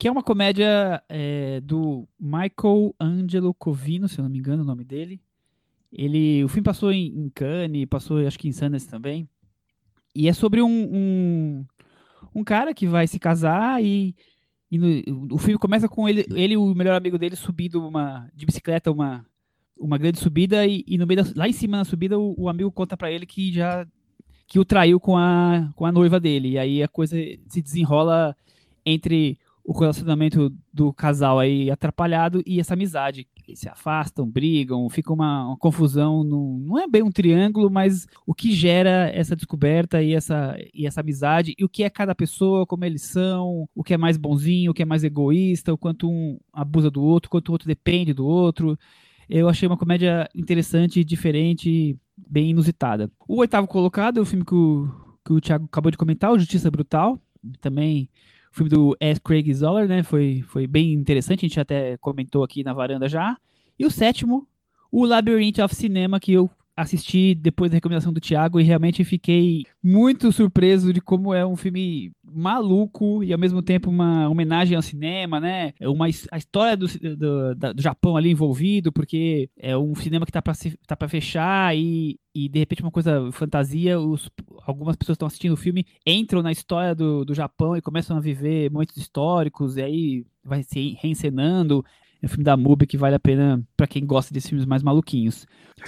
que 0.03 0.07
é 0.09 0.11
uma 0.11 0.21
comédia 0.21 1.01
é, 1.07 1.61
do 1.61 2.05
Michael 2.19 2.93
Angelo 2.99 3.53
Covino, 3.53 4.09
se 4.09 4.19
eu 4.19 4.23
não 4.23 4.29
me 4.29 4.37
engano 4.37 4.61
o 4.61 4.65
nome 4.65 4.83
dele. 4.83 5.21
Ele, 5.93 6.43
o 6.43 6.49
filme 6.49 6.65
passou 6.65 6.91
em, 6.91 7.05
em 7.05 7.29
Cannes, 7.29 7.85
passou 7.85 8.17
acho 8.17 8.37
que 8.37 8.49
em 8.49 8.51
Sundance 8.51 8.85
também. 8.85 9.29
E 10.13 10.27
é 10.27 10.33
sobre 10.33 10.61
um, 10.61 10.67
um, 10.67 11.65
um 12.35 12.43
cara 12.43 12.73
que 12.73 12.85
vai 12.85 13.07
se 13.07 13.17
casar 13.17 13.81
e, 13.81 14.13
e 14.69 14.77
no, 14.77 15.35
o 15.35 15.37
filme 15.37 15.57
começa 15.57 15.87
com 15.87 16.09
ele, 16.09 16.25
ele 16.31 16.57
o 16.57 16.75
melhor 16.75 16.97
amigo 16.97 17.17
dele 17.17 17.37
subindo 17.37 17.87
uma, 17.87 18.29
de 18.35 18.45
bicicleta 18.45 18.91
uma, 18.91 19.25
uma 19.77 19.97
grande 19.97 20.19
subida 20.19 20.67
e, 20.67 20.83
e 20.85 20.97
no 20.97 21.07
meio 21.07 21.23
da, 21.23 21.31
lá 21.33 21.47
em 21.47 21.53
cima 21.53 21.77
na 21.77 21.85
subida 21.85 22.19
o, 22.19 22.35
o 22.37 22.49
amigo 22.49 22.69
conta 22.73 22.97
para 22.97 23.09
ele 23.09 23.25
que 23.25 23.53
já 23.53 23.87
que 24.47 24.59
o 24.59 24.65
traiu 24.65 24.99
com 24.99 25.15
a, 25.15 25.71
com 25.77 25.85
a 25.85 25.93
noiva 25.93 26.19
dele. 26.19 26.49
E 26.49 26.57
aí 26.59 26.83
a 26.83 26.89
coisa 26.89 27.15
se 27.47 27.61
desenrola 27.61 28.35
entre 28.85 29.39
o 29.65 29.71
relacionamento 29.71 30.53
do 30.73 30.91
casal 30.91 31.39
aí 31.39 31.71
atrapalhado 31.71 32.43
e 32.45 32.59
essa 32.59 32.73
amizade. 32.73 33.27
Eles 33.47 33.59
se 33.59 33.69
afastam, 33.69 34.29
brigam, 34.29 34.89
fica 34.89 35.13
uma, 35.13 35.47
uma 35.47 35.57
confusão. 35.57 36.23
No, 36.23 36.59
não 36.59 36.77
é 36.77 36.87
bem 36.87 37.01
um 37.01 37.11
triângulo, 37.11 37.69
mas 37.69 38.05
o 38.27 38.33
que 38.33 38.51
gera 38.51 39.09
essa 39.13 39.35
descoberta 39.35 40.03
e 40.03 40.13
essa, 40.13 40.55
e 40.73 40.85
essa 40.85 41.01
amizade, 41.01 41.53
e 41.57 41.63
o 41.63 41.69
que 41.69 41.83
é 41.83 41.89
cada 41.89 42.13
pessoa, 42.13 42.65
como 42.65 42.83
eles 42.83 43.03
são, 43.03 43.67
o 43.73 43.83
que 43.83 43.93
é 43.93 43.97
mais 43.97 44.17
bonzinho, 44.17 44.71
o 44.71 44.73
que 44.73 44.81
é 44.81 44.85
mais 44.85 45.03
egoísta, 45.03 45.73
o 45.73 45.77
quanto 45.77 46.09
um 46.09 46.37
abusa 46.51 46.91
do 46.91 47.01
outro, 47.01 47.27
o 47.27 47.31
quanto 47.31 47.49
o 47.49 47.51
outro 47.53 47.67
depende 47.67 48.13
do 48.13 48.25
outro. 48.25 48.77
Eu 49.29 49.47
achei 49.47 49.67
uma 49.67 49.77
comédia 49.77 50.29
interessante, 50.35 51.03
diferente, 51.03 51.97
bem 52.17 52.49
inusitada. 52.49 53.09
O 53.27 53.39
oitavo 53.39 53.67
colocado 53.67 54.19
é 54.19 54.21
o 54.21 54.25
filme 54.25 54.43
que 54.43 54.55
o, 54.55 54.89
que 55.25 55.33
o 55.33 55.39
Thiago 55.39 55.65
acabou 55.65 55.89
de 55.89 55.97
comentar, 55.97 56.31
o 56.31 56.39
Justiça 56.39 56.69
Brutal. 56.69 57.17
Também 57.59 58.09
o 58.53 58.55
filme 58.55 58.69
do 58.69 58.95
S. 58.99 59.19
Craig 59.19 59.51
Zoller, 59.51 59.87
né? 59.87 60.03
Foi, 60.03 60.43
foi 60.47 60.67
bem 60.67 60.93
interessante, 60.93 61.43
a 61.43 61.49
gente 61.49 61.59
até 61.59 61.97
comentou 61.97 62.43
aqui 62.43 62.63
na 62.63 62.71
varanda 62.71 63.09
já. 63.09 63.35
E 63.79 63.85
o 63.85 63.89
sétimo, 63.89 64.47
o 64.91 65.05
Labyrinth 65.05 65.57
of 65.57 65.73
Cinema, 65.73 66.19
que 66.19 66.33
eu 66.33 66.49
assisti 66.75 67.35
depois 67.35 67.69
da 67.69 67.75
recomendação 67.75 68.11
do 68.11 68.19
Thiago 68.19 68.59
e 68.59 68.63
realmente 68.63 69.03
fiquei 69.03 69.65
muito 69.81 70.31
surpreso 70.31 70.91
de 70.91 70.99
como 70.99 71.33
é 71.33 71.45
um 71.45 71.55
filme 71.55 72.11
maluco 72.23 73.23
e 73.23 73.31
ao 73.31 73.39
mesmo 73.39 73.61
tempo 73.61 73.89
uma 73.89 74.27
homenagem 74.27 74.75
ao 74.75 74.81
cinema, 74.81 75.39
né? 75.39 75.73
É 75.79 75.87
uma 75.87 76.07
a 76.31 76.37
história 76.37 76.75
do, 76.75 76.87
do, 76.87 77.73
do 77.73 77.81
Japão 77.81 78.17
ali 78.17 78.31
envolvido, 78.31 78.91
porque 78.91 79.49
é 79.57 79.77
um 79.77 79.93
cinema 79.93 80.25
que 80.25 80.31
tá 80.31 80.41
para 80.41 80.53
tá 80.87 80.95
para 80.95 81.07
fechar 81.07 81.75
e, 81.77 82.17
e 82.33 82.49
de 82.49 82.59
repente 82.59 82.81
uma 82.81 82.91
coisa 82.91 83.31
fantasia, 83.31 83.99
os, 83.99 84.29
algumas 84.65 84.95
pessoas 84.95 85.15
estão 85.15 85.27
assistindo 85.27 85.53
o 85.53 85.57
filme, 85.57 85.85
entram 86.05 86.41
na 86.41 86.51
história 86.51 86.95
do, 86.95 87.23
do 87.23 87.35
Japão 87.35 87.77
e 87.77 87.81
começam 87.81 88.17
a 88.17 88.19
viver 88.19 88.71
momentos 88.71 88.97
históricos 88.97 89.77
e 89.77 89.81
aí 89.81 90.25
vai 90.43 90.63
se 90.63 90.97
reencenando. 90.99 91.85
É 92.23 92.25
um 92.25 92.29
filme 92.29 92.43
da 92.45 92.55
MUBI 92.55 92.87
que 92.87 92.97
vale 92.97 93.15
a 93.15 93.19
pena 93.19 93.61
para 93.75 93.85
quem 93.85 94.05
gosta 94.05 94.33
desses 94.33 94.47
filmes 94.47 94.65
mais 94.65 94.81
maluquinhos. 94.81 95.45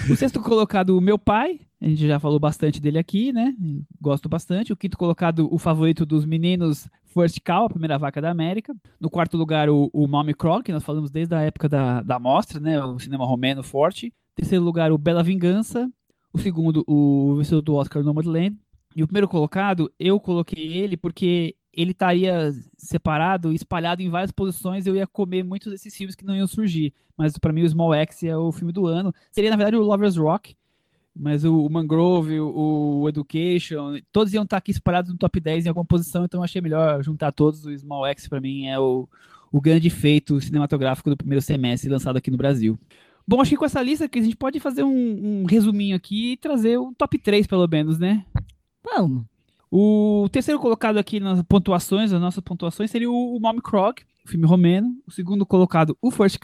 O 0.10 0.18
sexto 0.18 0.42
colocado, 0.42 0.98
o 0.98 1.00
Meu 1.00 1.18
Pai. 1.18 1.62
A 1.82 1.88
gente 1.88 2.06
já 2.06 2.20
falou 2.20 2.38
bastante 2.38 2.82
dele 2.82 3.00
aqui, 3.00 3.32
né? 3.32 3.56
Gosto 4.02 4.28
bastante. 4.28 4.74
O 4.74 4.76
quinto 4.76 4.98
colocado, 4.98 5.48
o 5.50 5.58
favorito 5.58 6.06
dos 6.06 6.26
meninos, 6.26 6.90
First 7.06 7.40
Cow, 7.40 7.68
a 7.68 7.70
primeira 7.70 7.98
vaca 7.98 8.20
da 8.20 8.30
América. 8.30 8.76
No 9.00 9.10
quarto 9.10 9.38
lugar, 9.38 9.70
o, 9.70 9.90
o 9.94 10.10
Mommy 10.10 10.34
Croc, 10.34 10.66
que 10.66 10.74
nós 10.74 10.84
falamos 10.84 11.10
desde 11.10 11.34
a 11.34 11.40
época 11.40 11.70
da, 11.70 12.02
da 12.02 12.20
mostra, 12.20 12.60
né? 12.60 12.84
O 12.84 13.00
cinema 13.00 13.26
romeno 13.26 13.64
forte. 13.64 14.12
Terceiro 14.36 14.66
lugar, 14.66 14.92
o 14.92 14.98
Bela 14.98 15.24
Vingança. 15.24 15.90
O 16.34 16.38
segundo, 16.38 16.84
o 16.86 17.36
vencedor 17.38 17.62
do 17.62 17.76
Oscar, 17.76 18.04
Nomadland. 18.04 18.58
E 18.94 19.02
o 19.02 19.08
primeiro 19.08 19.30
colocado, 19.30 19.90
eu 19.98 20.20
coloquei 20.20 20.74
ele 20.74 20.98
porque 20.98 21.56
ele 21.76 21.92
estaria 21.92 22.54
separado, 22.78 23.52
espalhado 23.52 24.02
em 24.02 24.10
várias 24.10 24.32
posições, 24.32 24.88
eu 24.88 24.96
ia 24.96 25.06
comer 25.06 25.44
muitos 25.44 25.72
desses 25.72 25.96
filmes 25.96 26.16
que 26.16 26.26
não 26.26 26.36
iam 26.36 26.48
surgir. 26.48 26.94
Mas 27.18 27.38
para 27.38 27.54
mim 27.54 27.64
o 27.64 27.70
Small 27.70 27.94
X 27.94 28.24
é 28.24 28.36
o 28.36 28.52
filme 28.52 28.72
do 28.72 28.88
ano. 28.88 29.14
Seria 29.32 29.50
na 29.50 29.56
verdade 29.56 29.76
o 29.78 29.82
Lovers 29.82 30.16
Rock, 30.16 30.56
mas 31.16 31.44
o, 31.46 31.70
Mangrove, 31.70 32.40
o, 32.40 33.02
o, 33.02 33.10
Education, 33.10 34.00
todos 34.12 34.34
iam 34.34 34.44
estar 34.44 34.58
aqui 34.58 34.72
espalhados 34.72 35.12
no 35.12 35.18
top 35.18 35.40
10 35.40 35.66
em 35.66 35.70
alguma 35.70 35.86
posição, 35.86 36.26
então 36.26 36.44
achei 36.44 36.62
melhor 36.62 37.04
juntar 37.04 37.32
todos. 37.32 37.66
O 37.66 37.78
Small 37.78 38.06
X 38.08 38.28
para 38.28 38.42
mim 38.42 38.68
é 38.68 38.80
o, 38.80 39.08
o 39.52 39.62
grande 39.62 39.90
feito 39.90 40.40
cinematográfico 40.42 41.10
do 41.10 41.18
primeiro 41.18 41.42
semestre 41.42 41.90
lançado 41.90 42.18
aqui 42.18 42.32
no 42.32 42.38
Brasil. 42.38 42.78
Bom, 43.28 43.42
acho 43.42 43.52
que 43.52 43.58
com 43.58 43.66
essa 43.66 43.82
lista 43.82 44.08
que 44.08 44.20
a 44.20 44.22
gente 44.22 44.36
pode 44.36 44.60
fazer 44.60 44.84
um, 44.84 45.42
um 45.42 45.46
resuminho 45.46 45.96
aqui 45.96 46.34
e 46.34 46.38
trazer 46.38 46.78
o 46.78 46.94
top 46.94 47.18
3, 47.18 47.48
pelo 47.48 47.68
menos, 47.68 47.98
né? 47.98 48.24
Vamos. 48.84 49.24
O 49.78 50.30
terceiro 50.30 50.58
colocado 50.58 50.98
aqui 50.98 51.20
nas 51.20 51.42
pontuações, 51.42 52.14
as 52.14 52.22
nossas 52.22 52.42
pontuações, 52.42 52.90
seria 52.90 53.12
o, 53.12 53.36
o 53.36 53.40
Mommy 53.42 53.62
Krog, 53.62 54.02
o 54.24 54.30
filme 54.30 54.48
romeno. 54.48 54.88
O 55.06 55.12
segundo 55.12 55.46
colocado, 55.46 55.98
o 56.02 56.10
First. 56.10 56.40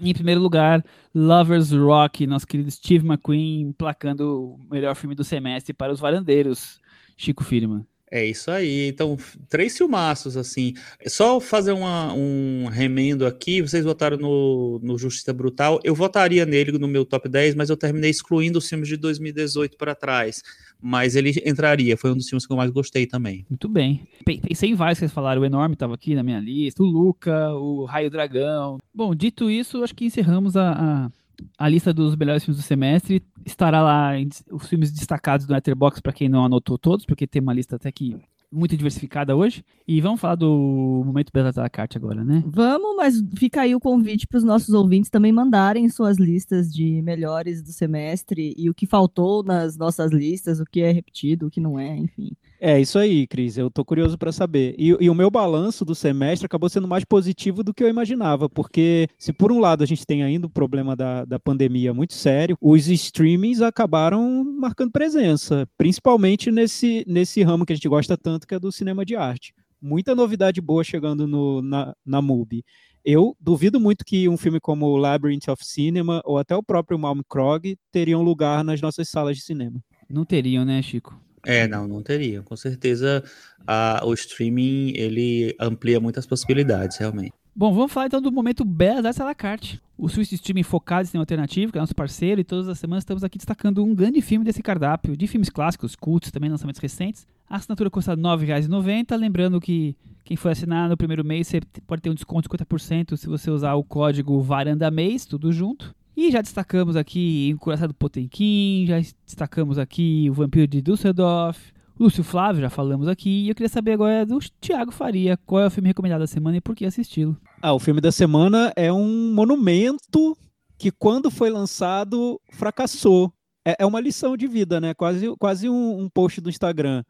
E 0.00 0.10
em 0.10 0.14
primeiro 0.14 0.40
lugar, 0.40 0.84
Lovers 1.12 1.72
Rock, 1.72 2.28
nosso 2.28 2.46
querido 2.46 2.70
Steve 2.70 3.04
McQueen, 3.04 3.72
placando 3.72 4.44
o 4.44 4.58
melhor 4.70 4.94
filme 4.94 5.16
do 5.16 5.24
semestre 5.24 5.74
para 5.74 5.92
os 5.92 5.98
varandeiros, 5.98 6.80
Chico 7.16 7.42
Firman. 7.42 7.84
É 8.10 8.24
isso 8.24 8.50
aí. 8.50 8.88
Então, 8.88 9.16
três 9.48 9.76
filmaços, 9.76 10.36
assim. 10.36 10.74
É 10.98 11.08
só 11.08 11.38
fazer 11.38 11.70
uma, 11.70 12.12
um 12.12 12.66
remendo 12.66 13.24
aqui. 13.24 13.62
Vocês 13.62 13.84
votaram 13.84 14.16
no, 14.16 14.80
no 14.82 14.98
Justiça 14.98 15.32
Brutal. 15.32 15.78
Eu 15.84 15.94
votaria 15.94 16.44
nele 16.44 16.72
no 16.72 16.88
meu 16.88 17.04
top 17.04 17.28
10, 17.28 17.54
mas 17.54 17.70
eu 17.70 17.76
terminei 17.76 18.10
excluindo 18.10 18.58
os 18.58 18.68
filmes 18.68 18.88
de 18.88 18.96
2018 18.96 19.76
para 19.76 19.94
trás. 19.94 20.42
Mas 20.82 21.14
ele 21.14 21.30
entraria. 21.46 21.96
Foi 21.96 22.10
um 22.10 22.16
dos 22.16 22.28
filmes 22.28 22.44
que 22.44 22.52
eu 22.52 22.56
mais 22.56 22.70
gostei 22.70 23.06
também. 23.06 23.46
Muito 23.48 23.68
bem. 23.68 24.08
Pensei 24.24 24.70
em 24.70 24.74
vários 24.74 24.98
que 24.98 25.00
vocês 25.00 25.12
falaram. 25.12 25.42
O 25.42 25.44
Enorme 25.44 25.74
estava 25.74 25.94
aqui 25.94 26.16
na 26.16 26.24
minha 26.24 26.40
lista. 26.40 26.82
O 26.82 26.86
Luca, 26.86 27.52
o 27.54 27.84
Raio 27.84 28.10
Dragão. 28.10 28.78
Bom, 28.92 29.14
dito 29.14 29.48
isso, 29.48 29.84
acho 29.84 29.94
que 29.94 30.04
encerramos 30.04 30.56
a, 30.56 30.72
a 30.72 31.10
a 31.58 31.68
lista 31.68 31.92
dos 31.92 32.16
melhores 32.16 32.44
filmes 32.44 32.60
do 32.62 32.66
semestre 32.66 33.22
estará 33.44 33.82
lá 33.82 34.12
os 34.50 34.68
filmes 34.68 34.92
destacados 34.92 35.46
do 35.46 35.52
Letterboxd 35.52 36.02
para 36.02 36.12
quem 36.12 36.28
não 36.28 36.44
anotou 36.44 36.78
todos, 36.78 37.04
porque 37.04 37.26
tem 37.26 37.42
uma 37.42 37.54
lista 37.54 37.76
até 37.76 37.90
que 37.90 38.16
muito 38.52 38.76
diversificada 38.76 39.36
hoje. 39.36 39.64
E 39.86 40.00
vamos 40.00 40.20
falar 40.20 40.34
do 40.34 41.02
momento 41.04 41.30
Bela 41.32 41.52
da 41.52 41.68
Carte 41.68 41.96
agora, 41.96 42.24
né? 42.24 42.42
Vamos, 42.46 42.96
mas 42.96 43.14
fica 43.36 43.62
aí 43.62 43.74
o 43.74 43.80
convite 43.80 44.26
para 44.26 44.38
os 44.38 44.44
nossos 44.44 44.70
ouvintes 44.70 45.10
também 45.10 45.32
mandarem 45.32 45.88
suas 45.88 46.18
listas 46.18 46.72
de 46.72 47.00
melhores 47.02 47.62
do 47.62 47.72
semestre 47.72 48.54
e 48.56 48.68
o 48.68 48.74
que 48.74 48.86
faltou 48.86 49.42
nas 49.44 49.76
nossas 49.76 50.10
listas, 50.10 50.60
o 50.60 50.64
que 50.64 50.80
é 50.80 50.90
repetido, 50.90 51.46
o 51.46 51.50
que 51.50 51.60
não 51.60 51.78
é, 51.78 51.96
enfim. 51.96 52.32
É 52.62 52.78
isso 52.78 52.98
aí, 52.98 53.26
Cris. 53.26 53.56
Eu 53.56 53.70
tô 53.70 53.82
curioso 53.82 54.18
para 54.18 54.30
saber. 54.30 54.74
E, 54.78 54.88
e, 55.00 55.08
o 55.08 55.14
meu 55.14 55.30
balanço 55.30 55.82
do 55.82 55.94
semestre 55.94 56.44
acabou 56.44 56.68
sendo 56.68 56.86
mais 56.86 57.06
positivo 57.06 57.64
do 57.64 57.72
que 57.72 57.82
eu 57.82 57.88
imaginava, 57.88 58.50
porque 58.50 59.08
se 59.18 59.32
por 59.32 59.50
um 59.50 59.58
lado 59.58 59.82
a 59.82 59.86
gente 59.86 60.06
tem 60.06 60.22
ainda 60.22 60.46
o 60.46 60.50
problema 60.50 60.94
da, 60.94 61.24
da 61.24 61.38
pandemia 61.38 61.94
muito 61.94 62.12
sério, 62.12 62.58
os 62.60 62.86
streamings 62.86 63.62
acabaram 63.62 64.44
marcando 64.44 64.92
presença, 64.92 65.66
principalmente 65.78 66.50
nesse, 66.50 67.02
nesse 67.08 67.42
ramo 67.42 67.64
que 67.64 67.72
a 67.72 67.76
gente 67.76 67.88
gosta 67.88 68.14
tanto, 68.14 68.46
que 68.46 68.54
é 68.54 68.60
do 68.60 68.70
cinema 68.70 69.06
de 69.06 69.16
arte. 69.16 69.54
Muita 69.80 70.14
novidade 70.14 70.60
boa 70.60 70.84
chegando 70.84 71.26
no, 71.26 71.62
na, 71.62 71.94
na 72.04 72.20
MUBI. 72.20 72.62
Eu 73.02 73.34
duvido 73.40 73.80
muito 73.80 74.04
que 74.04 74.28
um 74.28 74.36
filme 74.36 74.60
como 74.60 74.94
Labyrinth 74.98 75.48
of 75.48 75.64
Cinema 75.64 76.20
ou 76.26 76.36
até 76.36 76.54
o 76.54 76.62
próprio 76.62 76.98
Malm 76.98 77.20
Krog 77.26 77.74
teriam 77.90 78.20
lugar 78.20 78.62
nas 78.62 78.82
nossas 78.82 79.08
salas 79.08 79.38
de 79.38 79.42
cinema. 79.42 79.82
Não 80.10 80.26
teriam, 80.26 80.66
né, 80.66 80.82
Chico? 80.82 81.18
É, 81.44 81.66
não, 81.66 81.88
não 81.88 82.02
teria. 82.02 82.42
Com 82.42 82.56
certeza 82.56 83.24
a, 83.66 84.02
o 84.04 84.12
streaming 84.14 84.92
ele 84.96 85.54
amplia 85.58 86.00
muitas 86.00 86.26
possibilidades, 86.26 86.96
realmente. 86.98 87.32
Bom, 87.54 87.74
vamos 87.74 87.92
falar 87.92 88.06
então 88.06 88.22
do 88.22 88.30
momento 88.30 88.64
Belas 88.64 89.04
Artes 89.04 89.20
à 89.20 89.24
la 89.24 89.34
carte. 89.34 89.80
O 89.98 90.08
Swiss 90.08 90.32
Streaming 90.32 90.62
focado 90.62 91.02
em 91.02 91.06
cinema 91.06 91.22
alternativo, 91.22 91.72
que 91.72 91.78
é 91.78 91.80
nosso 91.80 91.94
parceiro, 91.94 92.40
e 92.40 92.44
todas 92.44 92.68
as 92.68 92.78
semanas 92.78 93.02
estamos 93.02 93.22
aqui 93.22 93.36
destacando 93.36 93.84
um 93.84 93.94
grande 93.94 94.22
filme 94.22 94.44
desse 94.44 94.62
cardápio, 94.62 95.16
de 95.16 95.26
filmes 95.26 95.50
clássicos, 95.50 95.94
cultos, 95.94 96.30
também 96.30 96.48
lançamentos 96.48 96.80
recentes. 96.80 97.26
A 97.48 97.56
assinatura 97.56 97.90
custa 97.90 98.14
R$ 98.14 98.20
9,90. 98.20 99.16
Lembrando 99.18 99.60
que 99.60 99.94
quem 100.24 100.36
for 100.36 100.50
assinar 100.50 100.88
no 100.88 100.96
primeiro 100.96 101.24
mês, 101.24 101.48
você 101.48 101.60
pode 101.86 102.00
ter 102.00 102.08
um 102.08 102.14
desconto 102.14 102.48
de 102.48 102.64
50% 102.64 103.16
se 103.16 103.26
você 103.26 103.50
usar 103.50 103.74
o 103.74 103.84
código 103.84 104.40
VARANDAMEIS, 104.40 105.26
tudo 105.26 105.52
junto. 105.52 105.94
E 106.20 106.30
já 106.30 106.42
destacamos 106.42 106.96
aqui 106.96 107.48
o 107.50 107.54
Encoraçado 107.54 107.94
Potemkin, 107.94 108.84
já 108.86 109.00
destacamos 109.24 109.78
aqui 109.78 110.28
o 110.28 110.34
Vampiro 110.34 110.66
de 110.66 110.82
Düsseldorf, 110.82 111.72
Lúcio 111.98 112.22
Flávio, 112.22 112.60
já 112.60 112.68
falamos 112.68 113.08
aqui, 113.08 113.46
e 113.46 113.48
eu 113.48 113.54
queria 113.54 113.70
saber 113.70 113.92
agora 113.92 114.26
do 114.26 114.38
Thiago 114.60 114.92
Faria, 114.92 115.38
qual 115.46 115.62
é 115.62 115.66
o 115.66 115.70
filme 115.70 115.88
recomendado 115.88 116.20
da 116.20 116.26
semana 116.26 116.58
e 116.58 116.60
por 116.60 116.76
que 116.76 116.84
assisti-lo. 116.84 117.38
Ah, 117.62 117.72
o 117.72 117.78
filme 117.78 118.02
da 118.02 118.12
semana 118.12 118.70
é 118.76 118.92
um 118.92 119.32
monumento 119.32 120.36
que 120.76 120.90
quando 120.90 121.30
foi 121.30 121.48
lançado 121.48 122.38
fracassou. 122.52 123.32
É, 123.66 123.76
é 123.78 123.86
uma 123.86 123.98
lição 123.98 124.36
de 124.36 124.46
vida, 124.46 124.78
né? 124.78 124.92
Quase, 124.92 125.34
quase 125.38 125.70
um, 125.70 126.00
um 126.00 126.06
post 126.10 126.38
do 126.42 126.50
Instagram. 126.50 127.02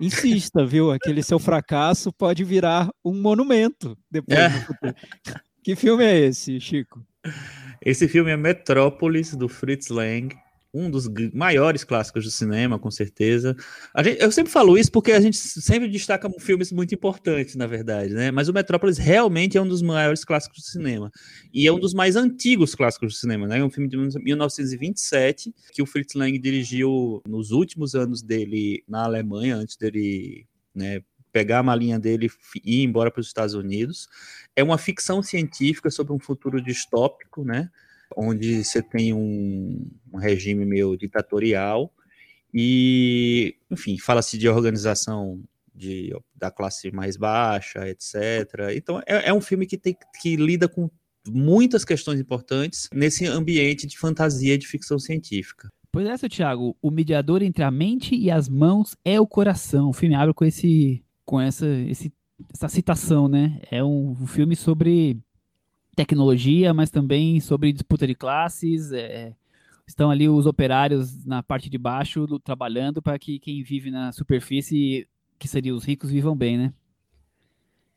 Insista, 0.00 0.66
viu? 0.66 0.90
Aquele 0.90 1.22
seu 1.22 1.38
fracasso 1.38 2.12
pode 2.12 2.42
virar 2.42 2.90
um 3.04 3.14
monumento 3.14 3.96
depois 4.10 4.36
é. 4.36 4.94
Que 5.62 5.76
filme 5.76 6.02
é 6.02 6.18
esse, 6.18 6.58
Chico? 6.58 7.06
Esse 7.84 8.08
filme 8.08 8.30
é 8.30 8.36
Metrópolis, 8.36 9.34
do 9.34 9.48
Fritz 9.48 9.88
Lang, 9.88 10.34
um 10.72 10.90
dos 10.90 11.08
maiores 11.32 11.82
clássicos 11.82 12.24
do 12.24 12.30
cinema, 12.30 12.78
com 12.78 12.90
certeza. 12.90 13.56
Gente, 14.02 14.20
eu 14.20 14.30
sempre 14.30 14.52
falo 14.52 14.76
isso 14.76 14.92
porque 14.92 15.12
a 15.12 15.20
gente 15.20 15.36
sempre 15.36 15.88
destaca 15.88 16.28
filmes 16.38 16.70
muito 16.70 16.94
importantes, 16.94 17.54
na 17.56 17.66
verdade, 17.66 18.12
né? 18.12 18.30
Mas 18.30 18.48
o 18.48 18.52
Metrópolis 18.52 18.98
realmente 18.98 19.56
é 19.56 19.62
um 19.62 19.68
dos 19.68 19.80
maiores 19.80 20.24
clássicos 20.24 20.58
do 20.58 20.66
cinema. 20.66 21.10
E 21.52 21.66
é 21.66 21.72
um 21.72 21.80
dos 21.80 21.94
mais 21.94 22.16
antigos 22.16 22.74
clássicos 22.74 23.14
do 23.14 23.16
cinema, 23.16 23.46
né? 23.46 23.58
É 23.58 23.64
um 23.64 23.70
filme 23.70 23.88
de 23.88 23.96
1927 23.96 25.54
que 25.72 25.82
o 25.82 25.86
Fritz 25.86 26.14
Lang 26.14 26.38
dirigiu 26.38 27.22
nos 27.26 27.50
últimos 27.50 27.94
anos 27.94 28.22
dele 28.22 28.84
na 28.86 29.04
Alemanha, 29.04 29.56
antes 29.56 29.76
dele 29.76 30.46
né, 30.74 31.00
pegar 31.38 31.60
a 31.60 31.62
malinha 31.62 32.00
dele 32.00 32.28
e 32.64 32.80
ir 32.80 32.84
embora 32.84 33.12
para 33.12 33.20
os 33.20 33.28
Estados 33.28 33.54
Unidos. 33.54 34.08
É 34.56 34.64
uma 34.64 34.76
ficção 34.76 35.22
científica 35.22 35.88
sobre 35.88 36.12
um 36.12 36.18
futuro 36.18 36.60
distópico, 36.60 37.44
né? 37.44 37.70
Onde 38.16 38.64
você 38.64 38.82
tem 38.82 39.12
um, 39.12 39.88
um 40.12 40.18
regime 40.18 40.64
meio 40.64 40.96
ditatorial 40.96 41.92
e, 42.52 43.54
enfim, 43.70 43.96
fala-se 43.98 44.36
de 44.36 44.48
organização 44.48 45.40
de, 45.72 46.12
da 46.34 46.50
classe 46.50 46.90
mais 46.90 47.16
baixa, 47.16 47.88
etc. 47.88 48.74
Então, 48.74 49.00
é, 49.06 49.28
é 49.28 49.32
um 49.32 49.40
filme 49.40 49.64
que, 49.64 49.78
tem, 49.78 49.96
que 50.20 50.34
lida 50.34 50.68
com 50.68 50.90
muitas 51.28 51.84
questões 51.84 52.18
importantes 52.18 52.88
nesse 52.92 53.26
ambiente 53.26 53.86
de 53.86 53.96
fantasia 53.96 54.58
de 54.58 54.66
ficção 54.66 54.98
científica. 54.98 55.68
Pois 55.92 56.06
é, 56.06 56.16
seu 56.16 56.28
Thiago, 56.28 56.76
o 56.82 56.90
mediador 56.90 57.42
entre 57.42 57.62
a 57.62 57.70
mente 57.70 58.16
e 58.16 58.28
as 58.28 58.48
mãos 58.48 58.96
é 59.04 59.20
o 59.20 59.26
coração. 59.26 59.88
O 59.88 59.92
filme 59.92 60.16
abre 60.16 60.34
com 60.34 60.44
esse 60.44 61.02
com 61.28 61.38
essa, 61.38 61.66
esse, 61.66 62.10
essa 62.54 62.70
citação, 62.70 63.28
né? 63.28 63.60
É 63.70 63.84
um, 63.84 64.12
um, 64.12 64.26
filme 64.26 64.56
sobre 64.56 65.18
tecnologia, 65.94 66.72
mas 66.72 66.90
também 66.90 67.38
sobre 67.38 67.70
disputa 67.70 68.06
de 68.06 68.14
classes. 68.14 68.92
É, 68.92 69.34
estão 69.86 70.10
ali 70.10 70.26
os 70.26 70.46
operários 70.46 71.26
na 71.26 71.42
parte 71.42 71.68
de 71.68 71.76
baixo 71.76 72.26
trabalhando 72.38 73.02
para 73.02 73.18
que 73.18 73.38
quem 73.38 73.62
vive 73.62 73.90
na 73.90 74.10
superfície, 74.10 75.06
que 75.38 75.46
seriam 75.46 75.76
os 75.76 75.84
ricos, 75.84 76.10
vivam 76.10 76.34
bem, 76.34 76.56
né? 76.56 76.72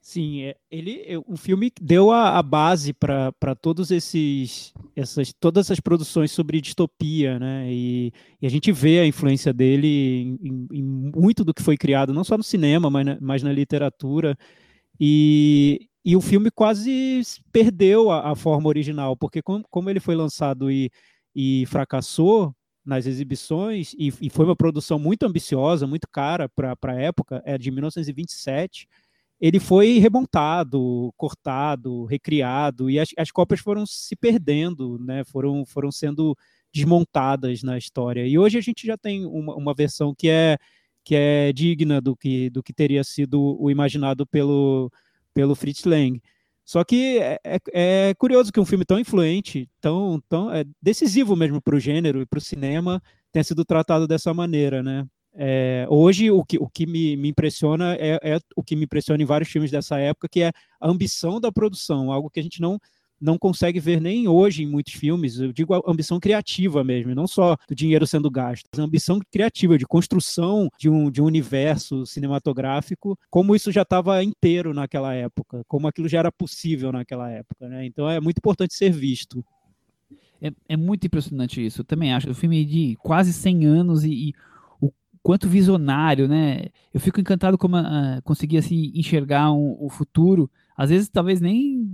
Sim, 0.04 0.42
é, 0.42 0.56
ele, 0.72 1.04
o 1.28 1.38
filme 1.38 1.72
deu 1.80 2.10
a, 2.10 2.40
a 2.40 2.42
base 2.42 2.92
para 2.92 3.56
todos 3.62 3.92
esses, 3.92 4.74
essas, 4.96 5.32
todas 5.40 5.68
essas 5.68 5.80
produções 5.80 6.32
sobre 6.32 6.60
distopia, 6.60 7.38
né? 7.38 7.72
E, 7.72 8.12
e 8.42 8.48
a 8.48 8.50
gente 8.50 8.72
vê 8.72 9.00
a 9.00 9.06
influência 9.06 9.54
dele 9.54 10.38
em, 10.42 10.68
em, 10.72 10.84
muito 10.84 11.44
do 11.46 11.54
que 11.54 11.62
foi 11.62 11.78
criado, 11.78 12.16
não 12.16 12.24
só 12.24 12.36
no 12.36 12.44
cinema, 12.44 12.90
mas 12.90 13.06
na, 13.06 13.18
mas 13.22 13.44
na 13.44 13.54
literatura. 13.54 14.36
E, 15.00 15.88
e 16.04 16.16
o 16.16 16.22
filme 16.22 16.50
quase 16.52 17.22
perdeu 17.52 18.10
a, 18.12 18.32
a 18.32 18.36
forma 18.36 18.70
original, 18.70 19.16
porque 19.16 19.42
como, 19.42 19.64
como, 19.70 19.90
ele 19.90 20.00
foi 20.00 20.16
lançado 20.16 20.72
e, 20.72 20.90
e 21.36 21.66
fracassou 21.68 22.56
nas 22.84 23.06
exibições, 23.06 23.94
e, 23.94 24.12
e 24.22 24.30
foi 24.32 24.46
uma 24.46 24.56
produção 24.56 24.98
muito 24.98 25.24
ambiciosa, 25.24 25.86
muito 25.86 26.08
cara 26.12 26.50
para 26.50 26.76
a 26.86 27.02
época, 27.02 27.42
é 27.46 27.58
de 27.58 27.70
1927 27.70 28.88
ele 29.42 29.60
foi 29.60 29.98
remontado, 29.98 31.12
cortado, 31.18 32.06
recriado, 32.06 32.92
e 32.92 33.00
as, 33.00 33.10
as 33.18 33.32
cópias 33.32 33.60
foram 33.60 33.88
se 33.88 34.16
perdendo, 34.16 35.00
né? 35.00 35.24
foram, 35.26 35.66
foram 35.66 35.92
sendo 35.92 36.38
desmontadas 36.72 37.64
na 37.64 37.76
história. 37.76 38.28
E 38.28 38.38
hoje 38.38 38.60
a 38.60 38.62
gente 38.62 38.86
já 38.86 38.96
tem 38.96 39.26
uma, 39.26 39.56
uma 39.56 39.74
versão 39.74 40.14
que 40.16 40.30
é, 40.30 40.58
que 41.04 41.16
é 41.16 41.52
digna 41.52 42.00
do 42.00 42.16
que, 42.16 42.52
do 42.52 42.62
que 42.62 42.72
teria 42.72 43.04
sido 43.04 43.58
o 43.60 43.72
imaginado 43.72 44.28
pelo, 44.28 44.92
pelo 45.34 45.56
Fritz 45.56 45.86
Lang. 45.86 46.22
Só 46.64 46.84
que 46.84 47.18
é, 47.18 47.40
é, 47.44 47.60
é 47.74 48.14
curioso 48.14 48.52
que 48.52 48.60
um 48.60 48.66
filme 48.66 48.86
tão 48.86 49.00
influente, 49.00 49.68
tão, 49.82 50.22
tão 50.30 50.54
é 50.54 50.64
decisivo 50.80 51.36
mesmo 51.36 51.60
para 51.60 51.76
o 51.76 51.80
gênero 51.80 52.22
e 52.22 52.28
para 52.28 52.38
o 52.38 52.42
cinema, 52.42 53.02
tenha 53.32 53.44
sido 53.44 53.66
tratado 53.66 54.08
dessa 54.08 54.34
maneira, 54.36 54.84
né? 54.84 55.06
É, 55.34 55.86
hoje, 55.90 56.30
o 56.30 56.44
que, 56.44 56.58
o 56.58 56.70
que 56.70 56.86
me, 56.86 57.16
me 57.16 57.30
impressiona 57.30 57.96
é, 57.96 58.20
é, 58.22 58.40
o 58.56 58.64
que 58.64 58.76
me 58.76 58.84
impressiona 58.84 59.22
em 59.22 59.26
vários 59.26 59.50
filmes 59.50 59.72
dessa 59.72 59.98
época, 59.98 60.28
que 60.30 60.42
é 60.42 60.52
a 60.80 60.90
ambição 60.90 61.40
da 61.40 61.52
produção, 61.52 62.12
algo 62.12 62.30
que 62.30 62.40
a 62.40 62.44
gente 62.44 62.60
não, 62.60 62.78
não 63.22 63.38
consegue 63.38 63.80
ver 63.80 64.02
nem 64.02 64.28
hoje 64.28 64.64
em 64.64 64.68
muitos 64.68 64.94
filmes. 64.94 65.40
Eu 65.40 65.54
digo 65.54 65.74
a 65.74 65.82
ambição 65.88 66.20
criativa 66.20 66.84
mesmo, 66.84 67.14
não 67.16 67.28
só 67.28 67.56
do 67.68 67.76
dinheiro 67.76 68.06
sendo 68.08 68.30
gasto, 68.30 68.68
a 68.78 68.82
ambição 68.82 69.20
criativa, 69.32 69.78
de 69.78 69.86
construção 69.86 70.70
de 70.78 70.90
um, 70.90 71.10
de 71.10 71.22
um 71.22 71.26
universo 71.26 72.06
cinematográfico, 72.06 73.18
como 73.30 73.56
isso 73.56 73.72
já 73.72 73.84
estava 73.84 74.24
inteiro 74.24 74.74
naquela 74.74 75.14
época, 75.14 75.64
como 75.68 75.88
aquilo 75.88 76.10
já 76.10 76.20
era 76.20 76.32
possível 76.32 76.92
naquela 76.92 77.30
época. 77.30 77.70
Né? 77.70 77.86
Então 77.86 78.10
é 78.10 78.20
muito 78.20 78.40
importante 78.40 78.74
ser 78.74 78.92
visto. 78.92 79.46
É, 80.42 80.52
é 80.70 80.76
muito 80.76 81.06
impressionante 81.06 81.64
isso. 81.64 81.82
Eu 81.82 81.86
também 81.86 82.12
acho. 82.14 82.30
O 82.30 82.34
filme 82.34 82.66
de 82.66 82.98
quase 83.04 83.32
100 83.32 83.66
anos 83.66 84.04
e, 84.04 84.30
e 84.30 84.34
quanto 85.24 85.48
visionário, 85.48 86.28
né? 86.28 86.66
Eu 86.94 87.00
fico 87.00 87.20
encantado 87.20 87.58
como 87.58 87.78
uh, 87.78 88.22
conseguia 88.24 88.60
assim, 88.60 88.92
enxergar 88.96 89.52
um, 89.52 89.78
o 89.80 89.90
futuro. 89.90 90.50
Às 90.76 90.90
vezes, 90.90 91.10
talvez 91.10 91.42
nem 91.42 91.88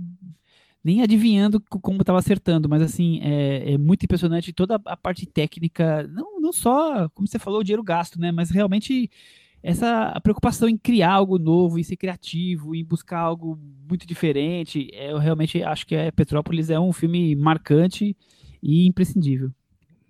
nem 0.82 1.02
adivinhando 1.02 1.60
como 1.60 2.00
estava 2.00 2.18
acertando, 2.18 2.68
mas 2.68 2.80
assim, 2.80 3.20
é, 3.20 3.72
é, 3.72 3.78
muito 3.78 4.04
impressionante 4.04 4.52
toda 4.52 4.80
a 4.86 4.96
parte 4.96 5.26
técnica, 5.26 6.08
não, 6.08 6.40
não 6.40 6.52
só, 6.52 7.08
como 7.10 7.26
você 7.26 7.38
falou, 7.38 7.60
o 7.60 7.64
dinheiro 7.64 7.82
gasto, 7.82 8.18
né? 8.18 8.32
Mas 8.32 8.48
realmente 8.50 9.10
essa 9.62 10.18
preocupação 10.22 10.68
em 10.68 10.78
criar 10.78 11.12
algo 11.12 11.38
novo, 11.38 11.78
em 11.78 11.82
ser 11.82 11.96
criativo, 11.96 12.74
em 12.74 12.84
buscar 12.84 13.18
algo 13.18 13.58
muito 13.88 14.06
diferente. 14.06 14.88
É, 14.92 15.12
eu 15.12 15.18
realmente 15.18 15.62
acho 15.62 15.86
que 15.86 15.94
é, 15.94 16.10
Petrópolis 16.10 16.70
é 16.70 16.78
um 16.78 16.92
filme 16.92 17.34
marcante 17.36 18.16
e 18.62 18.86
imprescindível. 18.86 19.52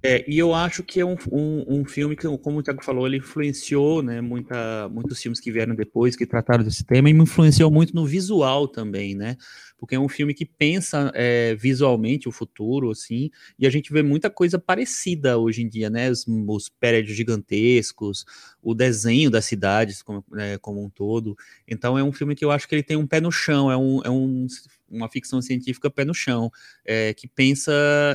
É, 0.01 0.25
e 0.31 0.39
eu 0.39 0.55
acho 0.55 0.85
que 0.85 1.01
é 1.01 1.05
um, 1.05 1.17
um, 1.33 1.81
um, 1.81 1.85
filme 1.85 2.15
que, 2.15 2.23
como 2.39 2.59
o 2.59 2.63
Thiago 2.63 2.85
falou, 2.85 3.05
ele 3.05 3.17
influenciou 3.17 4.01
né, 4.01 4.21
muita, 4.21 4.89
muitos 4.89 5.21
filmes 5.21 5.41
que 5.41 5.51
vieram 5.51 5.75
depois, 5.75 6.15
que 6.15 6.25
trataram 6.25 6.63
desse 6.63 6.85
tema, 6.85 7.11
e 7.11 7.13
me 7.13 7.25
influenciou 7.25 7.69
muito 7.69 7.93
no 7.97 8.07
visual 8.07 8.69
também, 8.69 9.17
né? 9.17 9.37
Porque 9.77 9.97
é 9.97 9.99
um 9.99 10.09
filme 10.09 10.35
que 10.35 10.45
pensa 10.45 11.11
é, 11.15 11.57
visualmente 11.57 12.29
o 12.29 12.33
futuro, 12.33 12.93
assim, 12.93 13.29
e 13.59 13.67
a 13.67 13.71
gente 13.71 13.93
vê 13.93 14.01
muita 14.01 14.31
coisa 14.31 14.57
parecida 14.57 15.37
hoje 15.37 15.63
em 15.63 15.69
dia, 15.69 15.91
né? 15.91 16.09
Os, 16.09 16.25
os 16.29 16.69
prédios 16.69 17.17
gigantescos, 17.17 18.25
o 18.63 18.75
desenho 18.75 19.31
das 19.33 19.47
cidades 19.47 20.01
como, 20.01 20.25
é, 20.37 20.59
como 20.59 20.85
um 20.85 20.89
todo. 20.89 21.37
Então 21.67 21.99
é 21.99 22.05
um 22.05 22.13
filme 22.13 22.37
que 22.37 22.45
eu 22.45 22.53
acho 22.53 22.69
que 22.69 22.75
ele 22.75 22.85
tem 22.85 22.97
um 22.97 23.07
pé 23.07 23.21
no 23.21 23.33
chão, 23.33 23.71
é 23.71 23.77
um, 23.77 24.01
é 24.05 24.11
um 24.11 24.47
uma 24.91 25.09
ficção 25.09 25.41
científica 25.41 25.91
pé 25.91 26.05
no 26.05 26.15
chão, 26.15 26.51
é, 26.85 27.15
que 27.15 27.29
pensa 27.29 27.73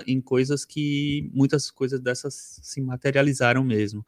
em 0.08 0.22
coisas 0.22 0.66
que 0.66 1.30
muitas 1.34 1.70
coisas 1.70 2.00
dessas 2.00 2.60
se 2.62 2.82
materializaram 2.82 3.64
mesmo. 3.64 4.06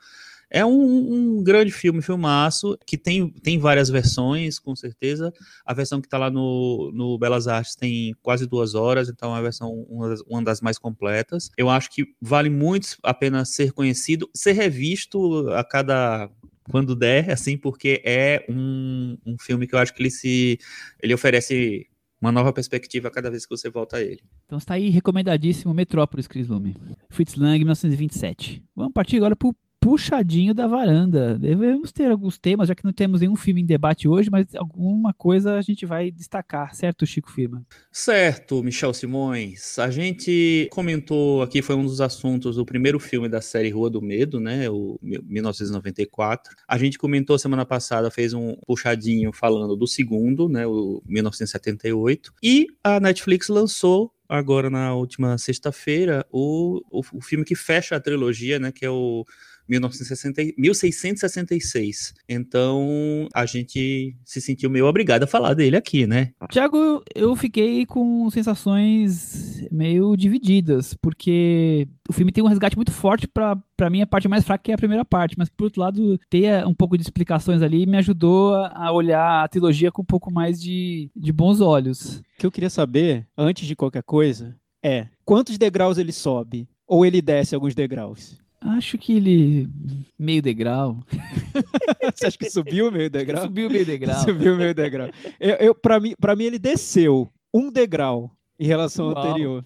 É 0.49 0.65
um, 0.65 1.37
um, 1.39 1.43
grande 1.43 1.71
filme, 1.71 2.01
filmaço, 2.01 2.77
que 2.85 2.97
tem, 2.97 3.29
tem 3.29 3.57
várias 3.57 3.89
versões, 3.89 4.59
com 4.59 4.75
certeza. 4.75 5.33
A 5.65 5.73
versão 5.73 5.99
que 5.99 6.07
está 6.07 6.17
lá 6.17 6.29
no, 6.29 6.91
no 6.93 7.17
Belas 7.17 7.47
Artes 7.47 7.75
tem 7.75 8.15
quase 8.21 8.45
duas 8.45 8.75
horas, 8.75 9.09
então 9.09 9.35
é 9.35 9.39
a 9.39 9.41
versão 9.41 9.71
uma 9.89 10.09
das, 10.09 10.21
uma 10.21 10.43
das, 10.43 10.61
mais 10.61 10.77
completas. 10.77 11.49
Eu 11.57 11.69
acho 11.69 11.89
que 11.89 12.05
vale 12.21 12.49
muito 12.49 12.97
a 13.03 13.13
pena 13.13 13.43
ser 13.43 13.71
conhecido, 13.71 14.29
ser 14.33 14.53
revisto 14.53 15.49
a 15.49 15.63
cada 15.63 16.29
quando 16.69 16.95
der, 16.95 17.29
assim, 17.31 17.57
porque 17.57 18.01
é 18.05 18.45
um, 18.47 19.17
um 19.25 19.37
filme 19.39 19.67
que 19.67 19.75
eu 19.75 19.79
acho 19.79 19.93
que 19.93 20.01
ele 20.01 20.11
se 20.11 20.59
ele 21.01 21.13
oferece 21.13 21.87
uma 22.21 22.31
nova 22.31 22.51
perspectiva 22.53 23.11
cada 23.11 23.29
vez 23.29 23.45
que 23.45 23.55
você 23.55 23.69
volta 23.69 23.97
a 23.97 24.01
ele. 24.01 24.21
Então 24.45 24.57
está 24.57 24.75
aí 24.75 24.89
recomendadíssimo 24.89 25.73
Metrópolis, 25.73 26.27
Chris 26.27 26.47
Lume. 26.47 26.75
Fritz 27.09 27.35
Lang, 27.35 27.57
1927. 27.59 28.63
Vamos 28.75 28.93
partir 28.93 29.17
agora 29.17 29.35
para 29.35 29.49
o 29.49 29.55
puxadinho 29.85 30.51
da 30.51 30.65
varanda. 30.65 31.37
Devemos 31.37 31.91
ter 31.91 32.09
alguns 32.09 32.39
temas, 32.39 32.67
já 32.67 32.73
que 32.73 32.83
não 32.83 32.91
temos 32.91 33.21
nenhum 33.21 33.35
filme 33.35 33.61
em 33.61 33.65
debate 33.65 34.07
hoje, 34.07 34.31
mas 34.31 34.47
alguma 34.55 35.13
coisa 35.13 35.59
a 35.59 35.61
gente 35.61 35.85
vai 35.85 36.09
destacar, 36.09 36.73
certo, 36.73 37.05
Chico 37.05 37.31
Firma? 37.31 37.63
Certo, 37.91 38.63
Michel 38.63 38.95
Simões. 38.95 39.77
A 39.77 39.91
gente 39.91 40.67
comentou 40.71 41.43
aqui, 41.43 41.61
foi 41.61 41.75
um 41.75 41.83
dos 41.83 42.01
assuntos 42.01 42.55
do 42.55 42.65
primeiro 42.65 42.99
filme 42.99 43.29
da 43.29 43.41
série 43.41 43.69
Rua 43.69 43.91
do 43.91 44.01
Medo, 44.01 44.39
né, 44.39 44.67
o 44.71 44.97
1994. 45.03 46.55
A 46.67 46.79
gente 46.79 46.97
comentou 46.97 47.37
semana 47.37 47.63
passada, 47.63 48.09
fez 48.09 48.33
um 48.33 48.55
puxadinho 48.65 49.31
falando 49.31 49.75
do 49.75 49.85
segundo, 49.85 50.49
né, 50.49 50.65
o 50.65 50.99
1978. 51.05 52.33
E 52.41 52.65
a 52.83 52.99
Netflix 52.99 53.49
lançou 53.49 54.11
agora 54.27 54.67
na 54.67 54.95
última 54.95 55.37
sexta-feira 55.37 56.25
o, 56.31 56.81
o, 56.89 57.01
o 57.13 57.21
filme 57.21 57.45
que 57.45 57.53
fecha 57.53 57.95
a 57.95 57.99
trilogia, 57.99 58.57
né, 58.57 58.71
que 58.71 58.83
é 58.83 58.89
o 58.89 59.23
1960, 59.67 60.53
1666. 60.57 62.13
Então 62.27 63.27
a 63.33 63.45
gente 63.45 64.15
se 64.23 64.41
sentiu 64.41 64.69
meio 64.69 64.85
obrigado 64.85 65.23
a 65.23 65.27
falar 65.27 65.53
dele 65.53 65.75
aqui, 65.75 66.05
né? 66.05 66.31
Tiago, 66.49 67.03
eu 67.13 67.35
fiquei 67.35 67.85
com 67.85 68.29
sensações 68.29 69.65
meio 69.71 70.15
divididas, 70.15 70.93
porque 70.93 71.87
o 72.07 72.13
filme 72.13 72.31
tem 72.31 72.43
um 72.43 72.47
resgate 72.47 72.75
muito 72.75 72.91
forte 72.91 73.27
para 73.27 73.57
para 73.77 73.89
mim 73.89 74.01
a 74.01 74.07
parte 74.07 74.27
mais 74.27 74.45
fraca 74.45 74.71
é 74.71 74.73
a 74.73 74.77
primeira 74.77 75.03
parte, 75.03 75.35
mas 75.37 75.49
por 75.49 75.65
outro 75.65 75.81
lado 75.81 76.17
ter 76.29 76.65
um 76.65 76.73
pouco 76.73 76.97
de 76.97 77.03
explicações 77.03 77.61
ali 77.61 77.85
me 77.85 77.97
ajudou 77.97 78.55
a 78.55 78.91
olhar 78.91 79.43
a 79.43 79.47
trilogia 79.47 79.91
com 79.91 80.01
um 80.01 80.05
pouco 80.05 80.31
mais 80.31 80.61
de, 80.61 81.11
de 81.15 81.33
bons 81.33 81.59
olhos. 81.59 82.19
O 82.19 82.23
que 82.39 82.45
eu 82.45 82.51
queria 82.51 82.69
saber, 82.69 83.27
antes 83.37 83.67
de 83.67 83.75
qualquer 83.75 84.03
coisa, 84.03 84.55
é 84.83 85.07
quantos 85.25 85.57
degraus 85.57 85.97
ele 85.97 86.11
sobe 86.11 86.69
ou 86.87 87.05
ele 87.05 87.21
desce 87.21 87.53
alguns 87.53 87.75
degraus? 87.75 88.37
Acho 88.61 88.97
que 88.97 89.13
ele. 89.13 89.69
meio 90.17 90.41
degrau. 90.41 90.99
Você 92.15 92.27
acha 92.27 92.37
que 92.37 92.49
subiu 92.49 92.91
meio 92.91 93.09
degrau? 93.09 93.43
Subiu 93.43 93.69
meio 93.69 93.85
degrau. 93.85 94.23
Subiu 94.23 94.55
meio 94.55 94.73
degrau. 94.73 95.09
Eu, 95.39 95.55
eu, 95.55 95.75
para 95.75 95.99
mim, 95.99 96.13
pra 96.19 96.35
mim, 96.35 96.45
ele 96.45 96.59
desceu 96.59 97.31
um 97.53 97.71
degrau 97.71 98.31
em 98.59 98.65
relação 98.65 99.09
ao 99.09 99.17
anterior. 99.17 99.63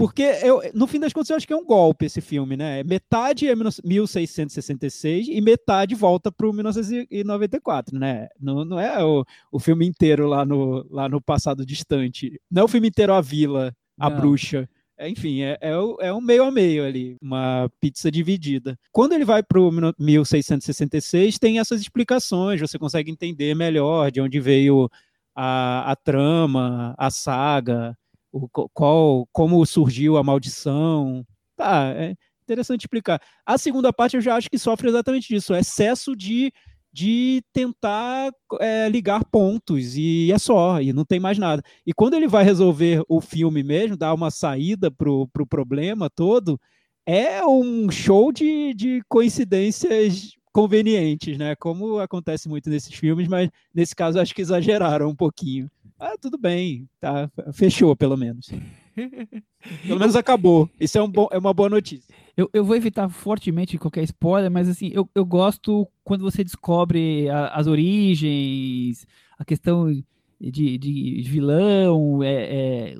Porque 0.00 0.22
eu, 0.22 0.62
no 0.72 0.86
fim 0.86 0.98
das 0.98 1.12
contas, 1.12 1.28
eu 1.28 1.36
acho 1.36 1.46
que 1.46 1.52
é 1.52 1.56
um 1.56 1.66
golpe 1.66 2.06
esse 2.06 2.22
filme, 2.22 2.56
né? 2.56 2.82
Metade 2.82 3.46
é 3.46 3.54
1666 3.54 5.28
e 5.28 5.38
metade 5.42 5.94
volta 5.94 6.32
para 6.32 6.48
o 6.48 6.54
1994, 6.54 7.98
né? 7.98 8.28
Não, 8.40 8.64
não 8.64 8.80
é 8.80 9.04
o, 9.04 9.26
o 9.52 9.58
filme 9.58 9.86
inteiro 9.86 10.26
lá 10.26 10.42
no, 10.42 10.86
lá 10.90 11.06
no 11.06 11.20
passado 11.20 11.66
distante. 11.66 12.40
Não 12.50 12.62
é 12.62 12.64
o 12.64 12.68
filme 12.68 12.88
inteiro 12.88 13.12
a 13.12 13.20
vila, 13.20 13.76
a 13.98 14.08
não. 14.08 14.16
bruxa. 14.16 14.66
É, 15.00 15.08
enfim, 15.08 15.40
é, 15.40 15.56
é, 15.62 15.72
é, 16.00 16.12
um 16.12 16.20
meio 16.20 16.44
a 16.44 16.50
meio 16.50 16.84
ali, 16.84 17.16
uma 17.22 17.70
pizza 17.80 18.10
dividida. 18.10 18.78
Quando 18.92 19.14
ele 19.14 19.24
vai 19.24 19.42
para 19.42 19.58
o 19.58 19.70
1666, 19.98 21.38
tem 21.38 21.58
essas 21.58 21.80
explicações, 21.80 22.60
você 22.60 22.78
consegue 22.78 23.10
entender 23.10 23.54
melhor 23.54 24.10
de 24.10 24.20
onde 24.20 24.38
veio 24.38 24.90
a, 25.34 25.90
a 25.92 25.96
trama, 25.96 26.94
a 26.98 27.10
saga, 27.10 27.96
o, 28.30 28.46
qual, 28.46 29.26
como 29.32 29.64
surgiu 29.64 30.18
a 30.18 30.22
maldição. 30.22 31.24
Tá, 31.56 31.94
é 31.96 32.14
interessante 32.42 32.82
explicar. 32.82 33.22
A 33.46 33.56
segunda 33.56 33.94
parte 33.94 34.16
eu 34.16 34.20
já 34.20 34.36
acho 34.36 34.50
que 34.50 34.58
sofre 34.58 34.90
exatamente 34.90 35.28
disso, 35.28 35.54
excesso 35.54 36.14
de 36.14 36.52
de 36.92 37.42
tentar 37.52 38.32
é, 38.60 38.88
ligar 38.88 39.24
pontos 39.24 39.96
e 39.96 40.32
é 40.32 40.38
só, 40.38 40.80
e 40.80 40.92
não 40.92 41.04
tem 41.04 41.20
mais 41.20 41.38
nada. 41.38 41.62
E 41.86 41.92
quando 41.92 42.14
ele 42.14 42.26
vai 42.26 42.44
resolver 42.44 43.02
o 43.08 43.20
filme 43.20 43.62
mesmo, 43.62 43.96
dar 43.96 44.14
uma 44.14 44.30
saída 44.30 44.90
pro, 44.90 45.28
pro 45.28 45.46
problema 45.46 46.10
todo, 46.10 46.58
é 47.06 47.44
um 47.46 47.90
show 47.90 48.32
de, 48.32 48.74
de 48.74 49.02
coincidências 49.08 50.30
convenientes, 50.52 51.38
né? 51.38 51.54
Como 51.56 51.98
acontece 51.98 52.48
muito 52.48 52.68
nesses 52.68 52.92
filmes, 52.92 53.28
mas 53.28 53.48
nesse 53.74 53.94
caso 53.94 54.18
acho 54.18 54.34
que 54.34 54.42
exageraram 54.42 55.08
um 55.08 55.14
pouquinho. 55.14 55.70
Ah, 55.98 56.16
tudo 56.20 56.38
bem, 56.38 56.88
tá, 56.98 57.30
fechou 57.52 57.94
pelo 57.94 58.16
menos. 58.16 58.48
pelo 59.86 60.00
menos 60.00 60.16
acabou. 60.16 60.68
Isso 60.80 60.98
é, 60.98 61.02
um 61.02 61.08
bom, 61.08 61.28
é 61.30 61.38
uma 61.38 61.52
boa 61.52 61.68
notícia. 61.68 62.12
Eu, 62.40 62.48
eu 62.54 62.64
vou 62.64 62.74
evitar 62.74 63.06
fortemente 63.10 63.76
qualquer 63.76 64.02
spoiler, 64.04 64.50
mas 64.50 64.66
assim, 64.66 64.90
eu, 64.94 65.06
eu 65.14 65.26
gosto 65.26 65.86
quando 66.02 66.22
você 66.22 66.42
descobre 66.42 67.28
a, 67.28 67.48
as 67.48 67.66
origens, 67.66 69.06
a 69.38 69.44
questão 69.44 69.92
de, 70.40 70.78
de 70.78 71.22
vilão, 71.26 72.22
é, 72.22 72.32
é, 72.32 72.96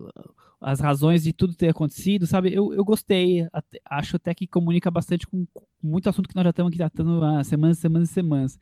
as 0.61 0.79
razões 0.79 1.23
de 1.23 1.33
tudo 1.33 1.55
ter 1.55 1.71
acontecido, 1.71 2.27
sabe? 2.27 2.53
Eu, 2.53 2.75
eu 2.75 2.85
gostei, 2.85 3.49
até, 3.51 3.81
acho 3.87 4.17
até 4.17 4.35
que 4.35 4.47
comunica 4.47 4.91
bastante 4.91 5.27
com, 5.27 5.47
com, 5.55 5.65
muito 5.83 6.11
assunto 6.11 6.29
que 6.29 6.37
nós 6.37 6.45
já 6.45 6.51
estamos 6.51 6.69
aqui 6.69 6.77
tratando 6.77 7.25
há 7.25 7.43
semanas, 7.43 7.79
semanas 7.79 8.11
e 8.11 8.13
semanas. 8.13 8.59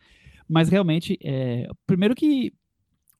Mas 0.48 0.68
realmente, 0.68 1.18
é, 1.24 1.68
primeiro 1.88 2.14
que, 2.14 2.54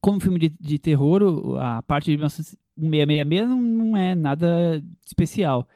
como 0.00 0.20
filme 0.20 0.38
de, 0.38 0.48
de 0.60 0.78
terror, 0.78 1.58
a 1.58 1.82
parte 1.82 2.04
de 2.04 2.18
1666 2.18 3.48
não, 3.48 3.60
não 3.60 3.96
é 3.96 4.14
nada 4.14 4.80
especial. 5.04 5.66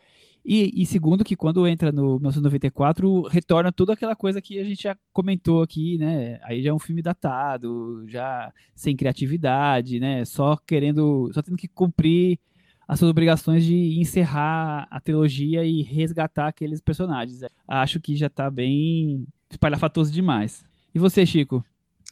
E, 0.45 0.83
e, 0.83 0.85
segundo, 0.87 1.25
que 1.25 1.37
quando 1.37 1.67
entra 1.69 1.93
no 1.93 2.17
1994, 2.17 3.23
retorna 3.29 3.71
toda 3.71 3.93
aquela 3.93 4.17
coisa 4.17 4.43
que 4.43 4.59
a 4.59 4.65
gente 4.65 4.83
já 4.83 4.97
comentou 5.13 5.63
aqui, 5.63 5.97
né? 5.99 6.41
Aí 6.43 6.63
já 6.63 6.71
é 6.71 6.75
um 6.75 6.81
filme 6.81 7.01
datado, 7.01 8.05
já 8.09 8.53
sem 8.75 8.97
criatividade, 8.97 10.01
né? 10.01 10.25
Só 10.25 10.57
querendo, 10.57 11.31
só 11.33 11.43
tendo 11.43 11.57
que 11.57 11.69
cumprir 11.69 12.41
as 12.89 12.99
suas 12.99 13.11
obrigações 13.11 13.65
de 13.65 14.01
encerrar 14.01 14.89
a 14.91 15.01
trilogia 15.01 15.65
e 15.65 15.83
resgatar 15.83 16.49
aqueles 16.49 16.81
personagens. 16.81 17.41
Acho 17.67 18.01
que 18.01 18.17
já 18.17 18.29
tá 18.29 18.51
bem 18.51 19.25
espalhafatoso 19.49 20.13
demais. 20.13 20.65
E 20.95 20.99
você, 20.99 21.25
Chico? 21.25 21.65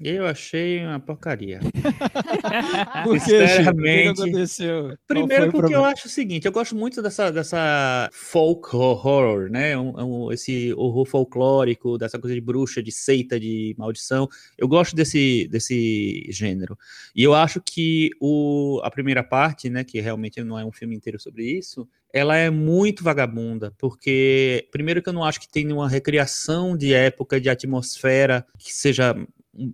Eu 0.03 0.27
achei 0.27 0.83
uma 0.85 0.99
porcaria. 0.99 1.61
Por 3.05 3.19
Chico? 3.21 3.37
O 3.37 3.39
que 3.39 3.47
Sinceramente, 3.47 4.23
aconteceu? 4.23 4.97
Primeiro 5.07 5.53
porque 5.53 5.75
eu 5.75 5.85
acho 5.85 6.07
o 6.07 6.11
seguinte, 6.11 6.47
eu 6.47 6.53
gosto 6.53 6.75
muito 6.75 7.03
dessa, 7.03 7.31
dessa 7.31 8.09
folk 8.13 8.75
horror, 8.75 9.51
né? 9.51 9.77
Um- 9.77 10.27
um- 10.27 10.33
esse 10.33 10.73
horror 10.73 11.05
folclórico, 11.05 11.99
dessa 11.99 12.19
coisa 12.19 12.35
de 12.35 12.41
bruxa, 12.41 12.83
de 12.83 12.91
seita, 12.91 13.39
de 13.39 13.75
maldição. 13.77 14.27
Eu 14.57 14.67
gosto 14.67 14.97
desse, 14.97 15.47
desse 15.51 16.27
gênero. 16.31 16.79
E 17.15 17.23
eu 17.23 17.35
acho 17.35 17.61
que 17.61 18.09
o, 18.19 18.81
a 18.83 18.91
primeira 18.91 19.23
parte, 19.23 19.69
né, 19.69 19.85
que 19.85 20.01
realmente 20.01 20.43
não 20.43 20.59
é 20.59 20.65
um 20.65 20.73
filme 20.73 20.97
inteiro 20.97 21.21
sobre 21.21 21.45
isso, 21.45 21.87
ela 22.13 22.37
é 22.37 22.49
muito 22.49 23.05
vagabunda, 23.05 23.73
porque 23.79 24.67
primeiro 24.73 25.03
que 25.03 25.09
eu 25.11 25.13
não 25.13 25.23
acho 25.25 25.39
que 25.41 25.49
tem 25.49 25.65
nenhuma 25.65 25.89
recriação 25.89 26.75
de 26.77 26.93
época, 26.95 27.39
de 27.41 27.49
atmosfera 27.51 28.45
que 28.59 28.73
seja 28.73 29.15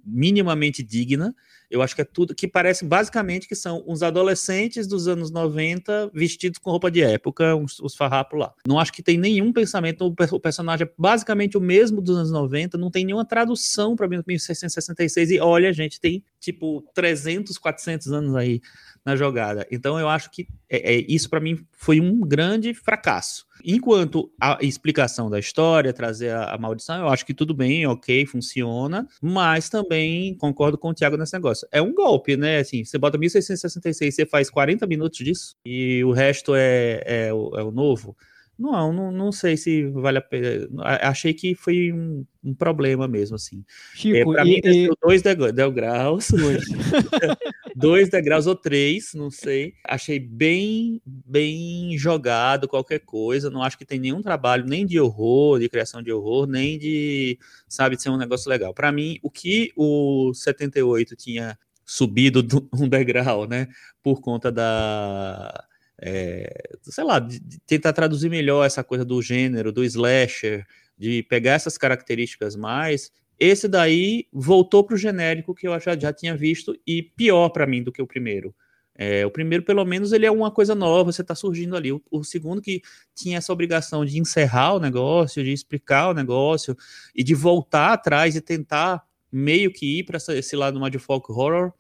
minimamente 0.05 0.83
digna. 0.83 1.35
Eu 1.71 1.83
acho 1.83 1.95
que 1.95 2.03
é 2.03 2.05
tudo 2.05 2.35
que 2.35 2.47
parece 2.47 2.85
basicamente 2.85 3.49
que 3.49 3.55
são 3.55 3.83
uns 3.87 4.03
adolescentes 4.03 4.87
dos 4.87 5.09
anos 5.09 5.31
90 5.31 6.11
vestidos 6.15 6.59
com 6.59 6.71
roupa 6.71 6.91
de 6.91 7.03
época, 7.03 7.55
uns, 7.57 7.79
os 7.81 7.95
farrapos 7.97 8.39
lá. 8.39 8.53
Não 8.67 8.79
acho 8.79 8.93
que 8.93 9.03
tem 9.03 9.19
nenhum 9.19 9.53
pensamento, 9.53 10.05
o, 10.05 10.15
per- 10.15 10.33
o 10.35 10.41
personagem 10.41 10.87
é 10.87 10.91
basicamente 10.97 11.57
o 11.57 11.61
mesmo 11.61 12.01
dos 12.01 12.17
anos 12.17 12.31
90, 12.31 12.77
não 12.79 12.91
tem 12.91 13.05
nenhuma 13.05 13.25
tradução 13.25 13.97
para 13.97 14.07
1666 14.09 15.31
e 15.31 15.41
olha, 15.41 15.73
gente, 15.73 16.01
tem 16.01 16.23
tipo 16.41 16.83
300, 16.95 17.59
400 17.59 18.13
anos 18.13 18.35
aí 18.37 18.61
na 19.05 19.17
jogada. 19.17 19.67
Então 19.71 19.99
eu 19.99 20.09
acho 20.09 20.31
que 20.31 20.47
é, 20.69 20.95
é- 20.97 21.05
isso 21.09 21.29
para 21.31 21.41
mim 21.41 21.65
foi 21.73 22.01
um 22.01 22.21
grande 22.21 22.75
fracasso. 22.75 23.47
Enquanto 23.65 24.31
a 24.41 24.59
explicação 24.61 25.31
da 25.31 25.39
história, 25.39 25.93
trazer 25.93 26.31
a, 26.31 26.55
a 26.55 26.59
maldição, 26.59 26.99
eu 27.01 27.09
acho 27.09 27.25
que 27.25 27.33
tudo 27.33 27.55
bem, 27.55 27.87
ok, 27.87 28.27
funciona, 28.27 29.09
mas 29.21 29.69
também 29.71 30.35
concordo 30.37 30.77
com 30.77 30.91
o 30.91 30.95
Thiago 30.95 31.17
nesse 31.17 31.33
negócio. 31.33 31.56
É 31.71 31.81
um 31.81 31.95
golpe, 31.95 32.37
né? 32.37 32.59
Assim, 32.59 32.85
você 32.85 32.99
bota 32.99 33.19
1666, 33.19 34.15
você 34.15 34.27
faz 34.27 34.51
40 34.51 34.87
minutos 34.87 35.19
disso 35.19 35.57
e 35.65 36.03
o 36.05 36.13
resto 36.13 36.55
é, 36.55 37.03
é, 37.05 37.29
é 37.29 37.33
o 37.33 37.71
novo. 37.71 38.17
Não, 38.59 38.91
não, 38.93 39.13
não 39.13 39.31
sei 39.31 39.55
se 39.57 39.85
vale 39.91 40.17
a 40.19 40.23
pena. 40.23 40.67
Achei 41.03 41.35
que 41.35 41.55
foi 41.55 41.93
um, 41.93 42.25
um 42.43 42.55
problema 42.55 43.07
mesmo, 43.07 43.37
assim. 43.37 43.63
É, 43.95 43.97
Chico, 43.99 44.33
para 44.33 44.45
e, 44.45 44.49
mim, 44.49 44.61
e- 44.65 44.89
dois 45.03 45.21
deg- 45.21 45.53
degraus, 45.53 46.29
Dois. 46.31 46.65
dois 47.77 48.09
degraus 48.09 48.47
ou 48.47 48.55
três, 48.57 49.13
não 49.15 49.31
sei. 49.31 49.75
Achei 49.85 50.19
bem, 50.19 51.03
bem 51.05 51.97
jogado 51.99 52.67
qualquer 52.67 53.01
coisa. 53.01 53.51
Não 53.51 53.63
acho 53.63 53.77
que 53.77 53.85
tem 53.85 53.99
nenhum 54.01 54.23
trabalho 54.23 54.65
nem 54.65 54.87
de 54.87 54.99
horror, 54.99 55.59
de 55.59 55.69
criação 55.69 56.03
de 56.03 56.11
horror, 56.11 56.47
nem 56.47 56.79
de, 56.79 57.39
sabe, 57.69 57.97
de 57.97 58.03
ser 58.03 58.09
um 58.11 58.17
negócio 58.17 58.49
legal. 58.49 58.73
Para 58.73 58.91
mim, 58.91 59.19
o 59.23 59.31
que 59.31 59.71
o 59.77 60.33
78 60.33 61.15
tinha 61.15 61.59
subido 61.85 62.43
do- 62.43 62.69
um 62.73 62.89
degrau, 62.89 63.47
né, 63.47 63.69
por 64.03 64.21
conta 64.21 64.51
da 64.51 65.63
é, 66.01 66.77
sei 66.83 67.05
lá, 67.05 67.19
de, 67.19 67.39
de 67.41 67.59
tentar 67.61 67.93
traduzir 67.93 68.29
melhor 68.29 68.65
essa 68.65 68.85
coisa 68.85 69.05
do 69.05 69.21
gênero, 69.23 69.73
do 69.73 69.85
slasher, 69.85 70.67
de 70.97 71.23
pegar 71.25 71.53
essas 71.53 71.79
características 71.79 72.57
mais. 72.57 73.11
Esse 73.39 73.69
daí 73.69 74.27
voltou 74.33 74.85
pro 74.85 74.97
genérico 74.97 75.55
que 75.55 75.69
eu 75.69 75.79
já, 75.79 75.99
já 75.99 76.13
tinha 76.13 76.37
visto 76.37 76.79
e 76.87 77.03
pior 77.03 77.51
para 77.51 77.67
mim 77.67 77.83
do 77.83 77.93
que 77.93 78.01
o 78.01 78.07
primeiro. 78.07 78.55
É, 78.99 79.27
o 79.27 79.31
primeiro, 79.31 79.63
pelo 79.63 79.85
menos, 79.85 80.13
ele 80.13 80.25
é 80.25 80.31
uma 80.31 80.51
coisa 80.51 80.75
nova, 80.75 81.13
você 81.13 81.21
está 81.21 81.35
surgindo 81.35 81.77
ali. 81.77 81.93
O, 81.93 82.03
o 82.11 82.25
segundo 82.25 82.63
que 82.63 82.81
tinha 83.15 83.37
essa 83.37 83.53
obrigação 83.53 84.05
de 84.07 84.19
encerrar 84.19 84.75
o 84.75 84.81
negócio, 84.81 85.45
de 85.45 85.53
explicar 85.53 86.09
o 86.09 86.15
negócio 86.15 86.75
e 87.15 87.23
de 87.23 87.35
voltar 87.35 87.93
atrás 87.93 88.35
e 88.35 88.41
tentar 88.41 89.05
meio 89.31 89.71
que 89.71 89.99
ir 89.99 90.05
para 90.05 90.17
esse 90.17 90.57
lado 90.57 90.81
mais 90.81 90.91
de 90.91 90.99
folk 90.99 91.31
horror, 91.31 91.73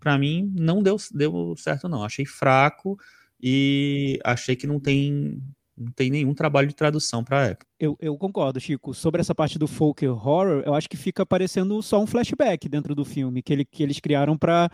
para 0.00 0.18
mim 0.18 0.52
não 0.58 0.82
deu, 0.82 0.96
deu 1.12 1.54
certo 1.56 1.88
não. 1.88 2.02
Achei 2.02 2.26
fraco 2.26 2.98
e 3.46 4.18
achei 4.24 4.56
que 4.56 4.66
não 4.66 4.80
tem 4.80 5.38
não 5.76 5.90
tem 5.90 6.08
nenhum 6.08 6.32
trabalho 6.32 6.68
de 6.68 6.74
tradução 6.74 7.22
para 7.24 7.40
a 7.40 7.46
época. 7.46 7.66
Eu, 7.78 7.96
eu 8.00 8.16
concordo, 8.16 8.60
Chico. 8.60 8.94
Sobre 8.94 9.20
essa 9.20 9.34
parte 9.34 9.58
do 9.58 9.66
folk 9.66 10.06
horror, 10.06 10.62
eu 10.64 10.72
acho 10.72 10.88
que 10.88 10.96
fica 10.96 11.26
parecendo 11.26 11.82
só 11.82 12.00
um 12.00 12.06
flashback 12.06 12.68
dentro 12.68 12.94
do 12.94 13.04
filme 13.04 13.42
que, 13.42 13.52
ele, 13.52 13.64
que 13.64 13.82
eles 13.82 13.98
criaram 13.98 14.38
para 14.38 14.70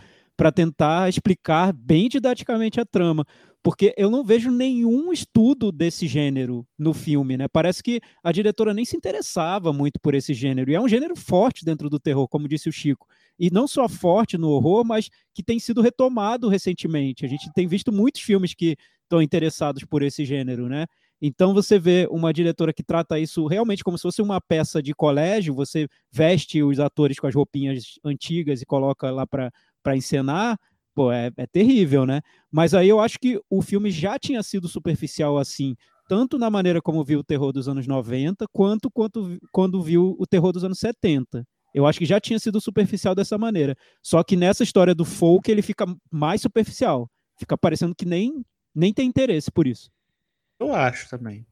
tentar 0.51 1.09
explicar 1.09 1.73
bem 1.73 2.09
didaticamente 2.09 2.81
a 2.81 2.85
trama. 2.87 3.27
Porque 3.63 3.93
eu 3.99 4.09
não 4.09 4.25
vejo 4.25 4.51
nenhum 4.51 5.13
estudo 5.13 5.71
desse 5.71 6.07
gênero 6.07 6.67
no 6.79 6.95
filme, 6.95 7.37
né? 7.37 7.47
Parece 7.47 7.83
que 7.83 8.01
a 8.25 8.33
diretora 8.33 8.73
nem 8.73 8.87
se 8.87 8.97
interessava 8.97 9.71
muito 9.71 10.01
por 10.01 10.15
esse 10.15 10.33
gênero. 10.33 10.71
E 10.71 10.75
é 10.75 10.81
um 10.81 10.89
gênero 10.89 11.15
forte 11.15 11.63
dentro 11.63 11.91
do 11.91 12.01
terror, 12.01 12.27
como 12.27 12.49
disse 12.49 12.71
o 12.71 12.73
Chico. 12.73 13.07
E 13.39 13.51
não 13.51 13.69
só 13.69 13.87
forte 13.87 14.39
no 14.39 14.49
horror, 14.49 14.83
mas 14.83 15.11
que 15.35 15.43
tem 15.43 15.59
sido 15.59 15.83
retomado 15.83 16.49
recentemente. 16.49 17.27
A 17.27 17.29
gente 17.29 17.53
tem 17.53 17.67
visto 17.67 17.93
muitos 17.93 18.23
filmes 18.23 18.55
que 18.55 18.77
estão 19.03 19.21
interessados 19.21 19.85
por 19.85 20.03
esse 20.03 20.25
gênero, 20.25 20.67
né? 20.67 20.87
Então 21.21 21.53
você 21.53 21.79
vê 21.79 22.09
uma 22.11 22.33
diretora 22.33 22.73
que 22.73 22.83
trata 22.83 23.19
isso 23.19 23.47
realmente 23.47 23.85
como 23.85 23.99
se 23.99 24.03
fosse 24.03 24.23
uma 24.23 24.41
peça 24.41 24.83
de 24.83 24.95
colégio, 24.95 25.55
você 25.55 25.87
veste 26.11 26.63
os 26.63 26.81
atores 26.81 27.19
com 27.19 27.27
as 27.27 27.35
roupinhas 27.35 27.99
antigas 28.03 28.63
e 28.63 28.67
coloca 28.67 29.11
lá 29.11 29.27
para 29.27 29.53
encenar, 29.89 30.59
pô, 30.95 31.13
é, 31.13 31.31
é 31.37 31.47
terrível, 31.47 32.05
né? 32.07 32.21
Mas 32.51 32.75
aí 32.75 32.89
eu 32.89 33.01
acho 33.01 33.19
que 33.19 33.41
o 33.49 33.63
filme 33.63 33.91
já 33.91 34.19
tinha 34.19 34.43
sido 34.43 34.69
superficial 34.69 35.39
assim, 35.39 35.75
tanto 36.09 36.39
na 36.39 36.51
maneira 36.51 36.83
como 36.83 37.05
viu 37.05 37.21
o 37.21 37.25
terror 37.25 37.53
dos 37.53 37.69
anos 37.69 37.87
90, 37.87 38.47
quanto, 38.53 38.91
quanto 38.91 39.39
quando 39.53 39.83
viu 39.83 40.17
o 40.19 40.27
terror 40.27 40.53
dos 40.53 40.65
anos 40.65 40.79
70. 40.79 41.45
Eu 41.73 41.87
acho 41.87 41.99
que 41.99 42.05
já 42.05 42.19
tinha 42.21 42.39
sido 42.39 42.61
superficial 42.61 43.15
dessa 43.15 43.39
maneira. 43.39 43.77
Só 44.03 44.23
que 44.25 44.37
nessa 44.37 44.65
história 44.65 44.95
do 44.95 45.05
folk 45.05 45.49
ele 45.51 45.63
fica 45.63 45.87
mais 46.11 46.43
superficial. 46.43 47.09
Fica 47.39 47.57
parecendo 47.57 47.95
que 47.95 48.05
nem, 48.05 48.45
nem 48.75 48.93
tem 48.93 49.07
interesse 49.07 49.51
por 49.53 49.67
isso. 49.67 49.89
Eu 50.59 50.75
acho 50.75 51.09
também. 51.09 51.47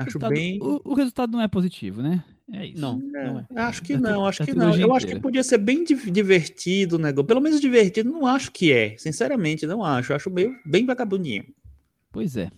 O 0.00 0.02
Acho 0.02 0.18
resultado, 0.18 0.30
bem- 0.32 0.58
o, 0.62 0.80
o 0.84 0.94
resultado 0.94 1.32
não 1.32 1.40
é 1.40 1.48
positivo, 1.48 2.02
né? 2.02 2.22
É 2.52 2.66
isso. 2.66 2.80
Não. 2.80 2.98
não 2.98 3.38
é. 3.40 3.46
Acho 3.60 3.80
que 3.82 3.92
tri- 3.92 4.02
não, 4.02 4.26
acho 4.26 4.40
da 4.40 4.44
que 4.46 4.54
não. 4.54 4.76
Eu 4.76 4.92
acho 4.94 5.06
que 5.06 5.18
podia 5.20 5.42
ser 5.44 5.58
bem 5.58 5.84
di- 5.84 6.10
divertido 6.10 6.96
o 6.96 6.98
negócio. 6.98 7.26
Pelo 7.26 7.40
menos 7.40 7.60
divertido, 7.60 8.10
não 8.10 8.26
acho 8.26 8.50
que 8.50 8.72
é. 8.72 8.96
Sinceramente, 8.98 9.66
não 9.66 9.84
acho. 9.84 10.12
Eu 10.12 10.16
acho 10.16 10.30
meio 10.30 10.56
bem 10.66 10.84
vagabundinho. 10.84 11.44
Pois 12.10 12.36
é. 12.36 12.50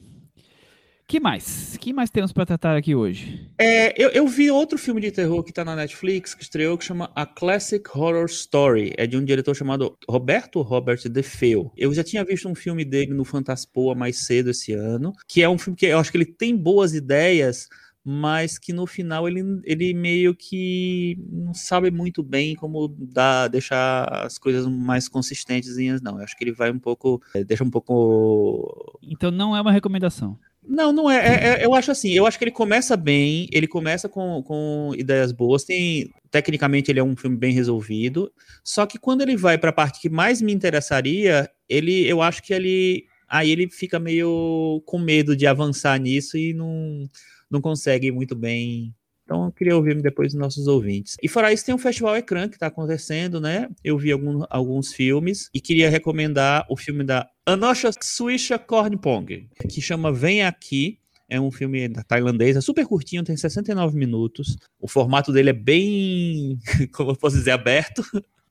Que 1.13 1.21
mais? 1.21 1.77
que 1.79 1.93
mais 1.93 2.09
temos 2.09 2.33
para 2.33 2.47
tratar 2.47 2.75
aqui 2.75 2.95
hoje? 2.95 3.47
É, 3.59 3.93
eu, 4.03 4.09
eu 4.13 4.27
vi 4.27 4.51
outro 4.51 4.79
filme 4.79 4.99
de 4.99 5.11
terror 5.11 5.43
que 5.43 5.53
tá 5.53 5.63
na 5.63 5.77
Netflix, 5.77 6.33
que 6.33 6.43
estreou, 6.43 6.79
que 6.79 6.87
chama 6.87 7.13
A 7.15 7.27
Classic 7.27 7.85
Horror 7.95 8.25
Story. 8.25 8.95
É 8.97 9.07
de 9.07 9.19
um 9.19 9.25
diretor 9.25 9.55
chamado 9.55 9.95
Roberto 10.09 10.63
Robert 10.63 11.07
DeFeo. 11.11 11.71
Eu 11.77 11.93
já 11.93 12.03
tinha 12.03 12.25
visto 12.25 12.49
um 12.49 12.55
filme 12.55 12.83
dele 12.83 13.13
no 13.13 13.27
Fantaspoa 13.27 13.95
mais 13.95 14.25
cedo 14.25 14.49
esse 14.49 14.73
ano, 14.73 15.13
que 15.29 15.43
é 15.43 15.49
um 15.51 15.59
filme 15.59 15.77
que 15.77 15.85
eu 15.85 15.99
acho 15.99 16.11
que 16.11 16.17
ele 16.17 16.25
tem 16.25 16.57
boas 16.57 16.95
ideias, 16.95 17.69
mas 18.03 18.59
que 18.59 18.73
no 18.73 18.87
final 18.87 19.29
ele, 19.29 19.61
ele 19.65 19.93
meio 19.93 20.35
que 20.35 21.19
não 21.31 21.53
sabe 21.53 21.91
muito 21.91 22.23
bem 22.23 22.55
como 22.55 22.89
dar, 22.89 23.49
deixar 23.49 24.05
as 24.25 24.39
coisas 24.39 24.67
mais 24.67 25.09
consistentes, 25.09 25.77
não. 26.01 26.17
Eu 26.17 26.25
acho 26.25 26.35
que 26.39 26.45
ele 26.45 26.53
vai 26.53 26.71
um 26.71 26.79
pouco, 26.79 27.21
é, 27.35 27.45
deixa 27.45 27.63
um 27.63 27.71
pouco 27.71 28.99
Então 29.03 29.31
não 29.31 29.55
é 29.55 29.61
uma 29.61 29.73
recomendação. 29.73 30.39
Não, 30.67 30.93
não 30.93 31.11
é, 31.11 31.17
é- 31.17 31.63
é- 31.63 31.65
Eu 31.67 31.75
acho 31.75 31.91
assim. 31.91 32.11
Eu 32.13 32.27
acho 32.27 32.39
que 32.39 32.45
ele 32.45 32.51
começa 32.51 32.97
bem. 32.97 33.49
Ele 33.53 33.67
começa 33.67 34.09
com, 34.09 34.43
com 34.43 34.93
ideias 34.97 35.33
boas. 35.33 35.65
Tem 35.65 36.11
tecnicamente 36.31 36.91
ele 36.91 37.01
é 37.01 37.05
um 37.05 37.17
filme 37.17 37.37
bem 37.37 37.53
resolvido. 37.53 38.33
Só 38.65 38.87
que 38.87 38.99
quando 38.99 39.23
ele 39.23 39.37
vai 39.37 39.59
para 39.59 39.71
a 39.71 39.73
parte 39.73 40.01
que 40.01 40.09
mais 40.09 40.41
me 40.41 40.53
interessaria, 40.53 41.51
ele, 41.69 42.07
eu 42.09 42.23
acho 42.23 42.43
que 42.43 42.55
ele, 42.55 43.05
aí 43.29 43.51
ele 43.51 43.69
fica 43.69 43.99
meio 43.99 44.83
com 44.87 44.99
medo 44.99 45.37
de 45.37 45.47
avançar 45.47 45.99
nisso 46.01 46.39
e 46.39 46.55
não, 46.55 47.07
não 47.51 47.61
consegue 47.61 48.11
muito 48.11 48.35
bem. 48.35 48.95
Então 49.25 49.45
eu 49.47 49.53
queria 49.53 49.77
ouvir 49.77 50.01
depois 50.01 50.33
dos 50.33 50.41
nossos 50.41 50.67
ouvintes. 50.67 51.17
E 51.23 51.29
fora 51.29 51.53
isso, 51.53 51.65
tem 51.65 51.75
o 51.75 51.79
Festival 51.79 52.17
Ecrã 52.17 52.49
que 52.49 52.57
está 52.57 52.67
acontecendo, 52.67 53.41
né? 53.41 53.69
Eu 53.85 53.97
vi 53.99 54.11
algum- 54.13 54.45
alguns 54.51 54.93
filmes 54.93 55.49
e 55.55 55.61
queria 55.61 55.91
recomendar 55.91 56.67
o 56.69 56.77
filme 56.77 57.05
da 57.05 57.27
Anosha 57.45 57.91
Suisha 58.01 58.59
Kornpong, 58.59 59.49
que 59.69 59.81
chama 59.81 60.13
Vem 60.13 60.43
Aqui. 60.43 60.99
É 61.29 61.41
um 61.41 61.51
filme 61.51 61.89
tailandês, 62.07 62.57
é 62.57 62.61
super 62.61 62.87
curtinho, 62.87 63.25
tem 63.25 63.37
69 63.37 63.97
minutos. 63.97 64.59
O 64.79 64.87
formato 64.87 65.33
dele 65.33 65.49
é 65.51 65.55
bem, 65.55 66.59
como 66.93 67.11
eu 67.13 67.17
posso 67.17 67.37
dizer, 67.37 67.53
aberto. 67.53 68.03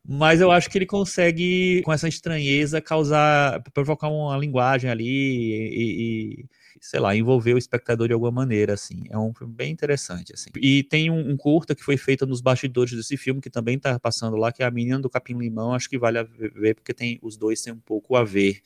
Mas 0.04 0.42
eu 0.42 0.50
acho 0.52 0.68
que 0.68 0.80
ele 0.80 0.88
consegue, 0.88 1.84
com 1.86 1.94
essa 1.94 2.08
estranheza, 2.08 2.82
causar, 2.82 3.62
provocar 3.72 4.10
uma 4.10 4.36
linguagem 4.36 4.89
ali 4.89 5.06
e, 5.08 6.42
e- 6.42 6.46
sei 6.82 7.00
lá, 7.00 7.16
envolver 7.16 7.54
o 7.54 7.60
espectador 7.60 8.08
de 8.08 8.14
alguma 8.14 8.32
maneira, 8.32 8.74
assim. 8.74 9.04
É 9.12 9.18
um 9.18 9.32
filme 9.36 9.54
bem 9.54 9.72
interessante, 9.72 10.34
assim. 10.34 10.50
E 10.58 10.82
tem 10.82 11.12
um, 11.12 11.30
um 11.30 11.38
curta 11.38 11.76
que 11.76 11.84
foi 11.84 11.96
feito 11.96 12.26
nos 12.26 12.42
bastidores 12.42 12.92
desse 12.92 13.16
filme, 13.16 13.40
que 13.40 13.52
também 13.52 13.78
tá 13.78 14.00
passando 14.00 14.36
lá, 14.36 14.52
que 14.52 14.64
é 14.64 14.66
A 14.66 14.72
Menina 14.72 15.00
do 15.00 15.08
Capim 15.08 15.38
Limão, 15.38 15.76
acho 15.76 15.88
que 15.88 16.00
vale 16.00 16.18
a 16.18 16.24
ver, 16.24 16.74
porque 16.74 16.92
tem, 16.92 17.20
os 17.22 17.38
dois 17.38 17.62
têm 17.62 17.72
um 17.72 17.80
pouco 17.80 18.16
a 18.16 18.24
ver. 18.24 18.62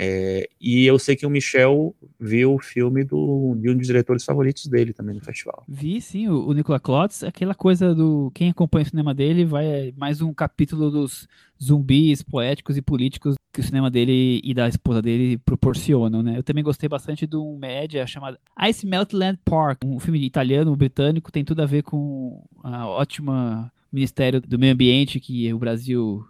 É, 0.00 0.48
e 0.58 0.86
eu 0.86 0.98
sei 0.98 1.14
que 1.14 1.26
o 1.26 1.30
Michel 1.30 1.94
viu 2.18 2.54
o 2.54 2.58
filme 2.58 3.04
do, 3.04 3.54
de 3.60 3.68
um 3.68 3.76
dos 3.76 3.86
diretores 3.86 4.24
favoritos 4.24 4.66
dele 4.66 4.94
também 4.94 5.14
no 5.14 5.20
festival. 5.20 5.62
Vi, 5.68 6.00
sim, 6.00 6.28
o, 6.28 6.46
o 6.48 6.54
Nicolas 6.54 6.80
Klotz, 6.80 7.22
aquela 7.22 7.54
coisa 7.54 7.94
do, 7.94 8.30
quem 8.34 8.48
acompanha 8.48 8.86
o 8.86 8.88
cinema 8.88 9.12
dele, 9.12 9.44
vai 9.44 9.66
é 9.66 9.92
mais 9.94 10.22
um 10.22 10.32
capítulo 10.32 10.90
dos 10.90 11.28
zumbis 11.62 12.22
poéticos 12.22 12.78
e 12.78 12.82
políticos 12.82 13.36
que 13.52 13.60
o 13.60 13.62
cinema 13.62 13.90
dele 13.90 14.40
e 14.42 14.54
da 14.54 14.66
esposa 14.66 15.02
dele 15.02 15.36
proporcionam, 15.38 16.22
né? 16.22 16.38
Eu 16.38 16.42
também 16.42 16.64
gostei 16.64 16.88
bastante 16.88 17.26
de 17.26 17.36
um 17.36 17.56
média 17.58 18.06
chamado 18.06 18.38
Ice 18.68 18.86
Meltland 18.86 19.38
Park, 19.44 19.84
um 19.84 20.00
filme 20.00 20.24
italiano, 20.24 20.74
britânico, 20.74 21.30
tem 21.30 21.44
tudo 21.44 21.60
a 21.60 21.66
ver 21.66 21.82
com 21.82 22.42
a 22.62 22.86
ótima 22.86 23.70
Ministério 23.92 24.40
do 24.40 24.58
Meio 24.58 24.72
Ambiente 24.72 25.20
que 25.20 25.52
o 25.52 25.58
Brasil 25.58 26.26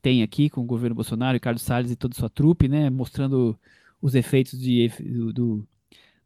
tem 0.00 0.22
aqui 0.22 0.48
com 0.48 0.60
o 0.60 0.66
governo 0.66 0.94
Bolsonaro, 0.94 1.34
Ricardo 1.34 1.58
Salles 1.58 1.90
e 1.90 1.96
toda 1.96 2.14
sua 2.14 2.30
trupe, 2.30 2.68
né? 2.68 2.88
Mostrando 2.88 3.58
os 4.00 4.14
efeitos 4.14 4.58
de, 4.58 4.88
do, 5.00 5.32
do 5.32 5.68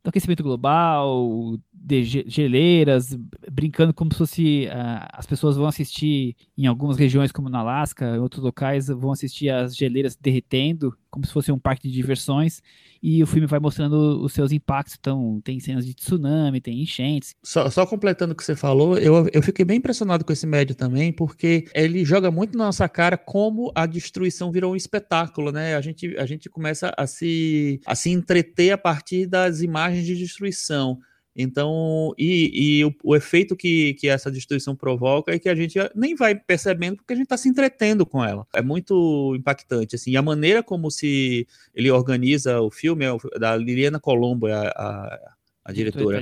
do 0.05 0.09
aquecimento 0.11 0.43
global, 0.43 1.57
de 1.73 2.05
geleiras, 2.05 3.17
brincando 3.51 3.95
como 3.95 4.13
se 4.13 4.19
fosse 4.19 4.67
uh, 4.67 5.09
as 5.15 5.25
pessoas 5.25 5.57
vão 5.57 5.67
assistir 5.67 6.37
em 6.59 6.67
algumas 6.67 6.99
regiões 6.99 7.33
como 7.33 7.49
no 7.49 7.57
Alasca, 7.57 8.15
em 8.15 8.19
outros 8.19 8.43
locais 8.43 8.89
vão 8.89 9.13
assistir 9.13 9.49
as 9.49 9.75
geleiras 9.75 10.15
derretendo, 10.15 10.95
como 11.15 11.25
se 11.25 11.33
fosse 11.33 11.53
um 11.53 11.59
parque 11.59 11.89
de 11.89 11.95
diversões, 11.95 12.61
e 13.01 13.23
o 13.23 13.27
filme 13.27 13.47
vai 13.47 13.61
mostrando 13.61 14.21
os 14.21 14.33
seus 14.33 14.51
impactos, 14.51 14.97
então 14.99 15.41
tem 15.45 15.61
cenas 15.61 15.87
de 15.87 15.95
tsunami, 15.95 16.61
tem 16.61 16.83
enchentes. 16.83 17.37
Só, 17.43 17.71
só 17.71 17.87
completando 17.87 18.33
o 18.33 18.37
que 18.37 18.43
você 18.43 18.57
falou, 18.57 18.99
eu, 18.99 19.29
eu 19.33 19.43
fiquei 19.43 19.65
bem 19.65 19.79
impressionado 19.79 20.25
com 20.25 20.33
esse 20.33 20.47
médio 20.47 20.75
também, 20.75 21.13
porque 21.13 21.67
ele 21.73 22.05
joga 22.05 22.31
muito 22.33 22.59
na 22.59 22.65
nossa 22.65 22.89
cara 22.89 23.17
como 23.17 23.71
a 23.77 23.87
destruição 23.87 24.51
virou 24.51 24.73
um 24.73 24.77
espetáculo, 24.77 25.53
né? 25.53 25.77
A 25.77 25.81
gente, 25.81 26.17
a 26.19 26.27
gente 26.27 26.51
começa 26.51 26.93
a 26.97 27.07
se, 27.07 27.81
a 27.87 27.95
se 27.95 28.11
entreter 28.11 28.73
a 28.73 28.79
partir 28.79 29.27
das 29.27 29.61
imagens 29.61 30.05
de 30.05 30.17
destruição. 30.17 30.99
Então, 31.37 32.15
e, 32.17 32.79
e 32.79 32.85
o, 32.85 32.95
o, 33.03 33.17
efeito 33.17 33.57
que, 33.57 33.95
que 33.95 34.09
essa 34.09 34.31
destruição 34.31 34.77
provoca 34.77 35.35
é 35.35 35.39
que 35.39 35.49
a 35.49 35.55
gente 35.55 35.79
nem 35.95 36.15
vai 36.15 36.35
percebendo 36.35 36.97
porque 36.97 37.13
a 37.13 37.17
gente 37.17 37.25
está 37.25 37.37
se 37.37 37.49
entretendo 37.49 38.07
com 38.07 38.25
ela. 38.25 38.47
É 38.55 38.63
muito 38.63 39.35
impactante, 39.37 39.97
assim. 39.97 40.13
E 40.13 40.17
a 40.17 40.23
maneira 40.23 40.63
como 40.63 40.91
se 40.91 41.47
ele 41.75 41.91
organiza 41.91 42.61
o 42.61 42.71
filme 42.71 43.05
é 43.05 43.39
da 43.39 43.57
Liliana 43.57 43.99
Colombo, 43.99 44.47
a, 44.47 44.69
a, 44.69 45.34
a 45.65 45.73
diretora. 45.73 46.21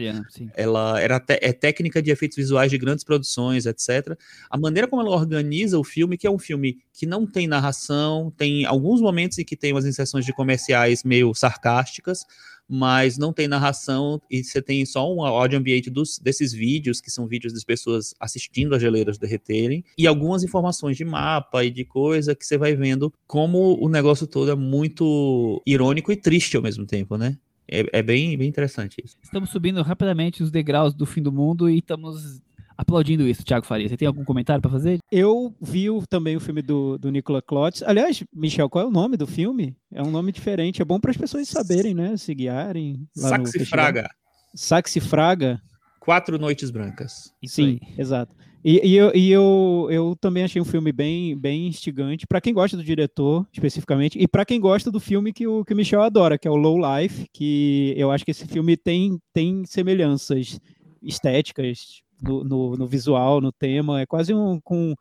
Ela 0.55 1.01
era 1.01 1.19
te, 1.19 1.39
é 1.43 1.53
técnica 1.53 2.01
de 2.01 2.11
efeitos 2.11 2.37
visuais 2.37 2.71
de 2.71 2.79
grandes 2.79 3.05
produções, 3.05 3.67
etc. 3.67 4.17
A 4.49 4.57
maneira 4.57 4.87
como 4.87 5.03
ela 5.03 5.11
organiza 5.11 5.79
o 5.79 5.85
filme, 5.85 6.17
que 6.17 6.27
é 6.27 6.31
um 6.31 6.39
filme 6.39 6.79
que 6.93 7.07
não 7.07 7.27
tem 7.27 7.49
narração, 7.49 8.33
tem 8.37 8.65
alguns 8.65 9.01
momentos 9.01 9.39
em 9.39 9.45
que 9.45 9.57
tem 9.57 9.73
umas 9.73 9.85
inserções 9.85 10.25
de 10.25 10.33
comerciais 10.33 11.03
meio 11.03 11.35
sarcásticas, 11.35 12.25
mas 12.69 13.19
não 13.19 13.33
tem 13.33 13.49
narração 13.49 14.23
e 14.31 14.45
você 14.45 14.63
tem 14.63 14.87
só 14.87 15.13
um 15.13 15.23
áudio 15.23 15.59
ambiente 15.59 15.91
dos, 15.91 16.19
desses 16.19 16.53
vídeos, 16.53 17.01
que 17.01 17.11
são 17.11 17.27
vídeos 17.27 17.53
das 17.53 17.65
pessoas 17.65 18.15
assistindo 18.21 18.75
as 18.75 18.81
geleiras 18.81 19.19
derreterem, 19.19 19.85
e 19.99 20.07
algumas 20.07 20.45
informações 20.45 20.97
de 20.97 21.05
mapa 21.05 21.65
e 21.65 21.71
de 21.71 21.85
coisa 21.85 22.35
que 22.35 22.47
você 22.47 22.57
vai 22.57 22.75
vendo 22.77 23.13
como 23.27 23.77
o 23.83 23.89
negócio 23.89 24.27
todo 24.27 24.51
é 24.51 24.55
muito 24.55 25.61
irônico 25.67 26.13
e 26.13 26.17
triste 26.17 26.57
ao 26.57 26.63
mesmo 26.63 26.87
tempo, 26.87 27.17
né? 27.17 27.37
É, 27.73 28.01
é 28.01 28.03
bem, 28.03 28.37
bem 28.37 28.47
interessante 28.47 29.03
isso. 29.03 29.17
Estamos 29.23 29.49
subindo 29.49 29.81
rapidamente 29.81 30.43
os 30.43 30.51
degraus 30.51 30.93
do 30.93 31.07
fim 31.07 31.23
do 31.23 31.33
mundo 31.33 31.71
e 31.71 31.79
estamos 31.79 32.43
aplaudindo 32.77 33.27
isso, 33.27 33.45
Thiago 33.45 33.65
Faria. 33.65 33.89
Você 33.89 33.97
tem 33.97 34.07
algum 34.07 34.25
comentário 34.25 34.61
para 34.61 34.71
fazer? 34.71 34.99
Eu 35.11 35.55
vi 35.59 35.87
também 36.11 36.37
o 36.37 36.41
filme 36.41 36.61
do, 36.61 36.99
do 36.99 37.11
Nicolas 37.11 37.43
Klotz. 37.47 37.83
Aliás, 37.83 38.23
Michel, 38.35 38.69
qual 38.69 38.85
é 38.85 38.89
o 38.89 38.91
nome 38.91 39.17
do 39.17 39.27
filme? 39.27 39.75
É 39.91 40.03
um 40.03 40.11
nome 40.11 40.33
diferente. 40.33 40.83
É 40.83 40.85
bom 40.85 41.01
para 41.01 41.13
as 41.13 41.17
pessoas 41.17 41.49
saberem, 41.49 41.95
né? 41.95 42.15
Se 42.19 42.35
guiarem. 42.35 43.09
Saxi 43.17 43.65
Fraga. 43.65 44.09
Saxi 44.55 45.01
Fraga. 45.01 45.59
Quatro 45.99 46.39
Noites 46.39 46.71
Brancas. 46.71 47.33
Isso 47.43 47.55
Sim, 47.55 47.79
aí. 47.81 47.95
exato. 47.97 48.35
E, 48.65 48.81
e, 48.91 48.97
eu, 48.97 49.13
e 49.15 49.31
eu, 49.31 49.89
eu 49.91 50.17
também 50.21 50.45
achei 50.45 50.63
um 50.63 50.65
filme 50.65 50.93
bem, 50.93 51.37
bem 51.37 51.67
instigante, 51.67 52.27
para 52.27 52.41
quem 52.41 52.55
gosta 52.55 52.77
do 52.77 52.85
diretor, 52.85 53.47
especificamente, 53.53 54.17
e 54.19 54.29
para 54.29 54.45
quem 54.45 54.61
gosta 54.61 54.91
do 54.91 55.01
filme 55.01 55.33
que 55.33 55.47
o, 55.47 55.65
que 55.65 55.73
o 55.73 55.77
Michel 55.77 56.03
adora, 56.03 56.39
que 56.39 56.47
é 56.47 56.51
o 56.51 56.57
Low 56.57 56.79
Life, 56.79 57.27
que 57.33 57.93
eu 57.97 58.13
acho 58.13 58.25
que 58.25 58.31
esse 58.31 58.47
filme 58.47 58.77
tem, 58.77 59.19
tem 59.33 59.65
semelhanças 59.65 60.61
estéticas, 61.03 62.03
no, 62.23 62.45
no, 62.45 62.77
no, 62.77 62.87
visual, 62.87 63.41
no 63.41 63.51
tema. 63.51 64.01
É 64.01 64.07
quase 64.07 64.33
um, 64.33 64.61
com, 64.61 64.95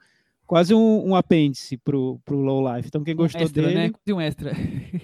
quase 0.48 0.74
um, 0.74 1.10
um 1.10 1.16
apêndice 1.16 1.78
pro, 1.78 2.20
pro 2.26 2.42
Low 2.42 2.76
Life. 2.76 2.88
Então, 2.88 3.04
quem 3.04 3.16
gostou 3.16 3.42
um 3.42 3.46
extra, 3.46 3.62
dele. 3.62 3.76
Né? 3.76 3.92
Um 4.10 4.22
extra. 4.22 4.52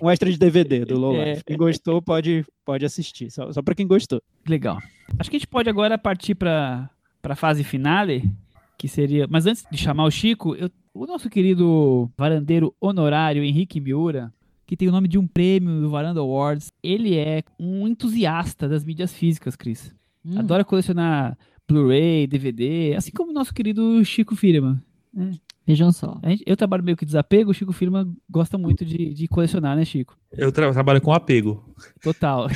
Um 0.01 0.09
extra 0.09 0.31
de 0.31 0.37
DVD 0.37 0.83
do 0.83 0.97
Low 0.97 1.15
é. 1.15 1.31
Life. 1.31 1.43
Quem 1.45 1.57
gostou 1.57 2.01
pode, 2.01 2.43
pode 2.65 2.83
assistir. 2.83 3.29
Só, 3.31 3.51
só 3.53 3.61
para 3.61 3.75
quem 3.75 3.87
gostou. 3.87 4.21
Legal. 4.47 4.79
Acho 5.19 5.29
que 5.29 5.37
a 5.37 5.39
gente 5.39 5.47
pode 5.47 5.69
agora 5.69 5.97
partir 5.97 6.35
para 6.35 6.89
a 7.23 7.35
fase 7.35 7.63
finale, 7.63 8.23
que 8.77 8.87
seria. 8.87 9.27
Mas 9.29 9.45
antes 9.45 9.65
de 9.71 9.77
chamar 9.77 10.05
o 10.05 10.11
Chico, 10.11 10.55
eu... 10.55 10.69
o 10.93 11.05
nosso 11.05 11.29
querido 11.29 12.09
varandeiro 12.17 12.73
honorário 12.79 13.43
Henrique 13.43 13.81
Miura. 13.81 14.31
Que 14.65 14.75
tem 14.75 14.89
o 14.89 14.91
nome 14.91 15.07
de 15.07 15.17
um 15.17 15.25
prêmio 15.25 15.79
do 15.79 15.89
Varanda 15.89 16.19
Awards. 16.19 16.73
Ele 16.83 17.15
é 17.15 17.41
um 17.57 17.87
entusiasta 17.87 18.67
das 18.67 18.83
mídias 18.83 19.13
físicas, 19.13 19.55
Cris. 19.55 19.95
Hum. 20.25 20.39
Adora 20.39 20.65
colecionar 20.65 21.37
Blu-ray, 21.67 22.27
DVD, 22.27 22.93
assim 22.97 23.11
como 23.11 23.31
o 23.31 23.33
nosso 23.33 23.53
querido 23.53 24.03
Chico 24.03 24.35
Firman. 24.35 24.81
Né? 25.13 25.31
Vejam 25.65 25.91
só. 25.91 26.19
Eu 26.45 26.55
trabalho 26.55 26.83
meio 26.83 26.95
que 26.95 27.05
desapego, 27.05 27.51
o 27.51 27.53
Chico 27.53 27.73
Firman 27.73 28.15
gosta 28.29 28.57
muito 28.57 28.85
de, 28.85 29.13
de 29.13 29.27
colecionar, 29.27 29.75
né, 29.75 29.83
Chico? 29.83 30.17
Eu 30.31 30.49
tra 30.49 30.71
trabalho 30.71 31.01
com 31.01 31.11
apego. 31.11 31.75
Total. 32.01 32.47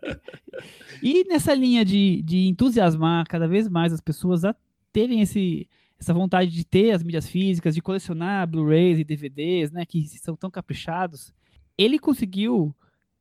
e 1.02 1.24
nessa 1.24 1.54
linha 1.54 1.82
de, 1.82 2.20
de 2.22 2.46
entusiasmar 2.46 3.26
cada 3.26 3.48
vez 3.48 3.68
mais 3.68 3.90
as 3.92 4.02
pessoas 4.02 4.44
a 4.44 4.54
terem 4.92 5.20
esse, 5.20 5.68
essa 5.98 6.14
vontade 6.14 6.50
de 6.50 6.64
ter 6.64 6.92
as 6.92 7.02
mídias 7.02 7.28
físicas, 7.28 7.74
de 7.74 7.82
colecionar 7.82 8.46
Blu-rays 8.46 8.98
e 8.98 9.04
DVDs, 9.04 9.70
né, 9.70 9.84
que 9.84 10.06
são 10.18 10.36
tão 10.36 10.50
caprichados, 10.50 11.32
ele 11.76 11.98
conseguiu 11.98 12.74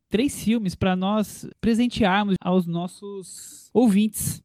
três 0.09 0.43
filmes 0.43 0.76
para 0.76 0.95
nós 0.95 1.47
presentearmos 1.61 2.36
aos 2.41 2.65
nossos 2.65 3.70
ouvintes. 3.74 4.43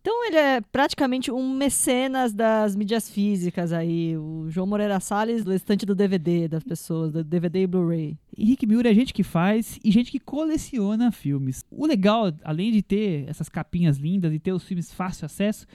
Então 0.00 0.26
ele 0.26 0.36
é 0.36 0.60
praticamente 0.60 1.30
um 1.30 1.52
mecenas 1.54 2.32
das 2.32 2.74
mídias 2.76 3.10
físicas 3.10 3.72
aí, 3.72 4.16
o 4.16 4.46
João 4.48 4.66
Moreira 4.66 5.00
Salles, 5.00 5.44
o 5.44 5.52
estante 5.52 5.84
do 5.84 5.94
DVD 5.94 6.48
das 6.48 6.62
pessoas, 6.62 7.12
do 7.12 7.24
DVD 7.24 7.62
e 7.62 7.66
Blu-ray. 7.66 8.16
Henrique 8.36 8.66
Miura 8.66 8.90
é 8.90 8.94
gente 8.94 9.12
que 9.12 9.22
faz 9.22 9.78
e 9.84 9.90
gente 9.90 10.10
que 10.10 10.20
coleciona 10.20 11.10
filmes. 11.10 11.64
O 11.70 11.84
legal, 11.86 12.32
além 12.42 12.72
de 12.72 12.82
ter 12.82 13.28
essas 13.28 13.48
capinhas 13.48 13.98
lindas 13.98 14.32
e 14.32 14.38
ter 14.38 14.52
os 14.52 14.62
filmes 14.62 14.92
fácil 14.92 15.26
acesso, 15.26 15.66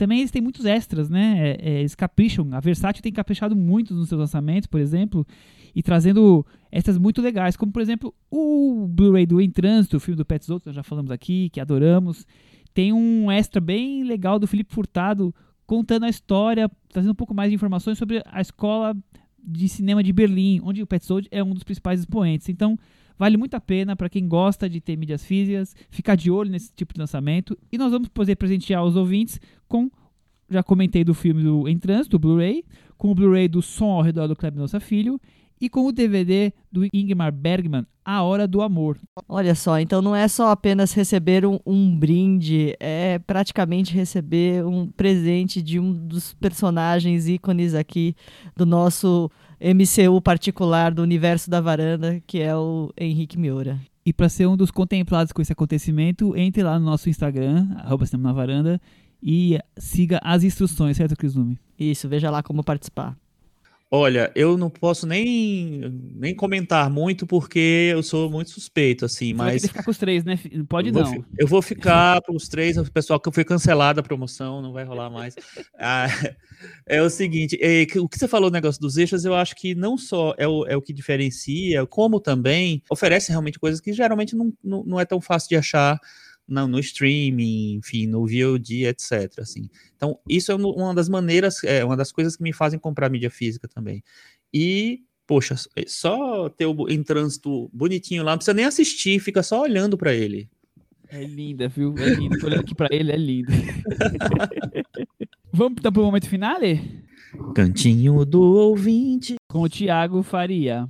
também 0.00 0.20
eles 0.20 0.30
têm 0.30 0.40
muitos 0.40 0.64
extras, 0.64 1.10
né? 1.10 1.36
É, 1.38 1.58
é, 1.60 1.80
eles 1.80 1.94
capricham. 1.94 2.48
A 2.52 2.60
Versátil 2.60 3.02
tem 3.02 3.12
caprichado 3.12 3.54
muito 3.54 3.92
nos 3.92 4.08
seus 4.08 4.18
lançamentos, 4.18 4.66
por 4.66 4.80
exemplo, 4.80 5.26
e 5.74 5.82
trazendo 5.82 6.44
extras 6.72 6.96
muito 6.96 7.20
legais, 7.20 7.54
como 7.54 7.70
por 7.70 7.82
exemplo 7.82 8.14
o 8.30 8.88
Blu-ray 8.88 9.26
do 9.26 9.42
Em 9.42 9.50
Trânsito, 9.50 9.98
o 9.98 10.00
filme 10.00 10.16
do 10.16 10.24
Pet 10.24 10.50
Outros, 10.50 10.68
nós 10.68 10.74
já 10.74 10.82
falamos 10.82 11.10
aqui, 11.10 11.50
que 11.50 11.60
adoramos. 11.60 12.26
Tem 12.72 12.94
um 12.94 13.30
extra 13.30 13.60
bem 13.60 14.02
legal 14.02 14.38
do 14.38 14.46
Felipe 14.46 14.72
Furtado 14.72 15.34
contando 15.66 16.04
a 16.04 16.08
história, 16.08 16.70
trazendo 16.88 17.12
um 17.12 17.14
pouco 17.14 17.34
mais 17.34 17.50
de 17.50 17.56
informações 17.56 17.98
sobre 17.98 18.22
a 18.24 18.40
escola 18.40 18.96
de 19.38 19.68
cinema 19.68 20.02
de 20.02 20.14
Berlim, 20.14 20.62
onde 20.64 20.82
o 20.82 20.86
Petzold 20.86 21.28
é 21.30 21.44
um 21.44 21.52
dos 21.52 21.62
principais 21.62 22.00
expoentes. 22.00 22.48
Então, 22.48 22.78
vale 23.20 23.36
muito 23.36 23.52
a 23.52 23.60
pena 23.60 23.94
para 23.94 24.08
quem 24.08 24.26
gosta 24.26 24.66
de 24.66 24.80
ter 24.80 24.96
mídias 24.96 25.22
físicas, 25.22 25.76
ficar 25.90 26.14
de 26.14 26.30
olho 26.30 26.50
nesse 26.50 26.72
tipo 26.74 26.94
de 26.94 27.00
lançamento. 27.00 27.56
E 27.70 27.76
nós 27.76 27.92
vamos 27.92 28.08
poder 28.08 28.34
presentear 28.34 28.82
os 28.82 28.96
ouvintes 28.96 29.38
com, 29.68 29.90
já 30.48 30.62
comentei 30.62 31.04
do 31.04 31.12
filme 31.12 31.42
do 31.42 31.68
Em 31.68 31.78
Trânsito, 31.78 32.16
do 32.16 32.18
Blu-ray, 32.18 32.64
com 32.96 33.10
o 33.10 33.14
Blu-ray 33.14 33.46
do 33.46 33.60
Som 33.60 33.90
ao 33.90 34.00
Redor 34.00 34.26
do 34.26 34.34
Clube 34.34 34.56
Nossa 34.56 34.80
Filho 34.80 35.20
e 35.60 35.68
com 35.68 35.84
o 35.84 35.92
DVD 35.92 36.50
do 36.72 36.86
Ingmar 36.94 37.30
Bergman, 37.30 37.86
A 38.02 38.22
Hora 38.22 38.48
do 38.48 38.62
Amor. 38.62 38.96
Olha 39.28 39.54
só, 39.54 39.78
então 39.78 40.00
não 40.00 40.16
é 40.16 40.26
só 40.26 40.48
apenas 40.48 40.94
receber 40.94 41.44
um, 41.44 41.58
um, 41.66 41.94
brinde, 41.94 42.74
é 42.80 43.18
praticamente 43.18 43.92
receber 43.92 44.64
um 44.64 44.86
presente 44.86 45.60
de 45.60 45.78
um 45.78 45.92
dos 45.92 46.32
personagens 46.32 47.28
ícones 47.28 47.74
aqui 47.74 48.16
do 48.56 48.64
nosso 48.64 49.30
MCU 49.60 50.20
particular 50.22 50.92
do 50.92 51.02
universo 51.02 51.50
da 51.50 51.60
varanda, 51.60 52.22
que 52.26 52.40
é 52.40 52.56
o 52.56 52.90
Henrique 52.96 53.38
Miura. 53.38 53.78
E 54.04 54.12
para 54.12 54.28
ser 54.28 54.46
um 54.46 54.56
dos 54.56 54.70
contemplados 54.70 55.32
com 55.32 55.42
esse 55.42 55.52
acontecimento, 55.52 56.34
entre 56.36 56.62
lá 56.62 56.78
no 56.78 56.86
nosso 56.86 57.10
Instagram, 57.10 57.68
arroba 57.76 58.06
na 58.18 58.32
varanda, 58.32 58.80
e 59.22 59.58
siga 59.76 60.18
as 60.24 60.42
instruções, 60.42 60.96
certo, 60.96 61.14
Cris 61.14 61.34
Lume? 61.34 61.58
Isso, 61.78 62.08
veja 62.08 62.30
lá 62.30 62.42
como 62.42 62.64
participar. 62.64 63.16
Olha, 63.92 64.30
eu 64.36 64.56
não 64.56 64.70
posso 64.70 65.04
nem, 65.04 65.80
nem 66.14 66.32
comentar 66.32 66.88
muito 66.88 67.26
porque 67.26 67.90
eu 67.92 68.02
sou 68.04 68.30
muito 68.30 68.50
suspeito, 68.50 69.04
assim, 69.04 69.32
Você 69.32 69.34
vai 69.34 69.46
mas 69.46 69.54
querer 69.62 69.68
ficar 69.68 69.82
com 69.82 69.90
os 69.90 69.98
três, 69.98 70.24
né? 70.24 70.38
Pode 70.68 70.88
eu 70.88 70.94
vou, 70.94 71.02
não. 71.02 71.12
fi- 71.12 71.24
eu 71.36 71.46
vou 71.48 71.60
ficar 71.60 72.22
para 72.22 72.32
os 72.32 72.46
três, 72.48 72.76
o 72.78 72.84
pessoal 72.92 73.18
que 73.18 73.32
foi 73.32 73.44
cancelada 73.44 74.00
a 74.00 74.04
promoção, 74.04 74.62
não 74.62 74.72
vai 74.72 74.84
rolar 74.84 75.10
mais. 75.10 75.34
Ah, 75.82 76.06
é 76.86 77.00
o 77.00 77.08
seguinte, 77.08 77.58
é, 77.58 77.86
o 77.98 78.06
que 78.06 78.18
você 78.18 78.28
falou 78.28 78.50
no 78.50 78.54
negócio 78.54 78.78
dos 78.80 78.98
extras, 78.98 79.24
eu 79.24 79.34
acho 79.34 79.54
que 79.56 79.74
não 79.74 79.96
só 79.96 80.34
é 80.36 80.46
o, 80.46 80.66
é 80.66 80.76
o 80.76 80.82
que 80.82 80.92
diferencia, 80.92 81.86
como 81.86 82.20
também 82.20 82.82
oferece 82.90 83.30
realmente 83.30 83.58
coisas 83.58 83.80
que 83.80 83.92
geralmente 83.94 84.36
não, 84.36 84.52
não, 84.62 84.84
não 84.84 85.00
é 85.00 85.06
tão 85.06 85.22
fácil 85.22 85.48
de 85.48 85.56
achar 85.56 85.98
no, 86.50 86.66
no 86.66 86.78
streaming, 86.80 87.74
enfim, 87.74 88.06
no 88.06 88.26
VOD, 88.26 88.86
etc. 88.86 89.38
Assim. 89.38 89.68
Então, 89.96 90.18
isso 90.28 90.50
é 90.52 90.56
um- 90.56 90.70
uma 90.70 90.94
das 90.94 91.08
maneiras, 91.08 91.62
é 91.64 91.84
uma 91.84 91.96
das 91.96 92.12
coisas 92.12 92.36
que 92.36 92.42
me 92.42 92.52
fazem 92.52 92.78
comprar 92.78 93.08
mídia 93.08 93.30
física 93.30 93.68
também. 93.68 94.02
E, 94.52 95.00
poxa, 95.26 95.54
só 95.86 96.48
ter 96.48 96.66
o 96.66 96.88
em 96.88 97.02
trânsito 97.02 97.70
bonitinho 97.72 98.22
lá, 98.24 98.32
não 98.32 98.38
precisa 98.38 98.54
nem 98.54 98.64
assistir, 98.64 99.20
fica 99.20 99.42
só 99.42 99.62
olhando 99.62 99.96
para 99.96 100.12
ele. 100.12 100.48
É 101.08 101.24
linda, 101.24 101.68
viu? 101.68 101.94
É 101.98 102.14
linda. 102.14 102.38
Tô 102.38 102.46
olhando 102.46 102.60
aqui 102.60 102.74
pra 102.74 102.88
ele, 102.90 103.10
é 103.10 103.16
lindo. 103.16 103.50
Vamos 105.52 105.78
então 105.78 105.92
pro 105.92 106.04
momento 106.04 106.28
finale? 106.28 107.00
Cantinho 107.54 108.24
do 108.24 108.40
ouvinte. 108.40 109.34
Com 109.48 109.62
o 109.62 109.68
Thiago 109.68 110.22
Faria. 110.22 110.88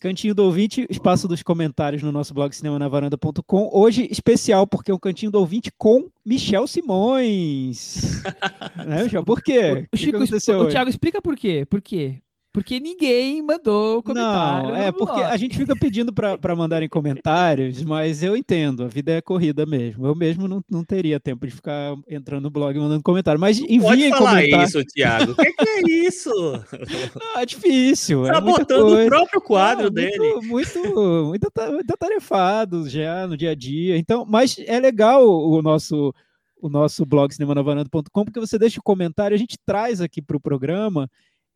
Cantinho 0.00 0.32
do 0.32 0.44
Ouvinte, 0.44 0.86
espaço 0.88 1.26
dos 1.26 1.42
comentários 1.42 2.04
no 2.04 2.12
nosso 2.12 2.32
blog 2.32 2.54
cinemanavaranda.com. 2.54 3.70
Hoje, 3.72 4.06
especial, 4.10 4.64
porque 4.64 4.92
é 4.92 4.94
o 4.94 4.98
Cantinho 4.98 5.32
do 5.32 5.40
Ouvinte 5.40 5.72
com 5.76 6.08
Michel 6.24 6.68
Simões. 6.68 8.22
né, 8.86 9.02
Michel? 9.02 9.24
Por 9.24 9.42
quê? 9.42 9.88
O 9.92 9.96
Chico, 9.96 10.18
o 10.18 10.22
hoje? 10.22 10.70
Thiago, 10.70 10.88
explica 10.88 11.20
por 11.20 11.36
quê. 11.36 11.66
Por 11.68 11.82
quê? 11.82 12.22
Porque 12.52 12.80
ninguém 12.80 13.42
mandou 13.42 14.02
comentário. 14.02 14.70
Não, 14.70 14.76
é 14.76 14.90
porque 14.90 15.20
a 15.20 15.36
gente 15.36 15.56
fica 15.56 15.76
pedindo 15.76 16.12
para 16.12 16.56
mandarem 16.56 16.88
comentários, 16.88 17.84
mas 17.84 18.22
eu 18.22 18.34
entendo, 18.36 18.84
a 18.84 18.88
vida 18.88 19.12
é 19.12 19.20
corrida 19.20 19.66
mesmo. 19.66 20.06
Eu 20.06 20.14
mesmo 20.14 20.48
não, 20.48 20.64
não 20.68 20.82
teria 20.82 21.20
tempo 21.20 21.46
de 21.46 21.52
ficar 21.52 21.94
entrando 22.08 22.44
no 22.44 22.50
blog 22.50 22.74
e 22.74 22.80
mandando 22.80 23.02
comentário. 23.02 23.38
Mas 23.40 23.60
Pode 23.60 23.72
enviem 23.72 24.10
falar 24.10 24.36
comentários. 24.40 24.70
isso, 24.70 24.84
Thiago. 24.86 25.32
O 25.32 25.36
que, 25.36 25.52
que 25.52 25.68
é 25.68 25.80
isso? 26.06 26.30
Não, 27.14 27.38
é 27.40 27.46
difícil. 27.46 28.26
é 28.26 28.32
tá 28.32 28.40
muita 28.40 28.60
botando 28.60 28.98
o 29.04 29.06
próprio 29.06 29.40
quadro 29.42 29.84
Não, 29.84 29.92
dele. 29.92 30.18
Muito, 30.18 30.46
muito, 30.48 31.24
muito 31.26 31.46
ata- 31.48 31.70
muito 31.70 31.90
atarefado 31.92 32.88
já 32.88 33.26
no 33.26 33.36
dia 33.36 33.50
a 33.50 33.54
dia. 33.54 33.96
Então, 33.98 34.24
mas 34.26 34.56
é 34.66 34.80
legal 34.80 35.28
o 35.28 35.60
nosso 35.62 36.14
o 36.60 36.68
nosso 36.68 37.06
blog 37.06 37.32
cinemanavaranda.com, 37.32 38.24
porque 38.24 38.40
você 38.40 38.58
deixa 38.58 38.80
o 38.80 38.82
comentário, 38.82 39.32
a 39.34 39.38
gente 39.38 39.56
traz 39.64 40.00
aqui 40.00 40.20
para 40.20 40.36
o 40.36 40.40
programa 40.40 41.08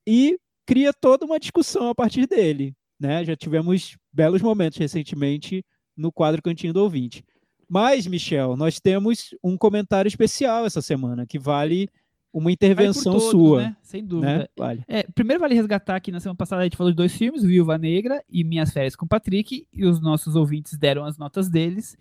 e 0.06 0.38
cria 0.66 0.92
toda 0.92 1.24
uma 1.24 1.38
discussão 1.38 1.88
a 1.88 1.94
partir 1.94 2.26
dele. 2.26 2.74
Né? 2.98 3.24
Já 3.24 3.36
tivemos 3.36 3.96
belos 4.12 4.42
momentos 4.42 4.78
recentemente 4.78 5.64
no 5.96 6.12
quadro 6.12 6.42
Cantinho 6.42 6.72
do 6.72 6.82
Ouvinte. 6.82 7.24
Mas, 7.68 8.06
Michel, 8.06 8.56
nós 8.56 8.78
temos 8.78 9.34
um 9.42 9.56
comentário 9.56 10.08
especial 10.08 10.66
essa 10.66 10.82
semana, 10.82 11.26
que 11.26 11.38
vale 11.38 11.88
uma 12.32 12.50
intervenção 12.50 13.12
todos, 13.12 13.30
sua. 13.30 13.62
Né? 13.62 13.76
Sem 13.82 14.04
dúvida. 14.04 14.38
Né? 14.38 14.46
Vale. 14.56 14.84
É, 14.88 15.02
primeiro 15.14 15.40
vale 15.40 15.54
resgatar 15.54 16.00
que 16.00 16.10
na 16.10 16.20
semana 16.20 16.36
passada 16.36 16.62
a 16.62 16.64
gente 16.64 16.76
falou 16.76 16.90
de 16.90 16.96
dois 16.96 17.14
filmes, 17.14 17.42
Viúva 17.42 17.76
Negra 17.76 18.22
e 18.28 18.42
Minhas 18.42 18.72
Férias 18.72 18.96
com 18.96 19.06
Patrick, 19.06 19.66
e 19.72 19.84
os 19.84 20.00
nossos 20.00 20.34
ouvintes 20.34 20.78
deram 20.78 21.04
as 21.04 21.18
notas 21.18 21.48
deles. 21.48 21.96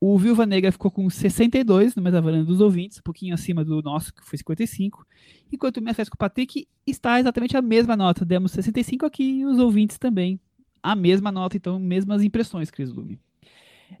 O 0.00 0.16
Viúva 0.16 0.46
Negra 0.46 0.70
ficou 0.70 0.90
com 0.90 1.10
62 1.10 1.96
no 1.96 2.02
metavaranda 2.02 2.44
dos 2.44 2.60
ouvintes, 2.60 2.98
um 2.98 3.02
pouquinho 3.02 3.34
acima 3.34 3.64
do 3.64 3.82
nosso, 3.82 4.14
que 4.14 4.24
foi 4.24 4.38
55. 4.38 5.04
Enquanto 5.52 5.78
o 5.78 5.80
Minhas 5.80 5.96
Férias 5.96 6.08
com 6.08 6.16
Patrick 6.16 6.68
está 6.86 7.18
exatamente 7.18 7.56
a 7.56 7.62
mesma 7.62 7.96
nota. 7.96 8.24
Demos 8.24 8.52
65 8.52 9.04
aqui 9.04 9.40
e 9.40 9.44
os 9.44 9.58
ouvintes 9.58 9.98
também. 9.98 10.38
A 10.80 10.94
mesma 10.94 11.32
nota, 11.32 11.56
então, 11.56 11.80
mesmas 11.80 12.22
impressões, 12.22 12.70
Cris 12.70 12.92
Lume. 12.92 13.18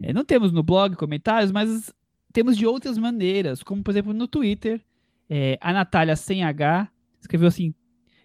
É, 0.00 0.12
não 0.12 0.24
temos 0.24 0.52
no 0.52 0.62
blog 0.62 0.94
comentários, 0.94 1.50
mas 1.50 1.92
temos 2.32 2.56
de 2.56 2.64
outras 2.64 2.96
maneiras, 2.96 3.62
como 3.62 3.82
por 3.82 3.90
exemplo 3.90 4.12
no 4.12 4.28
Twitter. 4.28 4.80
É, 5.28 5.58
a 5.60 5.72
Natália 5.72 6.14
sem 6.14 6.44
H 6.44 6.88
escreveu 7.20 7.48
assim: 7.48 7.74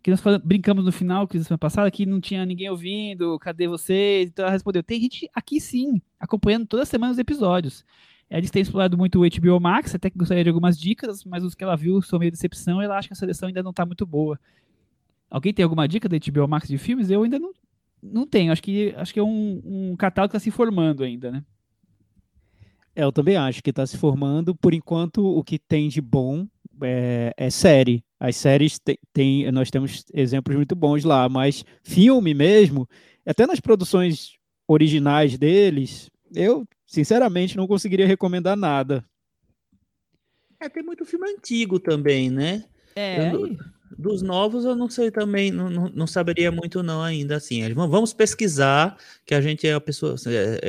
que 0.03 0.11
nós 0.11 0.21
brincamos 0.43 0.83
no 0.83 0.91
final, 0.91 1.25
que 1.25 1.41
semana 1.41 1.57
passada, 1.57 1.89
que 1.89 2.05
não 2.05 2.19
tinha 2.19 2.45
ninguém 2.45 2.69
ouvindo, 2.69 3.39
cadê 3.39 3.69
vocês? 3.69 4.29
Então 4.29 4.43
ela 4.43 4.51
respondeu: 4.51 4.83
tem 4.83 4.99
gente 4.99 5.29
aqui 5.33 5.61
sim, 5.61 6.01
acompanhando 6.19 6.67
toda 6.67 6.83
semana 6.83 7.13
os 7.13 7.17
episódios. 7.17 7.85
Eles 8.29 8.51
têm 8.51 8.61
explorado 8.61 8.97
muito 8.97 9.21
o 9.21 9.29
HBO 9.29 9.59
Max, 9.61 9.95
até 9.95 10.09
que 10.09 10.17
gostaria 10.17 10.43
de 10.43 10.49
algumas 10.49 10.77
dicas, 10.77 11.23
mas 11.23 11.43
os 11.43 11.55
que 11.55 11.63
ela 11.63 11.77
viu 11.77 12.01
são 12.01 12.19
meio 12.19 12.31
decepção 12.31 12.81
e 12.81 12.85
ela 12.85 12.97
acha 12.97 13.07
que 13.07 13.13
a 13.13 13.17
seleção 13.17 13.47
ainda 13.47 13.63
não 13.63 13.69
está 13.69 13.85
muito 13.85 14.05
boa. 14.05 14.39
Alguém 15.29 15.53
tem 15.53 15.63
alguma 15.63 15.87
dica 15.87 16.09
da 16.09 16.17
HBO 16.17 16.47
Max 16.47 16.67
de 16.67 16.77
filmes? 16.77 17.09
Eu 17.09 17.23
ainda 17.23 17.39
não, 17.39 17.53
não 18.01 18.27
tenho. 18.27 18.51
Acho 18.51 18.61
que, 18.61 18.93
acho 18.97 19.13
que 19.13 19.19
é 19.19 19.23
um, 19.23 19.61
um 19.63 19.95
catálogo 19.95 20.31
que 20.31 20.37
está 20.37 20.43
se 20.43 20.51
formando 20.51 21.03
ainda, 21.03 21.31
né? 21.31 21.43
É, 22.95 23.03
eu 23.03 23.11
também 23.11 23.37
acho 23.37 23.63
que 23.63 23.69
está 23.69 23.85
se 23.85 23.97
formando. 23.97 24.53
Por 24.53 24.73
enquanto, 24.73 25.25
o 25.25 25.43
que 25.43 25.57
tem 25.57 25.87
de 25.87 26.01
bom 26.01 26.47
é, 26.81 27.33
é 27.37 27.49
série. 27.49 28.03
As 28.23 28.37
séries 28.37 28.79
tem, 28.79 28.97
tem- 29.11 29.51
nós 29.51 29.69
temos 29.69 30.05
exemplos 30.13 30.55
muito 30.55 30.73
bons 30.77 31.03
lá, 31.03 31.27
mas 31.27 31.65
filme 31.83 32.33
mesmo, 32.33 32.87
até 33.25 33.45
nas 33.45 33.59
produções 33.59 34.37
originais 34.65 35.37
deles, 35.37 36.09
eu 36.33 36.65
sinceramente 36.87 37.57
não 37.57 37.67
conseguiria 37.67 38.07
recomendar 38.07 38.55
nada. 38.55 39.03
É, 40.57 40.69
tem 40.69 40.81
muito 40.81 41.03
filme 41.03 41.29
antigo 41.29 41.81
também, 41.81 42.29
né? 42.29 42.63
É, 42.95 43.33
Eu- 43.33 43.57
Dos 43.97 44.21
novos 44.21 44.65
eu 44.65 44.75
não 44.75 44.89
sei 44.89 45.11
também, 45.11 45.51
não, 45.51 45.69
não, 45.69 45.89
não 45.93 46.07
saberia 46.07 46.51
muito 46.51 46.81
não 46.83 47.01
ainda, 47.01 47.35
assim. 47.37 47.71
Vamos- 47.73 48.13
pesquisar, 48.13 48.97
que 49.25 49.33
a 49.33 49.41
gente 49.41 49.67
é 49.67 49.73
a 49.73 49.81
pessoa, 49.81 50.15
é, 50.27 50.59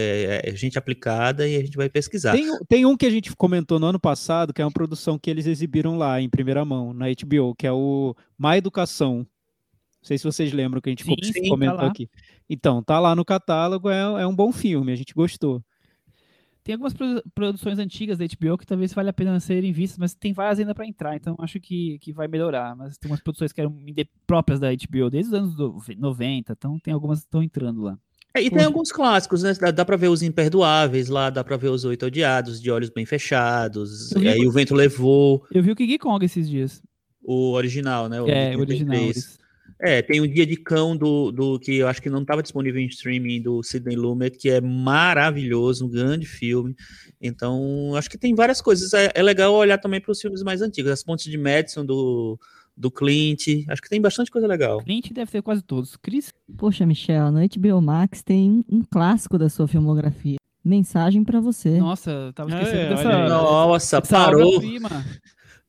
é- 0.44 0.50
é 0.50 0.56
gente 0.56 0.78
aplicada 0.78 1.46
e 1.48 1.56
a 1.56 1.60
gente 1.60 1.76
vai 1.76 1.88
pesquisar. 1.88 2.32
Tem, 2.32 2.50
um- 2.50 2.58
tem 2.68 2.86
um 2.86 2.96
que 2.96 3.06
a 3.06 3.10
gente 3.10 3.34
comentou 3.36 3.78
no 3.78 3.86
ano 3.86 4.00
passado, 4.00 4.52
que 4.52 4.60
é 4.62 4.64
uma 4.64 4.70
produção 4.72 5.18
que 5.18 5.30
eles 5.30 5.46
exibiram 5.46 5.96
lá 5.96 6.20
em 6.20 6.28
primeira 6.28 6.64
mão, 6.64 6.92
na 6.94 7.06
HBO, 7.08 7.54
que 7.54 7.66
é 7.66 7.72
o 7.72 8.14
Má 8.38 8.56
Educação. 8.56 9.18
Não 9.18 9.26
sei 10.06 10.18
se 10.18 10.24
vocês 10.24 10.52
lembram 10.52 10.80
que 10.80 10.90
a 10.90 10.92
gente 10.92 11.04
Sim, 11.04 11.16
co- 11.16 11.24
sim, 11.24 11.32
tá 11.42 11.48
comentou 11.48 11.86
aqui. 11.86 12.08
Então, 12.48 12.82
tá 12.82 13.00
lá 13.00 13.14
no 13.16 13.24
catálogo, 13.24 13.88
é, 13.88 14.22
é 14.22 14.26
um 14.26 14.34
bom 14.36 14.52
filme, 14.52 14.92
a 14.92 14.96
gente 14.96 15.14
gostou. 15.14 15.62
Tem 16.64 16.72
algumas 16.72 16.94
produ- 16.94 17.22
produções 17.34 17.78
antigas 17.78 18.16
da 18.16 18.24
HBO 18.24 18.56
que 18.56 18.66
talvez 18.66 18.92
valha 18.94 19.10
a 19.10 19.12
pena 19.12 19.38
serem 19.38 19.70
vistas, 19.70 19.98
mas 19.98 20.14
tem 20.14 20.32
várias 20.32 20.58
ainda 20.58 20.74
para 20.74 20.86
entrar, 20.86 21.14
então 21.14 21.36
acho 21.38 21.60
que, 21.60 21.98
que 22.00 22.10
vai 22.10 22.26
melhorar. 22.26 22.74
Mas 22.74 22.96
tem 22.96 23.10
umas 23.10 23.20
produções 23.20 23.52
que 23.52 23.60
eram 23.60 23.76
próprias 24.26 24.58
da 24.58 24.68
HBO 24.72 25.10
desde 25.10 25.28
os 25.30 25.34
anos 25.38 25.54
do- 25.54 25.78
90, 25.98 26.52
então 26.54 26.78
tem 26.80 26.94
algumas 26.94 27.20
que 27.20 27.26
estão 27.26 27.42
entrando 27.42 27.82
lá. 27.82 27.98
É, 28.36 28.42
e 28.42 28.50
tem 28.50 28.64
alguns 28.64 28.90
clássicos, 28.90 29.42
né? 29.44 29.52
Dá, 29.60 29.70
dá 29.70 29.84
pra 29.84 29.96
ver 29.96 30.08
os 30.08 30.22
Imperdoáveis 30.22 31.08
lá, 31.08 31.30
dá 31.30 31.44
pra 31.44 31.56
ver 31.56 31.68
os 31.68 31.84
Oito 31.84 32.06
Odiados, 32.06 32.60
De 32.60 32.70
Olhos 32.70 32.90
Bem 32.90 33.06
Fechados, 33.06 34.10
vi- 34.16 34.24
e 34.24 34.28
aí 34.28 34.46
O 34.46 34.50
Vento 34.50 34.74
Levou, 34.74 35.46
Eu 35.52 35.62
vi 35.62 35.70
o 35.70 35.76
King 35.76 35.98
Kong 35.98 36.24
esses 36.24 36.48
dias. 36.48 36.82
o 37.22 37.52
original, 37.52 38.08
né? 38.08 38.20
O 38.20 38.26
é, 38.28 38.56
original. 38.56 38.60
83. 38.96 39.02
eles- 39.16 39.38
É, 39.84 40.00
tem 40.00 40.20
o 40.20 40.26
Dia 40.26 40.46
de 40.46 40.56
Cão 40.56 40.96
do, 40.96 41.30
do 41.30 41.58
que 41.58 41.76
eu 41.76 41.88
acho 41.88 42.00
que 42.00 42.08
não 42.08 42.22
estava 42.22 42.42
disponível 42.42 42.80
em 42.80 42.86
streaming 42.86 43.42
do 43.42 43.62
Sidney 43.62 43.96
Lumet, 43.96 44.38
que 44.38 44.48
é 44.48 44.60
maravilhoso, 44.60 45.86
um 45.86 45.90
grande 45.90 46.26
filme. 46.26 46.74
Então, 47.20 47.94
acho 47.96 48.08
que 48.08 48.16
tem 48.16 48.34
várias 48.34 48.60
coisas. 48.62 48.92
É, 48.94 49.10
é 49.14 49.22
legal 49.22 49.52
olhar 49.52 49.78
também 49.78 50.00
para 50.00 50.10
os 50.12 50.20
filmes 50.20 50.42
mais 50.42 50.62
antigos, 50.62 50.90
As 50.90 51.02
Pontes 51.02 51.30
de 51.30 51.36
Madison 51.36 51.84
do, 51.84 52.38
do 52.76 52.90
Clint. 52.90 53.46
Acho 53.68 53.82
que 53.82 53.88
tem 53.90 54.00
bastante 54.00 54.30
coisa 54.30 54.46
legal. 54.46 54.78
Clint 54.82 55.12
deve 55.12 55.30
ter 55.30 55.42
quase 55.42 55.62
todos. 55.62 55.96
Chris, 55.96 56.32
Poxa, 56.56 56.86
Michel, 56.86 57.30
no 57.30 57.40
HBO 57.40 57.82
Max 57.82 58.22
tem 58.22 58.64
um 58.70 58.82
clássico 58.82 59.36
da 59.36 59.48
sua 59.48 59.68
filmografia. 59.68 60.36
Mensagem 60.64 61.22
pra 61.22 61.40
você. 61.40 61.78
nossa, 61.78 62.10
eu 62.10 62.32
tava 62.32 62.50
É, 62.50 62.54
esquecendo 62.54 62.78
olha 62.86 62.96
dessa. 62.96 63.28
Nossa, 63.28 64.00
dessa 64.00 64.16
parou. 64.16 64.62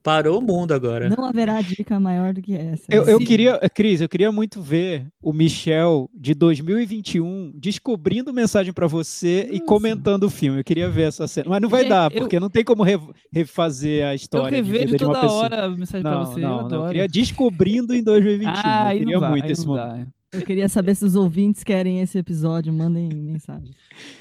Parou 0.06 0.38
o 0.38 0.41
mundo 0.41 0.72
agora. 0.72 1.10
Não 1.10 1.26
haverá 1.26 1.60
dica 1.62 1.99
maior 1.99 2.32
do 2.32 2.39
que 2.41 2.53
essa. 2.56 2.84
Eu, 2.89 3.06
eu 3.06 3.18
queria, 3.20 3.60
Cris, 3.74 3.99
eu 4.01 4.08
queria 4.08 4.32
muito 4.32 4.62
ver 4.62 5.08
o 5.22 5.34
Michel 5.34 6.08
de 6.14 6.36
2021 6.36 7.51
descobrindo 7.56 8.32
mensagem 8.32 8.72
pra 8.72 8.86
você 8.86 9.47
e 9.49 9.53
Nossa. 9.53 9.66
comentando 9.66 10.24
o 10.26 10.30
filme. 10.30 10.60
Eu 10.60 10.64
queria 10.64 10.88
ver 10.89 11.08
essa 11.08 11.28
cena, 11.28 11.49
mas 11.49 11.60
não 11.62 11.68
vai 11.70 11.88
dar, 11.89 12.12
eu- 12.14 12.22
porque 12.22 12.39
não 12.39 12.49
tem 12.51 12.64
como 12.64 12.84
re- 12.84 12.99
refazer 13.34 14.06
a 14.06 14.12
Eu 14.12 14.16
história 14.16 14.62
de 14.62 14.72
revejo 14.72 14.95
toda 14.97 15.20
pessoa. 15.22 15.43
hora 15.43 15.66
a 15.66 15.70
mensagem 15.70 16.03
pra 16.03 16.12
Não, 16.12 16.26
você. 16.26 16.39
eu 16.39 16.41
não, 16.43 16.49
não. 16.49 16.60
Eu 16.60 16.66
adoro. 16.66 16.88
queria 16.89 17.08
descobrindo 17.08 17.93
em 17.95 18.03
2021. 18.03 18.45
Ah, 18.66 18.93
eu 18.93 18.99
queria 18.99 19.14
não 19.16 19.22
dá, 19.22 19.30
muito 19.30 19.51
esse 19.51 19.66
não 19.66 19.76
momento. 19.76 20.06
dá. 20.06 20.08
Eu 20.34 20.41
queria 20.41 20.68
saber 20.68 20.95
se 20.95 21.06
os 21.06 21.16
ouvintes 21.16 21.64
querem 21.64 22.01
esse 22.01 22.18
episódio. 22.18 22.72
Mandem 22.74 23.08
mensagem. 23.10 23.72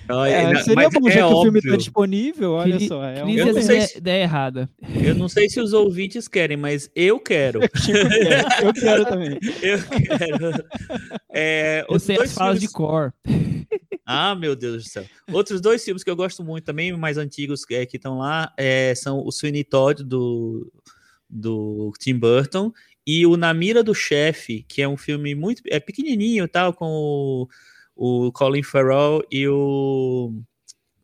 Olha, 0.09 0.31
É, 0.31 0.53
não, 0.53 0.61
seria 0.63 0.89
bom, 0.91 1.09
é 1.09 1.13
já 1.13 1.27
que 1.29 1.35
o 1.35 1.43
filme 1.43 1.59
está 1.59 1.69
óbvio. 1.71 1.77
disponível, 1.79 2.53
olha 2.53 2.77
Cri- 2.77 2.89
só. 2.89 3.05
É 3.05 3.25
um... 3.25 3.31
Eu 3.31 3.43
é 3.49 3.53
não 3.53 3.55
sei 3.55 3.63
ideia, 3.65 3.87
se- 3.87 3.99
ideia 3.99 4.23
errada. 4.23 4.71
Eu 5.03 5.15
não 5.15 5.29
sei 5.29 5.49
se 5.49 5.61
os 5.61 5.73
ouvintes 5.73 6.29
querem, 6.29 6.57
mas 6.57 6.91
eu 6.95 7.19
quero. 7.19 7.61
Eu 8.63 8.73
quero 8.75 9.05
também. 9.07 9.39
Eu 9.63 9.79
quero. 9.83 10.65
É, 11.33 11.85
Eu 11.89 11.99
sei 11.99 12.17
dois 12.17 12.31
as 12.31 12.35
falas 12.37 12.59
filmes- 12.59 12.71
de 12.71 12.75
cor. 12.75 13.13
Ah, 14.07 14.35
meu 14.35 14.55
Deus 14.55 14.85
do 14.85 14.89
céu. 14.91 15.07
Outros 15.33 15.63
dois 15.63 15.83
filmes 15.83 16.05
que 16.05 16.11
eu 16.11 16.15
gosto 16.17 16.45
muito 16.45 16.63
também, 16.65 16.93
mais 16.95 17.17
antigos 17.17 17.63
é, 17.71 17.87
que 17.87 17.97
estão 17.97 18.19
lá, 18.19 18.53
é, 18.55 18.95
são 18.95 19.25
o 19.25 19.33
Sweeney 19.33 19.65
Todd 19.65 20.05
do, 20.05 20.71
do 21.29 21.91
Tim 21.99 22.19
Burton 22.19 22.71
e 23.07 23.25
o 23.25 23.35
Na 23.39 23.55
Mira 23.55 23.83
do 23.83 23.95
Chefe, 23.95 24.63
que 24.69 24.83
é 24.83 24.87
um 24.89 24.99
filme 24.99 25.35
muito 25.35 25.63
é 25.71 25.81
pequenininho, 25.81 26.47
tal, 26.47 26.75
com 26.75 26.85
o, 26.87 27.49
o 27.95 28.33
Colin 28.33 28.63
Farrell 28.63 29.23
e 29.31 29.47
o 29.49 30.43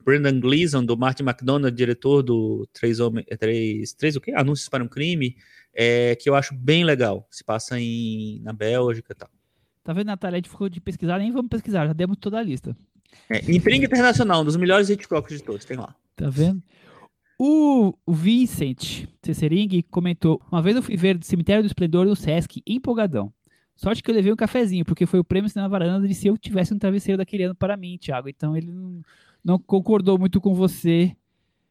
Brendan 0.04 0.40
Gleeson, 0.40 0.84
do 0.84 0.96
Martin 0.96 1.22
McDonagh, 1.22 1.70
diretor 1.70 2.22
do 2.22 2.66
Três 2.72 3.00
Homens, 3.00 3.26
é, 3.28 3.36
Três, 3.36 3.92
Três 3.92 4.16
o 4.16 4.20
quê? 4.20 4.32
Anúncios 4.34 4.68
para 4.68 4.82
um 4.82 4.88
Crime, 4.88 5.36
é, 5.74 6.16
que 6.16 6.28
eu 6.28 6.34
acho 6.34 6.54
bem 6.54 6.84
legal. 6.84 7.26
Se 7.30 7.44
passa 7.44 7.78
em, 7.78 8.40
na 8.42 8.52
Bélgica 8.52 9.12
e 9.12 9.16
tal. 9.16 9.30
Tá 9.84 9.92
vendo, 9.92 10.06
Natália? 10.06 10.36
A 10.36 10.38
gente 10.38 10.50
ficou 10.50 10.68
de 10.68 10.80
pesquisar, 10.80 11.18
nem 11.18 11.30
vamos 11.30 11.48
pesquisar, 11.48 11.86
já 11.86 11.92
demos 11.92 12.16
toda 12.18 12.38
a 12.38 12.42
lista. 12.42 12.76
É, 13.28 13.38
Intriga 13.50 13.86
Internacional, 13.86 14.42
um 14.42 14.44
dos 14.44 14.56
melhores 14.56 14.88
Hitchcock 14.88 15.34
de 15.34 15.42
todos, 15.42 15.64
tem 15.64 15.76
lá. 15.76 15.94
Tá 16.16 16.28
vendo? 16.28 16.62
O 17.38 17.94
Vincent 18.06 19.06
Cessering 19.22 19.82
comentou: 19.90 20.40
Uma 20.52 20.60
vez 20.60 20.76
eu 20.76 20.82
fui 20.82 20.94
ver 20.94 21.16
o 21.16 21.24
Cemitério 21.24 21.62
do 21.62 21.66
Esplendor 21.66 22.04
no 22.04 22.14
Sesc, 22.14 22.62
empolgadão. 22.66 23.32
Sorte 23.80 24.02
que 24.02 24.10
eu 24.10 24.14
levei 24.14 24.30
um 24.30 24.36
cafezinho, 24.36 24.84
porque 24.84 25.06
foi 25.06 25.18
o 25.18 25.24
prêmio 25.24 25.50
na 25.56 25.66
varanda 25.66 26.06
de 26.06 26.14
se 26.14 26.26
eu 26.26 26.36
tivesse 26.36 26.74
um 26.74 26.78
travesseiro 26.78 27.16
daquele 27.16 27.44
ano 27.44 27.54
para 27.54 27.78
mim, 27.78 27.96
Thiago. 27.96 28.28
Então 28.28 28.54
ele 28.54 28.70
não, 28.70 29.00
não 29.42 29.58
concordou 29.58 30.18
muito 30.18 30.38
com 30.38 30.54
você. 30.54 31.16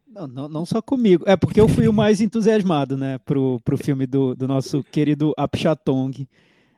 Não, 0.07 0.27
não, 0.27 0.49
não, 0.49 0.65
só 0.65 0.81
comigo. 0.81 1.23
É 1.27 1.37
porque 1.37 1.61
eu 1.61 1.69
fui 1.69 1.87
o 1.87 1.93
mais 1.93 2.19
entusiasmado, 2.19 2.97
né, 2.97 3.19
pro, 3.19 3.59
pro 3.63 3.77
filme 3.77 4.07
do, 4.07 4.33
do 4.33 4.47
nosso 4.47 4.83
querido 4.85 5.35
Apchatong. 5.37 6.27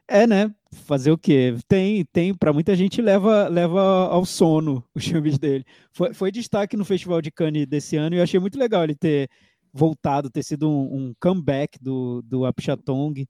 É, 0.06 0.28
né? 0.28 0.54
Fazer 0.84 1.12
o 1.12 1.18
quê? 1.18 1.56
Tem, 1.66 2.04
tem, 2.12 2.34
para 2.36 2.52
muita 2.52 2.76
gente 2.76 3.02
leva 3.02 3.48
leva 3.48 3.82
ao 4.10 4.26
sono 4.26 4.84
os 4.94 5.08
filmes 5.08 5.40
dele. 5.40 5.64
Foi, 5.94 6.14
foi 6.14 6.30
destaque 6.30 6.76
no 6.76 6.84
Festival 6.84 7.22
de 7.22 7.32
Cannes 7.32 7.66
desse 7.68 7.96
ano 7.96 8.16
e 8.16 8.18
eu 8.18 8.24
achei 8.24 8.38
muito 8.38 8.60
legal 8.60 8.84
ele 8.84 8.96
ter 8.96 9.30
voltado, 9.74 10.30
ter 10.30 10.44
sido 10.44 10.70
um, 10.70 10.94
um 10.94 11.14
comeback 11.18 11.82
do, 11.82 12.22
do 12.22 12.46
Apchatong, 12.46 13.26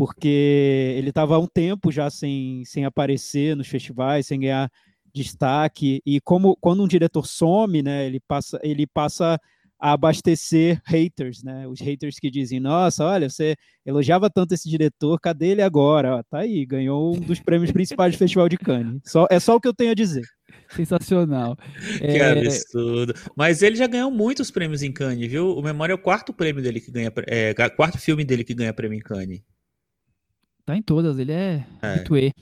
porque 0.00 0.94
ele 0.96 1.10
estava 1.10 1.36
há 1.36 1.38
um 1.38 1.46
tempo 1.46 1.92
já 1.92 2.08
sem, 2.08 2.64
sem 2.64 2.86
aparecer 2.86 3.54
nos 3.54 3.68
festivais, 3.68 4.26
sem 4.26 4.40
ganhar 4.40 4.70
destaque. 5.12 6.00
E 6.06 6.22
como 6.22 6.56
quando 6.58 6.82
um 6.82 6.88
diretor 6.88 7.26
some, 7.26 7.82
né, 7.82 8.06
ele 8.06 8.18
passa, 8.18 8.58
ele 8.62 8.86
passa 8.86 9.38
a 9.78 9.92
abastecer 9.92 10.80
haters, 10.86 11.42
né? 11.42 11.68
Os 11.68 11.80
haters 11.80 12.18
que 12.18 12.30
dizem, 12.30 12.58
nossa, 12.58 13.04
olha, 13.04 13.28
você 13.28 13.54
elogiava 13.84 14.30
tanto 14.30 14.54
esse 14.54 14.70
diretor, 14.70 15.20
cadê 15.20 15.48
ele 15.48 15.60
agora? 15.60 16.16
Ó, 16.16 16.22
tá 16.22 16.38
aí, 16.38 16.64
ganhou 16.64 17.14
um 17.14 17.20
dos 17.20 17.38
prêmios 17.38 17.70
principais 17.70 18.14
do 18.14 18.18
Festival 18.18 18.48
de 18.48 18.56
Cannes. 18.56 19.02
Só, 19.04 19.26
é 19.30 19.38
só 19.38 19.56
o 19.56 19.60
que 19.60 19.68
eu 19.68 19.74
tenho 19.74 19.90
a 19.90 19.94
dizer. 19.94 20.24
Sensacional. 20.70 21.58
Que 21.98 22.06
é... 22.06 22.30
absurdo. 22.30 23.12
Mas 23.36 23.60
ele 23.60 23.76
já 23.76 23.86
ganhou 23.86 24.10
muitos 24.10 24.50
prêmios 24.50 24.82
em 24.82 24.92
Cannes, 24.92 25.30
viu? 25.30 25.54
O 25.58 25.62
Memória 25.62 25.92
é 25.92 25.94
o 25.94 25.98
quarto 25.98 26.32
prêmio 26.32 26.62
dele 26.62 26.80
que 26.80 26.90
ganha, 26.90 27.12
é, 27.26 27.52
quarto 27.52 27.98
filme 27.98 28.24
dele 28.24 28.44
que 28.44 28.54
ganha 28.54 28.72
prêmio 28.72 28.96
em 28.96 29.02
Cannes. 29.02 29.42
Tá 30.70 30.76
em 30.76 30.82
todas, 30.82 31.18
ele 31.18 31.32
é, 31.32 31.66
é. 31.82 31.94
habitué. 31.94 32.32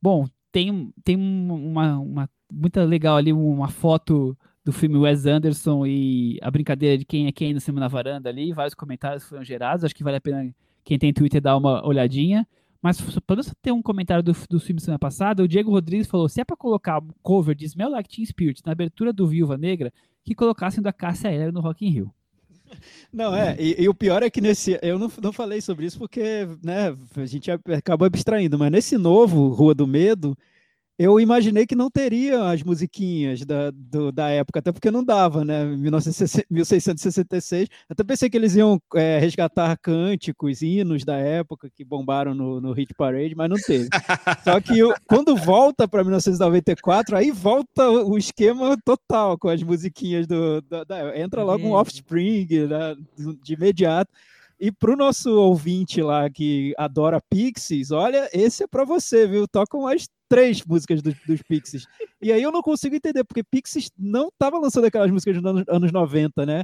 Bom, 0.00 0.26
tem, 0.52 0.92
tem 1.04 1.16
uma, 1.16 1.98
uma 1.98 2.30
muita 2.52 2.84
legal 2.84 3.16
ali, 3.16 3.32
uma 3.32 3.68
foto 3.68 4.36
do 4.64 4.72
filme 4.72 4.96
Wes 4.96 5.26
Anderson 5.26 5.86
e 5.86 6.38
a 6.42 6.50
brincadeira 6.50 6.98
de 6.98 7.04
quem 7.04 7.26
é 7.26 7.32
quem 7.32 7.54
no 7.54 7.60
cima 7.60 7.80
na 7.80 7.88
varanda 7.88 8.28
ali, 8.28 8.52
vários 8.52 8.74
comentários 8.74 9.24
foram 9.24 9.42
gerados, 9.42 9.84
acho 9.84 9.94
que 9.94 10.04
vale 10.04 10.18
a 10.18 10.20
pena 10.20 10.54
quem 10.84 10.98
tem 10.98 11.12
Twitter 11.12 11.40
dar 11.40 11.56
uma 11.56 11.86
olhadinha. 11.86 12.46
Mas 12.82 13.00
para 13.26 13.36
você 13.36 13.52
ter 13.60 13.72
um 13.72 13.82
comentário 13.82 14.22
do, 14.22 14.32
do 14.48 14.58
filme 14.58 14.80
semana 14.80 14.98
passada, 14.98 15.42
o 15.42 15.48
Diego 15.48 15.70
Rodrigues 15.70 16.06
falou: 16.06 16.28
se 16.28 16.40
é 16.40 16.44
para 16.44 16.56
colocar 16.56 17.02
cover 17.22 17.54
de 17.54 17.66
Smell 17.66 17.90
Like 17.90 18.08
Teen 18.08 18.24
Spirit 18.24 18.62
na 18.64 18.72
abertura 18.72 19.12
do 19.12 19.26
Viúva 19.26 19.58
Negra, 19.58 19.92
que 20.24 20.34
colocassem 20.34 20.82
da 20.82 20.92
Cássia 20.92 21.30
Eller 21.30 21.52
no 21.52 21.60
Rock 21.60 21.84
in 21.84 21.90
Rio. 21.90 22.14
Não, 23.12 23.34
é, 23.34 23.56
e, 23.58 23.82
e, 23.82 23.88
o 23.88 23.94
pior 23.94 24.22
é 24.22 24.30
que 24.30 24.40
nesse. 24.40 24.78
Eu 24.82 24.98
não, 24.98 25.10
não 25.22 25.32
falei 25.32 25.60
sobre 25.60 25.86
isso 25.86 25.98
porque 25.98 26.46
né, 26.62 26.96
a 27.16 27.26
gente 27.26 27.50
acabou 27.50 28.06
abstraindo, 28.06 28.58
mas 28.58 28.70
nesse 28.70 28.96
novo 28.96 29.48
Rua 29.48 29.74
do 29.74 29.86
Medo, 29.86 30.36
eu 31.02 31.18
imaginei 31.18 31.66
que 31.66 31.74
não 31.74 31.90
teria 31.90 32.50
as 32.50 32.62
musiquinhas 32.62 33.42
da, 33.46 33.70
do, 33.70 34.12
da 34.12 34.28
época, 34.28 34.58
até 34.58 34.70
porque 34.70 34.90
não 34.90 35.02
dava, 35.02 35.42
né? 35.42 35.64
1666. 35.64 37.70
Até 37.88 38.04
pensei 38.04 38.28
que 38.28 38.36
eles 38.36 38.54
iam 38.54 38.78
é, 38.94 39.18
resgatar 39.18 39.78
cânticos, 39.78 40.60
hinos 40.60 41.02
da 41.02 41.16
época 41.16 41.70
que 41.74 41.86
bombaram 41.86 42.34
no, 42.34 42.60
no 42.60 42.72
Hit 42.72 42.92
Parade, 42.92 43.34
mas 43.34 43.48
não 43.48 43.56
teve. 43.56 43.88
Só 44.44 44.60
que 44.60 44.78
eu, 44.78 44.92
quando 45.06 45.34
volta 45.34 45.88
para 45.88 46.04
1994, 46.04 47.16
aí 47.16 47.30
volta 47.30 47.88
o 47.88 48.18
esquema 48.18 48.76
total 48.84 49.38
com 49.38 49.48
as 49.48 49.62
musiquinhas 49.62 50.26
do. 50.26 50.60
Da, 50.60 50.84
da, 50.84 51.18
entra 51.18 51.42
logo 51.42 51.66
um 51.66 51.72
Offspring 51.72 52.46
né, 52.68 52.94
de 53.42 53.54
imediato. 53.54 54.12
E 54.60 54.70
para 54.70 54.92
o 54.92 54.96
nosso 54.96 55.30
ouvinte 55.30 56.02
lá 56.02 56.28
que 56.28 56.74
adora 56.76 57.22
Pixies, 57.30 57.90
olha, 57.90 58.28
esse 58.34 58.64
é 58.64 58.66
para 58.66 58.84
você, 58.84 59.26
viu? 59.26 59.48
Tocam 59.48 59.86
as 59.86 60.06
três 60.30 60.64
músicas 60.64 61.02
do, 61.02 61.12
dos 61.26 61.42
Pixies. 61.42 61.86
E 62.22 62.32
aí 62.32 62.40
eu 62.40 62.52
não 62.52 62.62
consigo 62.62 62.94
entender, 62.94 63.24
porque 63.24 63.42
Pixies 63.42 63.90
não 63.98 64.28
estava 64.28 64.58
lançando 64.58 64.84
aquelas 64.84 65.10
músicas 65.10 65.36
dos 65.36 65.44
anos, 65.44 65.64
anos 65.68 65.92
90, 65.92 66.46
né? 66.46 66.62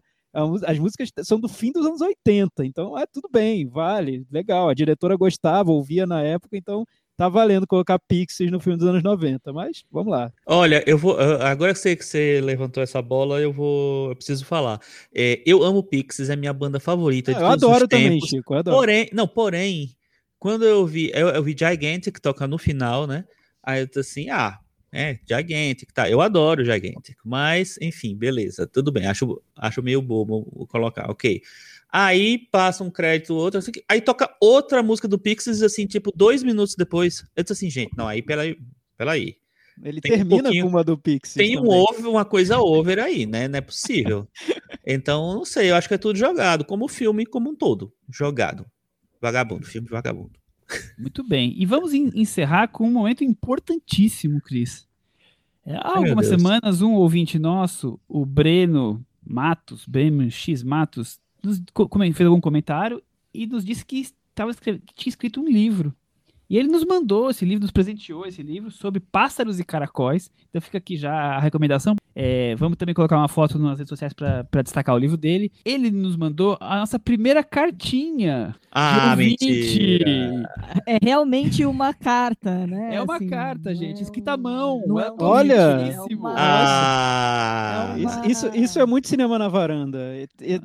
As 0.67 0.79
músicas 0.79 1.11
são 1.25 1.41
do 1.41 1.49
fim 1.49 1.73
dos 1.73 1.85
anos 1.85 2.01
80, 2.01 2.64
então 2.64 2.97
é 2.97 3.07
tudo 3.07 3.29
bem, 3.33 3.67
vale, 3.67 4.27
legal. 4.31 4.69
A 4.69 4.75
diretora 4.75 5.17
gostava, 5.17 5.73
ouvia 5.73 6.07
na 6.07 6.23
época, 6.23 6.57
então 6.57 6.85
tá 7.17 7.27
valendo 7.27 7.67
colocar 7.67 7.99
Pixies 7.99 8.51
no 8.51 8.61
filme 8.61 8.79
dos 8.79 8.87
anos 8.87 9.03
90, 9.03 9.51
mas 9.53 9.83
vamos 9.91 10.12
lá. 10.12 10.31
Olha, 10.45 10.85
eu 10.87 10.99
vou. 10.99 11.19
Agora 11.19 11.73
que 11.73 11.79
você, 11.79 11.97
que 11.97 12.05
você 12.05 12.41
levantou 12.43 12.83
essa 12.83 13.01
bola, 13.01 13.41
eu 13.41 13.51
vou. 13.51 14.11
Eu 14.11 14.17
preciso 14.17 14.45
falar. 14.45 14.79
É, 15.14 15.43
eu 15.47 15.62
amo 15.64 15.83
Pixies, 15.83 16.29
é 16.29 16.37
minha 16.37 16.53
banda 16.53 16.79
favorita. 16.79 17.33
Ah, 17.35 17.41
eu 17.41 17.47
adoro 17.47 17.89
também, 17.89 18.21
Chico. 18.21 18.55
Eu 18.55 18.59
adoro. 18.59 18.77
Porém, 18.77 19.09
não, 19.14 19.27
porém, 19.27 19.97
quando 20.39 20.67
eu 20.67 20.87
vi. 20.87 21.11
Eu, 21.14 21.29
eu 21.29 21.43
vi 21.43 21.57
Gigantic, 21.59 22.21
toca 22.21 22.47
no 22.47 22.59
final, 22.59 23.07
né? 23.07 23.25
Aí 23.67 23.81
eu 23.81 23.89
tô 23.89 23.99
assim, 23.99 24.31
ah, 24.31 24.61
é, 24.93 25.19
Gigantic, 25.29 25.93
tá. 25.93 26.09
Eu 26.09 26.21
adoro 26.21 26.64
Gigantic, 26.64 27.17
mas, 27.25 27.77
enfim, 27.83 28.17
beleza, 28.17 28.67
tudo 28.67 28.93
bem. 28.93 29.07
Acho, 29.07 29.43
acho 29.57 29.83
meio 29.83 30.01
bobo 30.01 30.67
colocar, 30.69 31.11
ok. 31.11 31.43
Aí 31.91 32.39
passa 32.51 32.85
um 32.85 32.91
crédito, 32.91 33.35
outro, 33.35 33.59
assim, 33.59 33.73
aí 33.89 34.01
toca 34.01 34.35
outra 34.41 34.83
música 34.83 35.09
do 35.09 35.19
Pixies, 35.19 35.62
assim, 35.62 35.87
tipo, 35.87 36.12
dois 36.14 36.43
minutos 36.45 36.77
depois. 36.77 37.25
Eu 37.35 37.43
disse 37.43 37.53
assim, 37.53 37.69
gente, 37.69 37.91
não, 37.97 38.07
aí, 38.07 38.23
peraí, 38.23 38.57
peraí. 38.97 39.37
Ele 39.83 40.01
tem 40.01 40.12
termina 40.12 40.49
um 40.49 40.62
com 40.62 40.69
uma 40.69 40.85
do 40.85 40.97
Pixies. 40.97 41.35
Tem 41.35 41.59
um 41.59 41.69
over, 41.69 42.07
uma 42.09 42.25
coisa 42.25 42.59
over 42.59 42.99
aí, 42.99 43.27
né? 43.27 43.49
Não 43.49 43.59
é 43.59 43.61
possível. 43.61 44.29
então, 44.87 45.35
não 45.35 45.45
sei, 45.45 45.71
eu 45.71 45.75
acho 45.75 45.89
que 45.89 45.95
é 45.95 45.99
tudo 45.99 46.19
jogado, 46.19 46.64
como 46.64 46.87
o 46.87 46.89
filme 46.89 47.27
como 47.27 47.51
um 47.51 47.57
todo. 47.57 47.93
Jogado. 48.09 48.64
Vagabundo, 49.21 49.67
filme 49.67 49.89
vagabundo. 49.89 50.39
Muito 50.99 51.23
bem. 51.23 51.55
E 51.57 51.64
vamos 51.64 51.93
encerrar 51.93 52.69
com 52.69 52.89
um 52.89 52.93
momento 52.93 53.23
importantíssimo, 53.23 54.41
Cris. 54.41 54.87
É, 55.64 55.77
há 55.77 55.99
algumas 55.99 56.27
semanas, 56.27 56.81
um 56.81 56.95
ouvinte 56.95 57.39
nosso, 57.39 57.99
o 58.09 58.25
Breno 58.25 59.05
Matos, 59.25 59.85
Breno 59.87 60.31
X 60.31 60.62
Matos, 60.62 61.19
nos, 61.43 61.62
fez 62.14 62.27
algum 62.27 62.41
comentário 62.41 63.03
e 63.35 63.47
nos 63.47 63.64
disse 63.64 63.85
que, 63.85 64.01
estava 64.01 64.55
que 64.55 64.81
tinha 64.95 65.11
escrito 65.11 65.41
um 65.41 65.49
livro. 65.49 65.95
E 66.49 66.57
ele 66.57 66.69
nos 66.69 66.85
mandou 66.85 67.31
esse 67.31 67.45
livro, 67.45 67.62
nos 67.62 67.73
presenteou 67.73 68.25
esse 68.25 68.43
livro 68.43 68.71
sobre 68.71 69.01
pássaros 69.01 69.59
e 69.59 69.64
caracóis. 69.64 70.31
Então 70.49 70.62
fica 70.62 70.79
aqui 70.79 70.97
já 70.97 71.12
a 71.12 71.41
recomendação. 71.41 71.97
É, 72.17 72.55
vamos 72.57 72.77
também 72.77 72.95
colocar 72.95 73.17
uma 73.17 73.29
foto 73.29 73.59
nas 73.59 73.79
redes 73.79 73.91
sociais 73.91 74.12
para 74.12 74.62
destacar 74.62 74.95
o 74.95 74.99
livro 74.99 75.17
dele. 75.17 75.53
Ele 75.64 75.91
nos 75.91 76.17
mandou 76.17 76.57
a 76.61 76.79
nossa 76.79 76.99
primeira 76.99 77.45
cartinha. 77.45 78.55
Ah, 78.73 79.14
mentira! 79.17 80.49
É 80.87 80.99
realmente 81.03 81.64
uma 81.64 81.93
carta, 81.95 82.67
né? 82.67 82.97
É 82.97 83.03
uma 83.03 83.17
assim, 83.17 83.29
carta, 83.29 83.75
gente, 83.75 84.03
escrita 84.03 84.33
à 84.33 84.37
mão. 84.37 84.83
É 84.99 85.12
olha! 85.19 85.55
É 85.55 86.01
uma... 86.14 86.35
Ah, 86.37 87.95
é 87.97 88.01
uma... 88.01 88.27
Isso, 88.27 88.51
isso, 88.55 88.79
é 88.81 88.87
muito 88.87 89.09
cinema 89.09 89.39
na 89.39 89.49
varanda. 89.49 89.99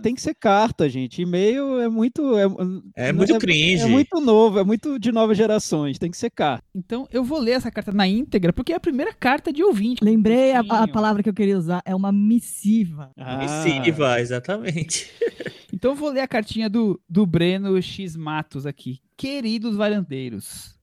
Tem 0.02 0.16
que 0.16 0.22
ser 0.22 0.36
carta, 0.36 0.89
gente. 0.89 1.22
E-mail 1.22 1.80
é 1.80 1.89
muito. 1.89 2.38
É, 2.38 3.10
é 3.10 3.14
muito 3.14 3.38
cringe. 3.38 3.84
É 3.84 3.88
muito 3.88 4.20
novo, 4.20 4.60
é 4.60 4.64
muito 4.64 4.97
de 4.97 5.12
nova 5.12 5.36
geração 5.36 5.91
tem 5.99 6.12
que 6.12 6.18
ser 6.18 6.30
carta. 6.30 6.64
Então 6.74 7.08
eu 7.12 7.24
vou 7.24 7.39
ler 7.39 7.52
essa 7.52 7.72
carta 7.72 7.91
na 7.91 8.08
íntegra, 8.08 8.52
porque 8.54 8.74
é 8.74 8.76
a 8.76 8.80
primeira 8.80 9.14
carta 9.14 9.52
de 9.52 9.64
ouvinte. 9.64 10.04
Lembrei 10.04 10.54
a, 10.54 10.60
a 10.62 10.88
palavra 10.88 11.22
que 11.22 11.30
eu 11.30 11.34
queria 11.41 11.57
usar, 11.57 11.81
é 11.83 11.95
uma 11.95 12.11
missiva. 12.11 13.11
Ah. 13.17 13.37
Missiva, 13.37 14.21
exatamente. 14.21 15.11
então 15.73 15.91
eu 15.91 15.95
vou 15.95 16.11
ler 16.11 16.21
a 16.21 16.27
cartinha 16.27 16.69
do, 16.69 17.01
do 17.09 17.25
Breno 17.25 17.81
X 17.81 18.15
Matos 18.15 18.67
aqui. 18.67 18.99
Queridos 19.17 19.75
varandeiros, 19.75 20.77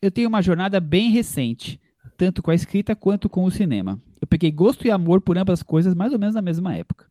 eu 0.00 0.10
tenho 0.10 0.28
uma 0.28 0.42
jornada 0.42 0.80
bem 0.80 1.12
recente, 1.12 1.80
tanto 2.16 2.42
com 2.42 2.50
a 2.50 2.54
escrita 2.54 2.96
quanto 2.96 3.28
com 3.28 3.44
o 3.44 3.50
cinema. 3.50 4.02
Eu 4.20 4.26
peguei 4.26 4.50
gosto 4.50 4.84
e 4.88 4.90
amor 4.90 5.20
por 5.20 5.38
ambas 5.38 5.62
coisas 5.62 5.94
mais 5.94 6.12
ou 6.12 6.18
menos 6.18 6.34
na 6.34 6.42
mesma 6.42 6.74
época. 6.74 7.06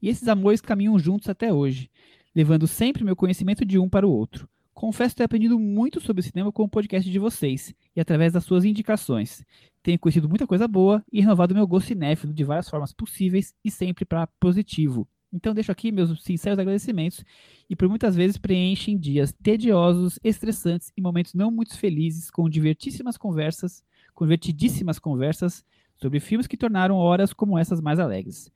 E 0.00 0.08
esses 0.08 0.26
amores 0.26 0.62
caminham 0.62 0.98
juntos 0.98 1.28
até 1.28 1.52
hoje, 1.52 1.90
levando 2.34 2.66
sempre 2.66 3.04
meu 3.04 3.14
conhecimento 3.14 3.66
de 3.66 3.78
um 3.78 3.86
para 3.86 4.08
o 4.08 4.10
outro. 4.10 4.48
Confesso 4.72 5.14
ter 5.14 5.24
aprendido 5.24 5.58
muito 5.58 6.00
sobre 6.00 6.22
cinema 6.22 6.50
com 6.50 6.62
o 6.62 6.68
podcast 6.68 7.10
de 7.10 7.18
vocês 7.18 7.74
e 7.94 8.00
através 8.00 8.32
das 8.32 8.44
suas 8.44 8.64
indicações. 8.64 9.44
Tenho 9.82 9.98
conhecido 9.98 10.28
muita 10.28 10.46
coisa 10.46 10.68
boa 10.68 11.02
e 11.10 11.20
renovado 11.20 11.54
meu 11.54 11.66
gosto 11.66 11.88
cinéfilo 11.88 12.34
de 12.34 12.44
várias 12.44 12.68
formas 12.68 12.92
possíveis 12.92 13.54
e 13.64 13.70
sempre 13.70 14.04
para 14.04 14.26
positivo. 14.26 15.08
Então 15.32 15.54
deixo 15.54 15.70
aqui 15.70 15.92
meus 15.92 16.22
sinceros 16.22 16.58
agradecimentos 16.58 17.24
e 17.68 17.76
por 17.76 17.88
muitas 17.88 18.16
vezes 18.16 18.36
preenchem 18.36 18.98
dias 18.98 19.32
tediosos, 19.32 20.18
estressantes 20.24 20.92
e 20.96 21.00
momentos 21.00 21.34
não 21.34 21.50
muito 21.50 21.78
felizes 21.78 22.30
com 22.30 22.48
divertíssimas 22.48 23.16
conversas, 23.16 23.84
com 24.12 24.24
divertidíssimas 24.24 24.98
conversas 24.98 25.64
sobre 25.96 26.18
filmes 26.20 26.46
que 26.46 26.56
tornaram 26.56 26.96
horas 26.96 27.32
como 27.32 27.58
essas 27.58 27.80
mais 27.80 27.98
alegres. 27.98 28.50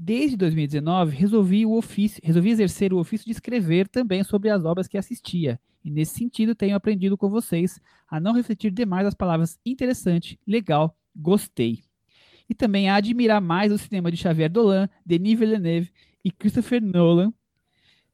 Desde 0.00 0.36
2019, 0.36 1.10
resolvi, 1.16 1.66
o 1.66 1.72
ofício, 1.72 2.20
resolvi 2.22 2.50
exercer 2.50 2.92
o 2.92 2.98
ofício 2.98 3.26
de 3.26 3.32
escrever 3.32 3.88
também 3.88 4.22
sobre 4.22 4.48
as 4.48 4.64
obras 4.64 4.86
que 4.86 4.96
assistia, 4.96 5.60
e 5.84 5.90
nesse 5.90 6.14
sentido 6.14 6.54
tenho 6.54 6.76
aprendido 6.76 7.18
com 7.18 7.28
vocês 7.28 7.80
a 8.06 8.20
não 8.20 8.32
refletir 8.32 8.70
demais 8.70 9.08
as 9.08 9.14
palavras 9.14 9.58
interessante, 9.66 10.38
legal, 10.46 10.96
gostei. 11.16 11.82
E 12.48 12.54
também 12.54 12.88
a 12.88 12.94
admirar 12.94 13.40
mais 13.40 13.72
o 13.72 13.76
cinema 13.76 14.08
de 14.08 14.16
Xavier 14.16 14.48
Dolan, 14.48 14.88
Denis 15.04 15.36
Villeneuve 15.36 15.90
e 16.24 16.30
Christopher 16.30 16.80
Nolan, 16.80 17.34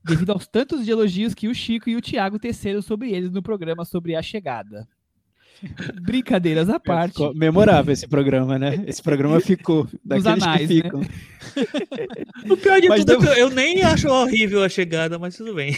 devido 0.03 0.31
aos 0.31 0.47
tantos 0.47 0.87
de 0.87 0.91
elogios 0.91 1.35
que 1.35 1.49
o 1.49 1.55
Chico 1.55 1.91
e 1.91 1.97
o 1.97 2.01
Tiago 2.01 2.39
teceram 2.39 2.81
sobre 2.81 3.13
eles 3.13 3.31
no 3.31 3.43
programa 3.43 3.85
sobre 3.85 4.17
a 4.17 4.23
chegada. 4.23 4.89
Brincadeiras 6.03 6.69
à 6.69 6.79
parte. 6.81 7.13
Ficou 7.13 7.35
memorável 7.35 7.93
esse 7.93 8.07
programa, 8.07 8.59
né? 8.59 8.85
Esse 8.87 9.03
programa 9.03 9.41
ficou 9.41 9.87
daqueles 10.05 10.43
anais, 10.43 10.67
que 10.69 10.75
né? 10.75 10.83
ficam. 10.83 11.01
O 12.51 12.57
pior 12.57 12.81
de 12.81 12.89
Mas 12.89 13.01
tudo 13.01 13.13
é 13.13 13.17
depois- 13.19 13.35
que 13.35 13.41
eu 13.41 13.51
nem 13.51 13.83
acho 13.83 14.09
horrível 14.09 14.63
a 14.63 14.69
chegada, 14.69 15.19
mas 15.19 15.37
tudo 15.37 15.55
bem. 15.55 15.73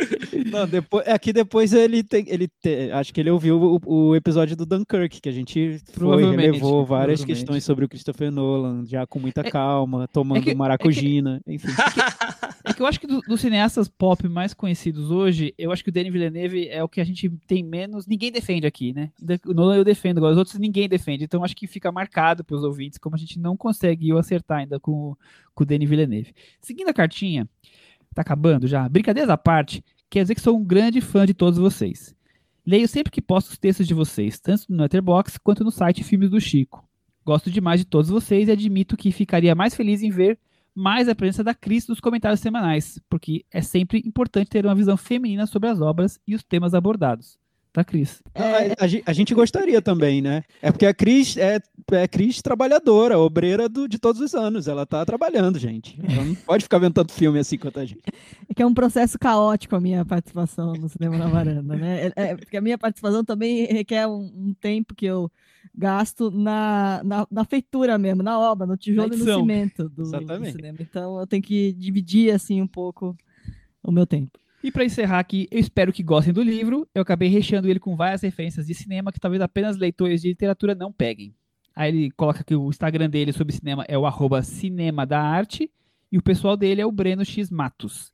Não, 0.50 0.66
depois, 0.66 1.06
é 1.06 1.18
que 1.18 1.32
depois 1.32 1.72
ele 1.72 2.02
tem, 2.02 2.24
ele 2.28 2.48
te- 2.48 2.90
acho 2.92 3.12
que 3.12 3.20
ele 3.20 3.30
ouviu 3.30 3.80
o, 3.84 4.10
o 4.10 4.16
episódio 4.16 4.56
do 4.56 4.66
Dunkirk, 4.66 5.20
que 5.20 5.28
a 5.28 5.32
gente 5.32 5.78
foi, 5.86 5.94
Provavelmente, 5.94 6.40
relevou 6.46 6.84
várias 6.84 7.24
questões 7.24 7.64
sobre 7.64 7.84
o 7.84 7.88
Christopher 7.88 8.30
Nolan, 8.30 8.84
já 8.86 9.06
com 9.06 9.18
muita 9.18 9.40
É- 9.40 9.50
calma, 9.50 10.06
tomando 10.12 10.42
que- 10.42 10.54
maracujina, 10.54 11.40
enfim. 11.46 11.68
É 12.64 12.72
que 12.72 12.82
eu 12.82 12.86
acho 12.86 13.00
que 13.00 13.06
do- 13.06 13.20
dos 13.22 13.40
cineastas 13.40 13.88
pop 13.88 14.28
mais 14.28 14.52
conhecidos 14.54 15.10
hoje, 15.10 15.54
eu 15.58 15.72
acho 15.72 15.82
que 15.82 15.90
o 15.90 15.92
Denis 15.92 16.12
Villeneuve 16.12 16.68
é 16.68 16.82
o 16.82 16.88
que 16.88 17.00
a 17.00 17.04
gente 17.04 17.30
tem 17.46 17.62
menos. 17.62 18.06
Ninguém 18.06 18.30
defende 18.30 18.66
aqui, 18.66 18.92
né? 18.92 19.10
O 19.46 19.54
Nolan 19.54 19.76
eu 19.76 19.84
defendo, 19.84 20.18
agora 20.18 20.32
os 20.32 20.38
outros 20.38 20.58
ninguém 20.58 20.88
defende. 20.88 21.24
Então 21.24 21.44
acho 21.44 21.54
que 21.56 21.66
fica 21.66 21.90
marcado 21.92 22.44
para 22.44 22.56
os 22.56 22.64
ouvintes, 22.64 22.98
como 22.98 23.14
a 23.14 23.18
gente 23.18 23.38
não 23.38 23.56
conseguiu 23.56 24.18
acertar 24.18 24.58
ainda 24.58 24.80
com, 24.80 24.92
o- 24.92 25.18
com 25.54 25.62
o 25.62 25.66
Denis 25.66 25.88
Villeneuve. 25.88 26.34
Seguindo 26.60 26.88
a 26.88 26.94
cartinha, 26.94 27.48
tá 28.14 28.22
acabando 28.22 28.66
já. 28.66 28.88
Brincadeiras 28.88 29.30
à 29.30 29.36
parte, 29.36 29.84
quer 30.10 30.22
dizer 30.22 30.34
que 30.34 30.40
sou 30.40 30.56
um 30.58 30.64
grande 30.64 31.00
fã 31.00 31.24
de 31.24 31.34
todos 31.34 31.58
vocês. 31.58 32.14
Leio 32.66 32.86
sempre 32.86 33.10
que 33.10 33.20
posto 33.20 33.50
os 33.50 33.58
textos 33.58 33.86
de 33.86 33.94
vocês, 33.94 34.38
tanto 34.38 34.64
no 34.68 34.82
Letterboxd 34.82 35.40
quanto 35.40 35.64
no 35.64 35.70
site 35.70 36.04
Filmes 36.04 36.30
do 36.30 36.40
Chico. 36.40 36.86
Gosto 37.24 37.50
demais 37.50 37.80
de 37.80 37.86
todos 37.86 38.10
vocês 38.10 38.48
e 38.48 38.52
admito 38.52 38.96
que 38.96 39.10
ficaria 39.12 39.54
mais 39.54 39.74
feliz 39.74 40.02
em 40.02 40.10
ver 40.10 40.38
mais 40.74 41.08
a 41.08 41.14
presença 41.14 41.44
da 41.44 41.54
Cris 41.54 41.86
nos 41.86 42.00
comentários 42.00 42.40
semanais, 42.40 42.98
porque 43.10 43.44
é 43.52 43.60
sempre 43.60 44.02
importante 44.06 44.48
ter 44.48 44.64
uma 44.64 44.74
visão 44.74 44.96
feminina 44.96 45.46
sobre 45.46 45.68
as 45.68 45.80
obras 45.80 46.18
e 46.26 46.34
os 46.34 46.42
temas 46.42 46.72
abordados. 46.72 47.38
Tá, 47.72 47.82
Cris? 47.82 48.22
Não, 48.38 48.44
a, 48.44 48.84
a 48.84 48.86
gen- 48.86 49.02
a 49.06 49.12
gente 49.14 49.34
gostaria 49.34 49.80
também, 49.80 50.20
né? 50.20 50.44
É 50.60 50.70
porque 50.70 50.84
a 50.84 50.92
Cris 50.92 51.38
é, 51.38 51.58
é 51.92 52.06
Cris 52.06 52.42
trabalhadora, 52.42 53.18
obreira 53.18 53.66
do- 53.66 53.88
de 53.88 53.98
todos 53.98 54.20
os 54.20 54.34
anos. 54.34 54.68
Ela 54.68 54.84
tá 54.84 55.02
trabalhando, 55.06 55.58
gente. 55.58 55.98
Ela 56.06 56.22
não 56.22 56.34
pode 56.34 56.64
ficar 56.64 56.78
vendo 56.78 56.92
tanto 56.92 57.12
filme 57.12 57.38
assim 57.38 57.56
quanto 57.56 57.80
a 57.80 57.84
gente. 57.86 58.02
É 58.46 58.52
que 58.52 58.60
é 58.62 58.66
um 58.66 58.74
processo 58.74 59.18
caótico 59.18 59.74
a 59.74 59.80
minha 59.80 60.04
participação 60.04 60.74
no 60.74 60.86
Cinema 60.86 61.16
na 61.16 61.28
Varanda, 61.28 61.74
né? 61.74 62.08
É, 62.08 62.12
é, 62.16 62.36
porque 62.36 62.58
a 62.58 62.60
minha 62.60 62.76
participação 62.76 63.24
também 63.24 63.64
requer 63.64 64.06
um, 64.06 64.30
um 64.36 64.54
tempo 64.60 64.94
que 64.94 65.06
eu 65.06 65.30
gasto 65.74 66.30
na, 66.30 67.00
na, 67.02 67.26
na 67.30 67.44
feitura 67.46 67.96
mesmo, 67.96 68.22
na 68.22 68.38
obra, 68.38 68.66
no 68.66 68.76
tijolo 68.76 69.14
e 69.14 69.16
no 69.16 69.24
cimento 69.24 69.88
do, 69.88 70.02
do 70.02 70.02
Exatamente. 70.02 70.52
cinema. 70.52 70.76
Então 70.78 71.18
eu 71.18 71.26
tenho 71.26 71.42
que 71.42 71.72
dividir 71.72 72.34
assim 72.34 72.60
um 72.60 72.66
pouco 72.66 73.16
o 73.82 73.90
meu 73.90 74.06
tempo. 74.06 74.38
E 74.62 74.70
para 74.70 74.84
encerrar 74.84 75.18
aqui, 75.18 75.48
eu 75.50 75.58
espero 75.58 75.92
que 75.92 76.02
gostem 76.02 76.32
do 76.32 76.42
livro. 76.42 76.88
Eu 76.94 77.02
acabei 77.02 77.28
recheando 77.28 77.68
ele 77.68 77.80
com 77.80 77.96
várias 77.96 78.22
referências 78.22 78.66
de 78.66 78.74
cinema 78.74 79.10
que 79.12 79.18
talvez 79.20 79.42
apenas 79.42 79.76
leitores 79.76 80.22
de 80.22 80.28
literatura 80.28 80.74
não 80.74 80.92
peguem. 80.92 81.34
Aí 81.74 81.88
ele 81.88 82.10
coloca 82.12 82.44
que 82.44 82.54
o 82.54 82.68
Instagram 82.68 83.08
dele 83.10 83.32
sobre 83.32 83.52
cinema 83.54 83.84
é 83.88 83.98
o 83.98 84.06
arroba 84.06 84.42
cinema 84.42 85.04
da 85.06 85.20
arte 85.20 85.70
e 86.12 86.18
o 86.18 86.22
pessoal 86.22 86.56
dele 86.56 86.80
é 86.80 86.86
o 86.86 86.92
Breno 86.92 87.24
X 87.24 87.50
Matos. 87.50 88.12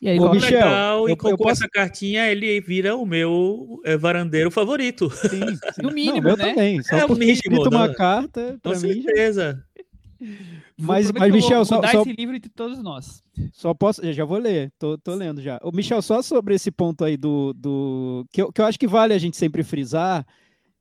E 0.00 0.08
aí 0.08 0.14
ele 0.14 0.20
Ô, 0.20 0.28
coloca- 0.28 0.46
Michel, 0.46 0.58
Legal, 0.64 1.08
e 1.08 1.12
eu- 1.12 1.16
com, 1.18 1.28
eu 1.28 1.36
com 1.36 1.44
posso- 1.44 1.62
essa 1.64 1.68
cartinha 1.70 2.26
ele 2.30 2.58
vira 2.62 2.96
o 2.96 3.04
meu 3.04 3.82
eh, 3.84 3.98
varandeiro 3.98 4.50
favorito. 4.50 5.10
Sim, 5.10 5.28
sim. 5.74 5.82
No 5.82 5.90
mínimo, 5.90 6.16
não, 6.16 6.22
meu 6.22 6.36
né? 6.38 6.54
também. 6.54 6.82
Só 6.82 6.96
É 6.96 7.04
o 7.04 7.10
mínimo, 7.12 7.32
escrito 7.32 7.68
uma 7.68 7.88
né? 7.88 7.94
carta, 7.94 8.58
Com 8.62 8.70
pra 8.70 8.78
mim, 8.80 8.94
já- 8.94 9.02
certeza. 9.02 9.64
Mas, 10.78 11.10
mas 11.12 11.32
Michel, 11.32 11.64
só, 11.64 11.82
só, 11.82 12.00
esse 12.02 12.12
livro 12.12 12.34
entre 12.36 12.50
todos 12.50 12.82
nós. 12.82 13.22
Só 13.52 13.74
posso, 13.74 14.00
já 14.12 14.24
vou 14.24 14.38
ler, 14.38 14.72
tô, 14.78 14.96
tô 14.98 15.14
lendo 15.14 15.40
já. 15.42 15.58
O 15.62 15.72
Michel, 15.72 16.00
só 16.02 16.22
sobre 16.22 16.54
esse 16.54 16.70
ponto 16.70 17.04
aí 17.04 17.16
do, 17.16 17.52
do 17.54 18.24
que, 18.32 18.42
eu, 18.42 18.52
que 18.52 18.60
eu 18.60 18.64
acho 18.64 18.78
que 18.78 18.86
vale 18.86 19.12
a 19.14 19.18
gente 19.18 19.36
sempre 19.36 19.62
frisar 19.62 20.26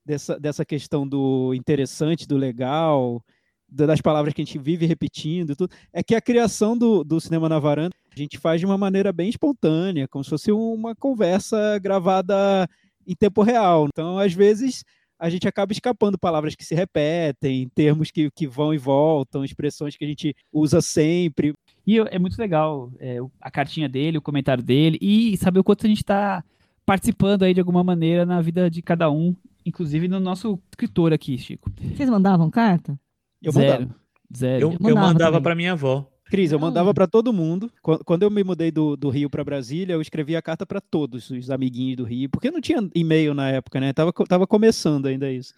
dessa, 0.05 0.39
dessa 0.39 0.65
questão 0.65 1.07
do 1.07 1.53
interessante, 1.53 2.27
do 2.27 2.37
legal, 2.37 3.23
da- 3.67 3.85
das 3.85 4.01
palavras 4.01 4.33
que 4.33 4.41
a 4.41 4.45
gente 4.45 4.57
vive 4.57 4.85
repetindo, 4.85 5.55
tudo, 5.55 5.73
é 5.93 6.01
que 6.03 6.15
a 6.15 6.21
criação 6.21 6.77
do, 6.77 7.03
do 7.03 7.19
cinema 7.19 7.47
na 7.49 7.59
varanda 7.59 7.93
a 8.11 8.19
gente 8.19 8.37
faz 8.37 8.59
de 8.59 8.65
uma 8.65 8.77
maneira 8.77 9.13
bem 9.13 9.29
espontânea, 9.29 10.07
como 10.07 10.23
se 10.23 10.29
fosse 10.29 10.51
uma 10.51 10.95
conversa 10.95 11.77
gravada 11.79 12.67
em 13.05 13.15
tempo 13.15 13.41
real. 13.43 13.87
Então, 13.87 14.17
às 14.17 14.33
vezes 14.33 14.83
a 15.17 15.29
gente 15.29 15.47
acaba 15.47 15.71
escapando 15.73 16.17
palavras 16.17 16.55
que 16.55 16.63
se 16.65 16.73
repetem, 16.73 17.69
termos 17.75 18.09
que, 18.09 18.31
que 18.31 18.47
vão 18.47 18.73
e 18.73 18.77
voltam, 18.77 19.43
expressões 19.43 19.95
que 19.97 20.05
a 20.05 20.07
gente 20.07 20.33
usa 20.51 20.81
sempre. 20.81 21.53
E 21.89 21.95
eu- 21.95 22.07
é 22.11 22.19
muito 22.19 22.37
legal 22.37 22.91
é, 22.99 23.17
a 23.41 23.49
cartinha 23.49 23.89
dele, 23.89 24.19
o 24.19 24.21
comentário 24.21 24.61
dele, 24.63 24.99
e 25.01 25.35
saber 25.37 25.59
o 25.59 25.63
quanto 25.63 25.85
a 25.85 25.89
gente 25.89 25.97
está 26.03 26.43
participando 26.85 27.41
aí 27.43 27.53
de 27.53 27.59
alguma 27.59 27.83
maneira 27.83 28.25
na 28.27 28.39
vida 28.41 28.69
de 28.69 28.81
cada 28.81 29.09
um, 29.09 29.35
inclusive 29.65 30.07
no 30.07 30.19
nosso 30.19 30.59
escritor 30.71 31.13
aqui, 31.13 31.35
Chico. 31.37 31.71
Vocês 31.95 32.07
mandavam 32.09 32.49
carta? 32.49 32.99
Eu 33.41 33.51
Zero. 33.51 33.81
mandava. 33.81 33.99
Zero. 34.37 34.61
Eu, 34.79 34.89
eu 34.89 34.95
mandava 34.95 35.41
para 35.41 35.55
minha 35.55 35.71
avó. 35.71 36.07
Cris, 36.25 36.51
eu 36.51 36.59
mandava 36.59 36.93
para 36.93 37.07
todo 37.07 37.33
mundo. 37.33 37.71
Qu- 37.81 38.03
Quando 38.05 38.21
eu 38.21 38.29
me 38.29 38.43
mudei 38.43 38.69
do, 38.69 38.95
do 38.95 39.09
Rio 39.09 39.27
para 39.31 39.43
Brasília, 39.43 39.93
eu 39.93 40.01
escrevia 40.01 40.37
a 40.37 40.41
carta 40.43 40.63
para 40.63 40.79
todos 40.79 41.31
os 41.31 41.49
amiguinhos 41.49 41.97
do 41.97 42.03
Rio, 42.03 42.29
porque 42.29 42.51
não 42.51 42.61
tinha 42.61 42.87
e-mail 42.93 43.33
na 43.33 43.49
época, 43.49 43.79
né? 43.79 43.91
Tava, 43.93 44.13
tava 44.27 44.45
começando 44.45 45.07
ainda 45.07 45.31
isso. 45.31 45.55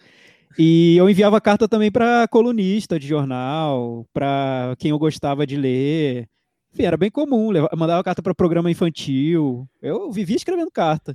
E 0.58 0.96
eu 0.96 1.08
enviava 1.08 1.40
carta 1.40 1.68
também 1.68 1.90
para 1.90 2.28
colunista 2.28 2.98
de 2.98 3.06
jornal, 3.06 4.06
para 4.12 4.74
quem 4.78 4.90
eu 4.90 4.98
gostava 4.98 5.46
de 5.46 5.56
ler. 5.56 6.28
Enfim, 6.72 6.84
era 6.84 6.96
bem 6.96 7.10
comum. 7.10 7.52
eu 7.52 7.68
mandava 7.76 8.02
carta 8.02 8.22
para 8.22 8.34
programa 8.34 8.70
infantil. 8.70 9.68
Eu 9.80 10.10
vivia 10.10 10.36
escrevendo 10.36 10.70
carta. 10.70 11.14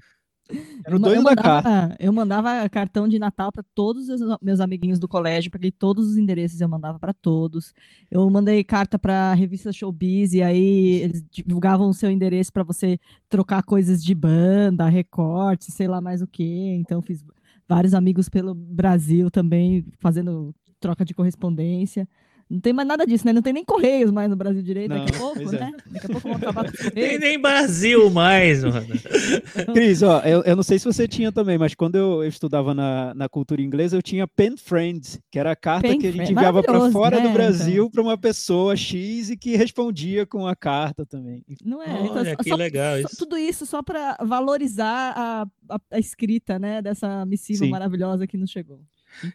Era 0.85 0.95
o 0.95 0.99
doido 0.99 1.23
da 1.23 1.35
carta. 1.35 1.69
mandava, 1.69 1.95
eu 1.99 2.13
mandava 2.13 2.69
cartão 2.69 3.07
de 3.07 3.19
Natal 3.19 3.51
para 3.51 3.63
todos 3.75 4.07
os 4.07 4.21
meus 4.41 4.59
amiguinhos 4.59 4.99
do 4.99 5.07
colégio, 5.07 5.51
peguei 5.51 5.71
todos 5.71 6.07
os 6.07 6.17
endereços 6.17 6.61
eu 6.61 6.69
mandava 6.69 6.97
para 6.97 7.13
todos. 7.13 7.73
Eu 8.09 8.29
mandei 8.29 8.63
carta 8.63 8.97
para 8.97 9.33
revista 9.33 9.73
Showbiz 9.73 10.33
e 10.33 10.41
aí 10.41 11.01
eles 11.01 11.23
divulgavam 11.29 11.89
o 11.89 11.93
seu 11.93 12.09
endereço 12.09 12.53
para 12.53 12.63
você 12.63 12.97
trocar 13.27 13.63
coisas 13.63 14.03
de 14.03 14.15
banda, 14.15 14.87
recortes, 14.87 15.73
sei 15.73 15.87
lá 15.87 15.99
mais 15.99 16.21
o 16.21 16.27
que. 16.27 16.69
Então 16.75 17.01
fiz 17.01 17.23
vários 17.67 17.93
amigos 17.93 18.29
pelo 18.29 18.53
Brasil 18.53 19.29
também 19.29 19.85
fazendo 19.99 20.53
troca 20.79 21.03
de 21.05 21.13
correspondência. 21.13 22.07
Não 22.49 22.61
tem 22.61 22.71
mais 22.71 22.87
nada 22.87 23.05
disso, 23.05 23.25
né? 23.25 23.33
Não 23.33 23.41
tem 23.41 23.51
nem 23.51 23.65
correios 23.65 24.09
mais 24.09 24.29
no 24.29 24.35
Brasil 24.37 24.61
direito. 24.63 24.89
Daqui 24.89 25.09
a 25.09 25.11
Não, 25.11 25.19
pouco, 25.19 25.35
pois 25.41 25.53
é. 25.53 25.59
né? 25.59 25.73
Daqui 25.87 26.05
a 26.05 26.09
pouco 26.09 26.27
vão 26.29 26.37
acabar 26.37 26.63
com 26.63 26.71
os 26.71 26.93
Nem, 26.95 27.41
Brasil 27.41 28.09
mais, 28.09 28.63
mano. 28.63 28.87
Cris, 29.73 30.01
ó, 30.01 30.19
eu, 30.21 30.43
eu 30.43 30.55
não 30.55 30.63
sei 30.63 30.79
se 30.79 30.85
você 30.85 31.07
tinha 31.09 31.29
também, 31.31 31.57
mas 31.57 31.75
quando 31.75 31.95
eu, 31.95 32.23
eu 32.23 32.29
estudava 32.29 32.73
na, 32.73 33.13
na 33.13 33.27
cultura 33.27 33.61
inglesa, 33.61 33.97
eu 33.97 34.01
tinha 34.01 34.25
Pen 34.27 34.55
Friends, 34.55 35.19
que 35.29 35.37
era 35.37 35.51
a 35.51 35.55
carta 35.57 35.89
Pen 35.89 35.99
que 35.99 36.07
a 36.07 36.11
gente 36.11 36.17
Friend, 36.25 36.31
enviava 36.33 36.63
para 36.63 36.89
fora 36.91 37.17
né, 37.19 37.27
do 37.27 37.33
Brasil 37.33 37.89
para 37.91 38.01
uma 38.01 38.17
pessoa 38.17 38.75
X 38.77 39.29
e 39.29 39.35
que 39.35 39.57
respondia 39.57 40.25
com 40.25 40.47
a 40.47 40.55
carta 40.55 41.05
também. 41.05 41.43
Não 41.65 41.83
é? 41.83 41.87
Olha, 42.01 42.31
só- 42.31 42.35
que 42.43 42.49
só- 42.49 42.55
legal 42.55 42.93
só- 43.01 43.07
isso. 43.07 43.17
Tudo 43.17 43.37
isso 43.37 43.65
só 43.65 43.83
para 43.83 44.15
valorizar 44.23 45.13
a, 45.17 45.47
a- 45.69 45.79
a 45.91 45.99
escrita, 45.99 46.57
né, 46.57 46.81
dessa 46.81 47.25
missiva 47.25 47.65
Sim. 47.65 47.71
maravilhosa 47.71 48.25
que 48.25 48.37
nos 48.37 48.49
chegou. 48.51 48.79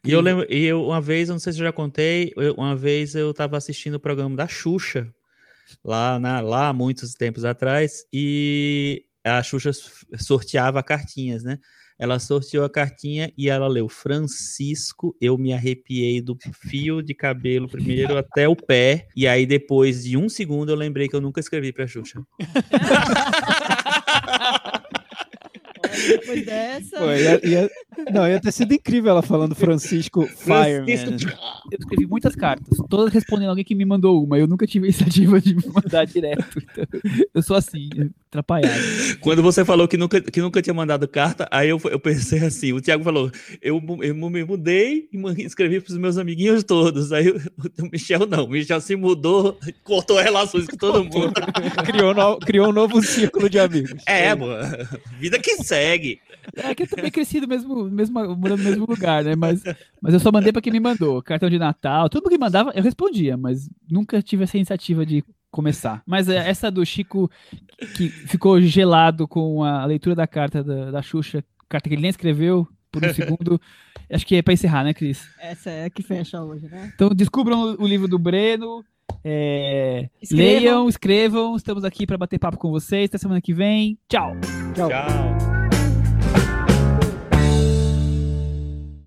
E 0.04 0.12
eu 0.12 0.20
lembro, 0.20 0.46
e 0.48 0.64
eu, 0.64 0.84
uma 0.84 1.00
vez, 1.00 1.28
eu 1.28 1.34
não 1.34 1.40
sei 1.40 1.52
se 1.52 1.58
eu 1.58 1.64
já 1.64 1.72
contei, 1.72 2.32
eu- 2.36 2.54
uma 2.54 2.76
vez 2.76 3.14
eu 3.14 3.30
estava 3.30 3.56
assistindo 3.56 3.94
o 3.94 4.00
programa 4.00 4.36
da 4.36 4.46
Xuxa, 4.46 5.08
lá, 5.84 6.18
na, 6.18 6.40
lá 6.40 6.68
há 6.68 6.72
muitos 6.72 7.14
tempos 7.14 7.44
atrás, 7.44 8.04
e 8.12 9.04
a 9.24 9.42
Xuxa 9.42 9.70
sorteava 10.18 10.82
cartinhas, 10.82 11.42
né? 11.42 11.58
Ela 11.98 12.18
sorteou 12.18 12.64
a 12.64 12.70
cartinha 12.70 13.32
e 13.38 13.48
ela 13.48 13.68
leu 13.68 13.88
Francisco, 13.88 15.16
eu 15.20 15.38
me 15.38 15.52
arrepiei 15.52 16.20
do 16.20 16.36
fio 16.52 17.00
de 17.00 17.14
cabelo 17.14 17.68
primeiro 17.68 18.16
até 18.18 18.48
o 18.48 18.56
pé, 18.56 19.06
e 19.14 19.26
aí 19.28 19.46
depois 19.46 20.02
de 20.02 20.16
um 20.16 20.28
segundo 20.28 20.70
eu 20.72 20.76
lembrei 20.76 21.08
que 21.08 21.14
eu 21.14 21.20
nunca 21.20 21.38
escrevi 21.40 21.72
pra 21.72 21.86
Xuxa. 21.86 22.20
Depois 26.06 26.44
dessa. 26.46 26.98
Pô, 26.98 27.04
e, 27.06 27.26
a- 27.28 27.40
e 27.42 27.56
a- 27.56 27.70
Não, 28.12 28.26
ia 28.28 28.40
ter 28.40 28.52
sido 28.52 28.72
incrível 28.74 29.10
ela 29.10 29.22
falando 29.22 29.54
Francisco 29.54 30.26
Fireman. 30.26 30.86
Eu 31.70 31.78
escrevi 31.78 32.06
muitas 32.06 32.34
cartas, 32.34 32.78
todas 32.88 33.12
respondendo 33.12 33.50
alguém 33.50 33.64
que 33.64 33.74
me 33.74 33.84
mandou 33.84 34.22
uma. 34.22 34.38
Eu 34.38 34.46
nunca 34.46 34.66
tive 34.66 34.86
a 34.86 34.88
iniciativa 34.88 35.40
de 35.40 35.54
mandar 35.68 36.04
direto. 36.06 36.44
Então, 36.58 36.86
eu 37.34 37.42
sou 37.42 37.56
assim, 37.56 37.88
atrapalhado. 38.28 38.80
Quando 39.20 39.42
você 39.42 39.64
falou 39.64 39.86
que 39.86 39.96
nunca, 39.96 40.20
que 40.20 40.40
nunca 40.40 40.60
tinha 40.62 40.74
mandado 40.74 41.06
carta, 41.06 41.46
aí 41.50 41.68
eu, 41.68 41.80
eu 41.90 42.00
pensei 42.00 42.40
assim, 42.44 42.72
o 42.72 42.80
Thiago 42.80 43.04
falou, 43.04 43.30
eu, 43.60 43.80
eu 44.02 44.14
me 44.14 44.44
mudei 44.44 45.08
e 45.12 45.42
escrevi 45.44 45.80
para 45.80 45.92
os 45.92 45.98
meus 45.98 46.16
amiguinhos 46.18 46.64
todos. 46.64 47.12
Aí 47.12 47.28
o, 47.28 47.36
o 47.36 47.88
Michel 47.92 48.26
não, 48.26 48.44
o 48.44 48.48
Michel 48.50 48.80
se 48.80 48.96
mudou, 48.96 49.58
cortou 49.84 50.18
relações 50.20 50.66
com 50.66 50.76
todo 50.76 51.04
mundo. 51.04 51.32
criou, 51.84 52.14
no- 52.14 52.38
criou 52.38 52.68
um 52.68 52.72
novo 52.72 53.02
círculo 53.02 53.48
de 53.48 53.58
amigos. 53.58 54.02
É, 54.06 54.34
mano, 54.34 54.88
vida 55.18 55.38
que 55.38 55.56
segue. 55.62 55.91
É 56.56 56.74
que 56.74 56.82
eu 56.82 56.88
também 56.88 57.10
cresci 57.10 57.40
no 57.40 57.46
mesmo, 57.46 57.84
mesmo, 57.90 58.36
morando 58.36 58.62
no 58.62 58.68
mesmo 58.70 58.86
lugar, 58.86 59.24
né? 59.24 59.34
Mas, 59.36 59.62
mas 60.00 60.14
eu 60.14 60.20
só 60.20 60.32
mandei 60.32 60.52
pra 60.52 60.62
quem 60.62 60.72
me 60.72 60.80
mandou. 60.80 61.22
Cartão 61.22 61.48
de 61.48 61.58
Natal, 61.58 62.08
tudo 62.08 62.28
que 62.28 62.38
mandava, 62.38 62.72
eu 62.74 62.82
respondia, 62.82 63.36
mas 63.36 63.68
nunca 63.90 64.20
tive 64.22 64.44
essa 64.44 64.56
iniciativa 64.56 65.06
de 65.06 65.24
começar. 65.50 66.02
Mas 66.06 66.28
é, 66.28 66.48
essa 66.48 66.70
do 66.70 66.84
Chico, 66.84 67.30
que 67.94 68.08
ficou 68.08 68.60
gelado 68.60 69.28
com 69.28 69.62
a 69.62 69.84
leitura 69.84 70.16
da 70.16 70.26
carta 70.26 70.64
da, 70.64 70.90
da 70.90 71.02
Xuxa, 71.02 71.44
carta 71.68 71.88
que 71.88 71.94
ele 71.94 72.02
nem 72.02 72.10
escreveu 72.10 72.66
por 72.90 73.04
um 73.04 73.12
segundo, 73.14 73.60
acho 74.10 74.26
que 74.26 74.36
é 74.36 74.42
pra 74.42 74.54
encerrar, 74.54 74.82
né, 74.82 74.92
Cris? 74.92 75.28
Essa 75.38 75.70
é 75.70 75.84
a 75.84 75.90
que 75.90 76.02
fecha 76.02 76.42
hoje, 76.42 76.66
né? 76.66 76.90
Então 76.94 77.10
descubram 77.10 77.76
o, 77.78 77.86
livro 77.86 78.08
do 78.08 78.18
Breno. 78.18 78.84
é, 79.22 80.08
Escrevam. 80.20 80.46
leiam, 80.46 80.88
escrevam. 80.88 81.56
Estamos 81.56 81.84
aqui 81.84 82.06
pra 82.06 82.18
bater 82.18 82.38
papo 82.38 82.58
com 82.58 82.70
vocês. 82.70 83.06
Até 83.06 83.18
semana 83.18 83.40
que 83.40 83.52
vem. 83.52 83.98
Tchau. 84.08 84.34
Tchau. 84.74 84.88
Tchau. 84.88 85.51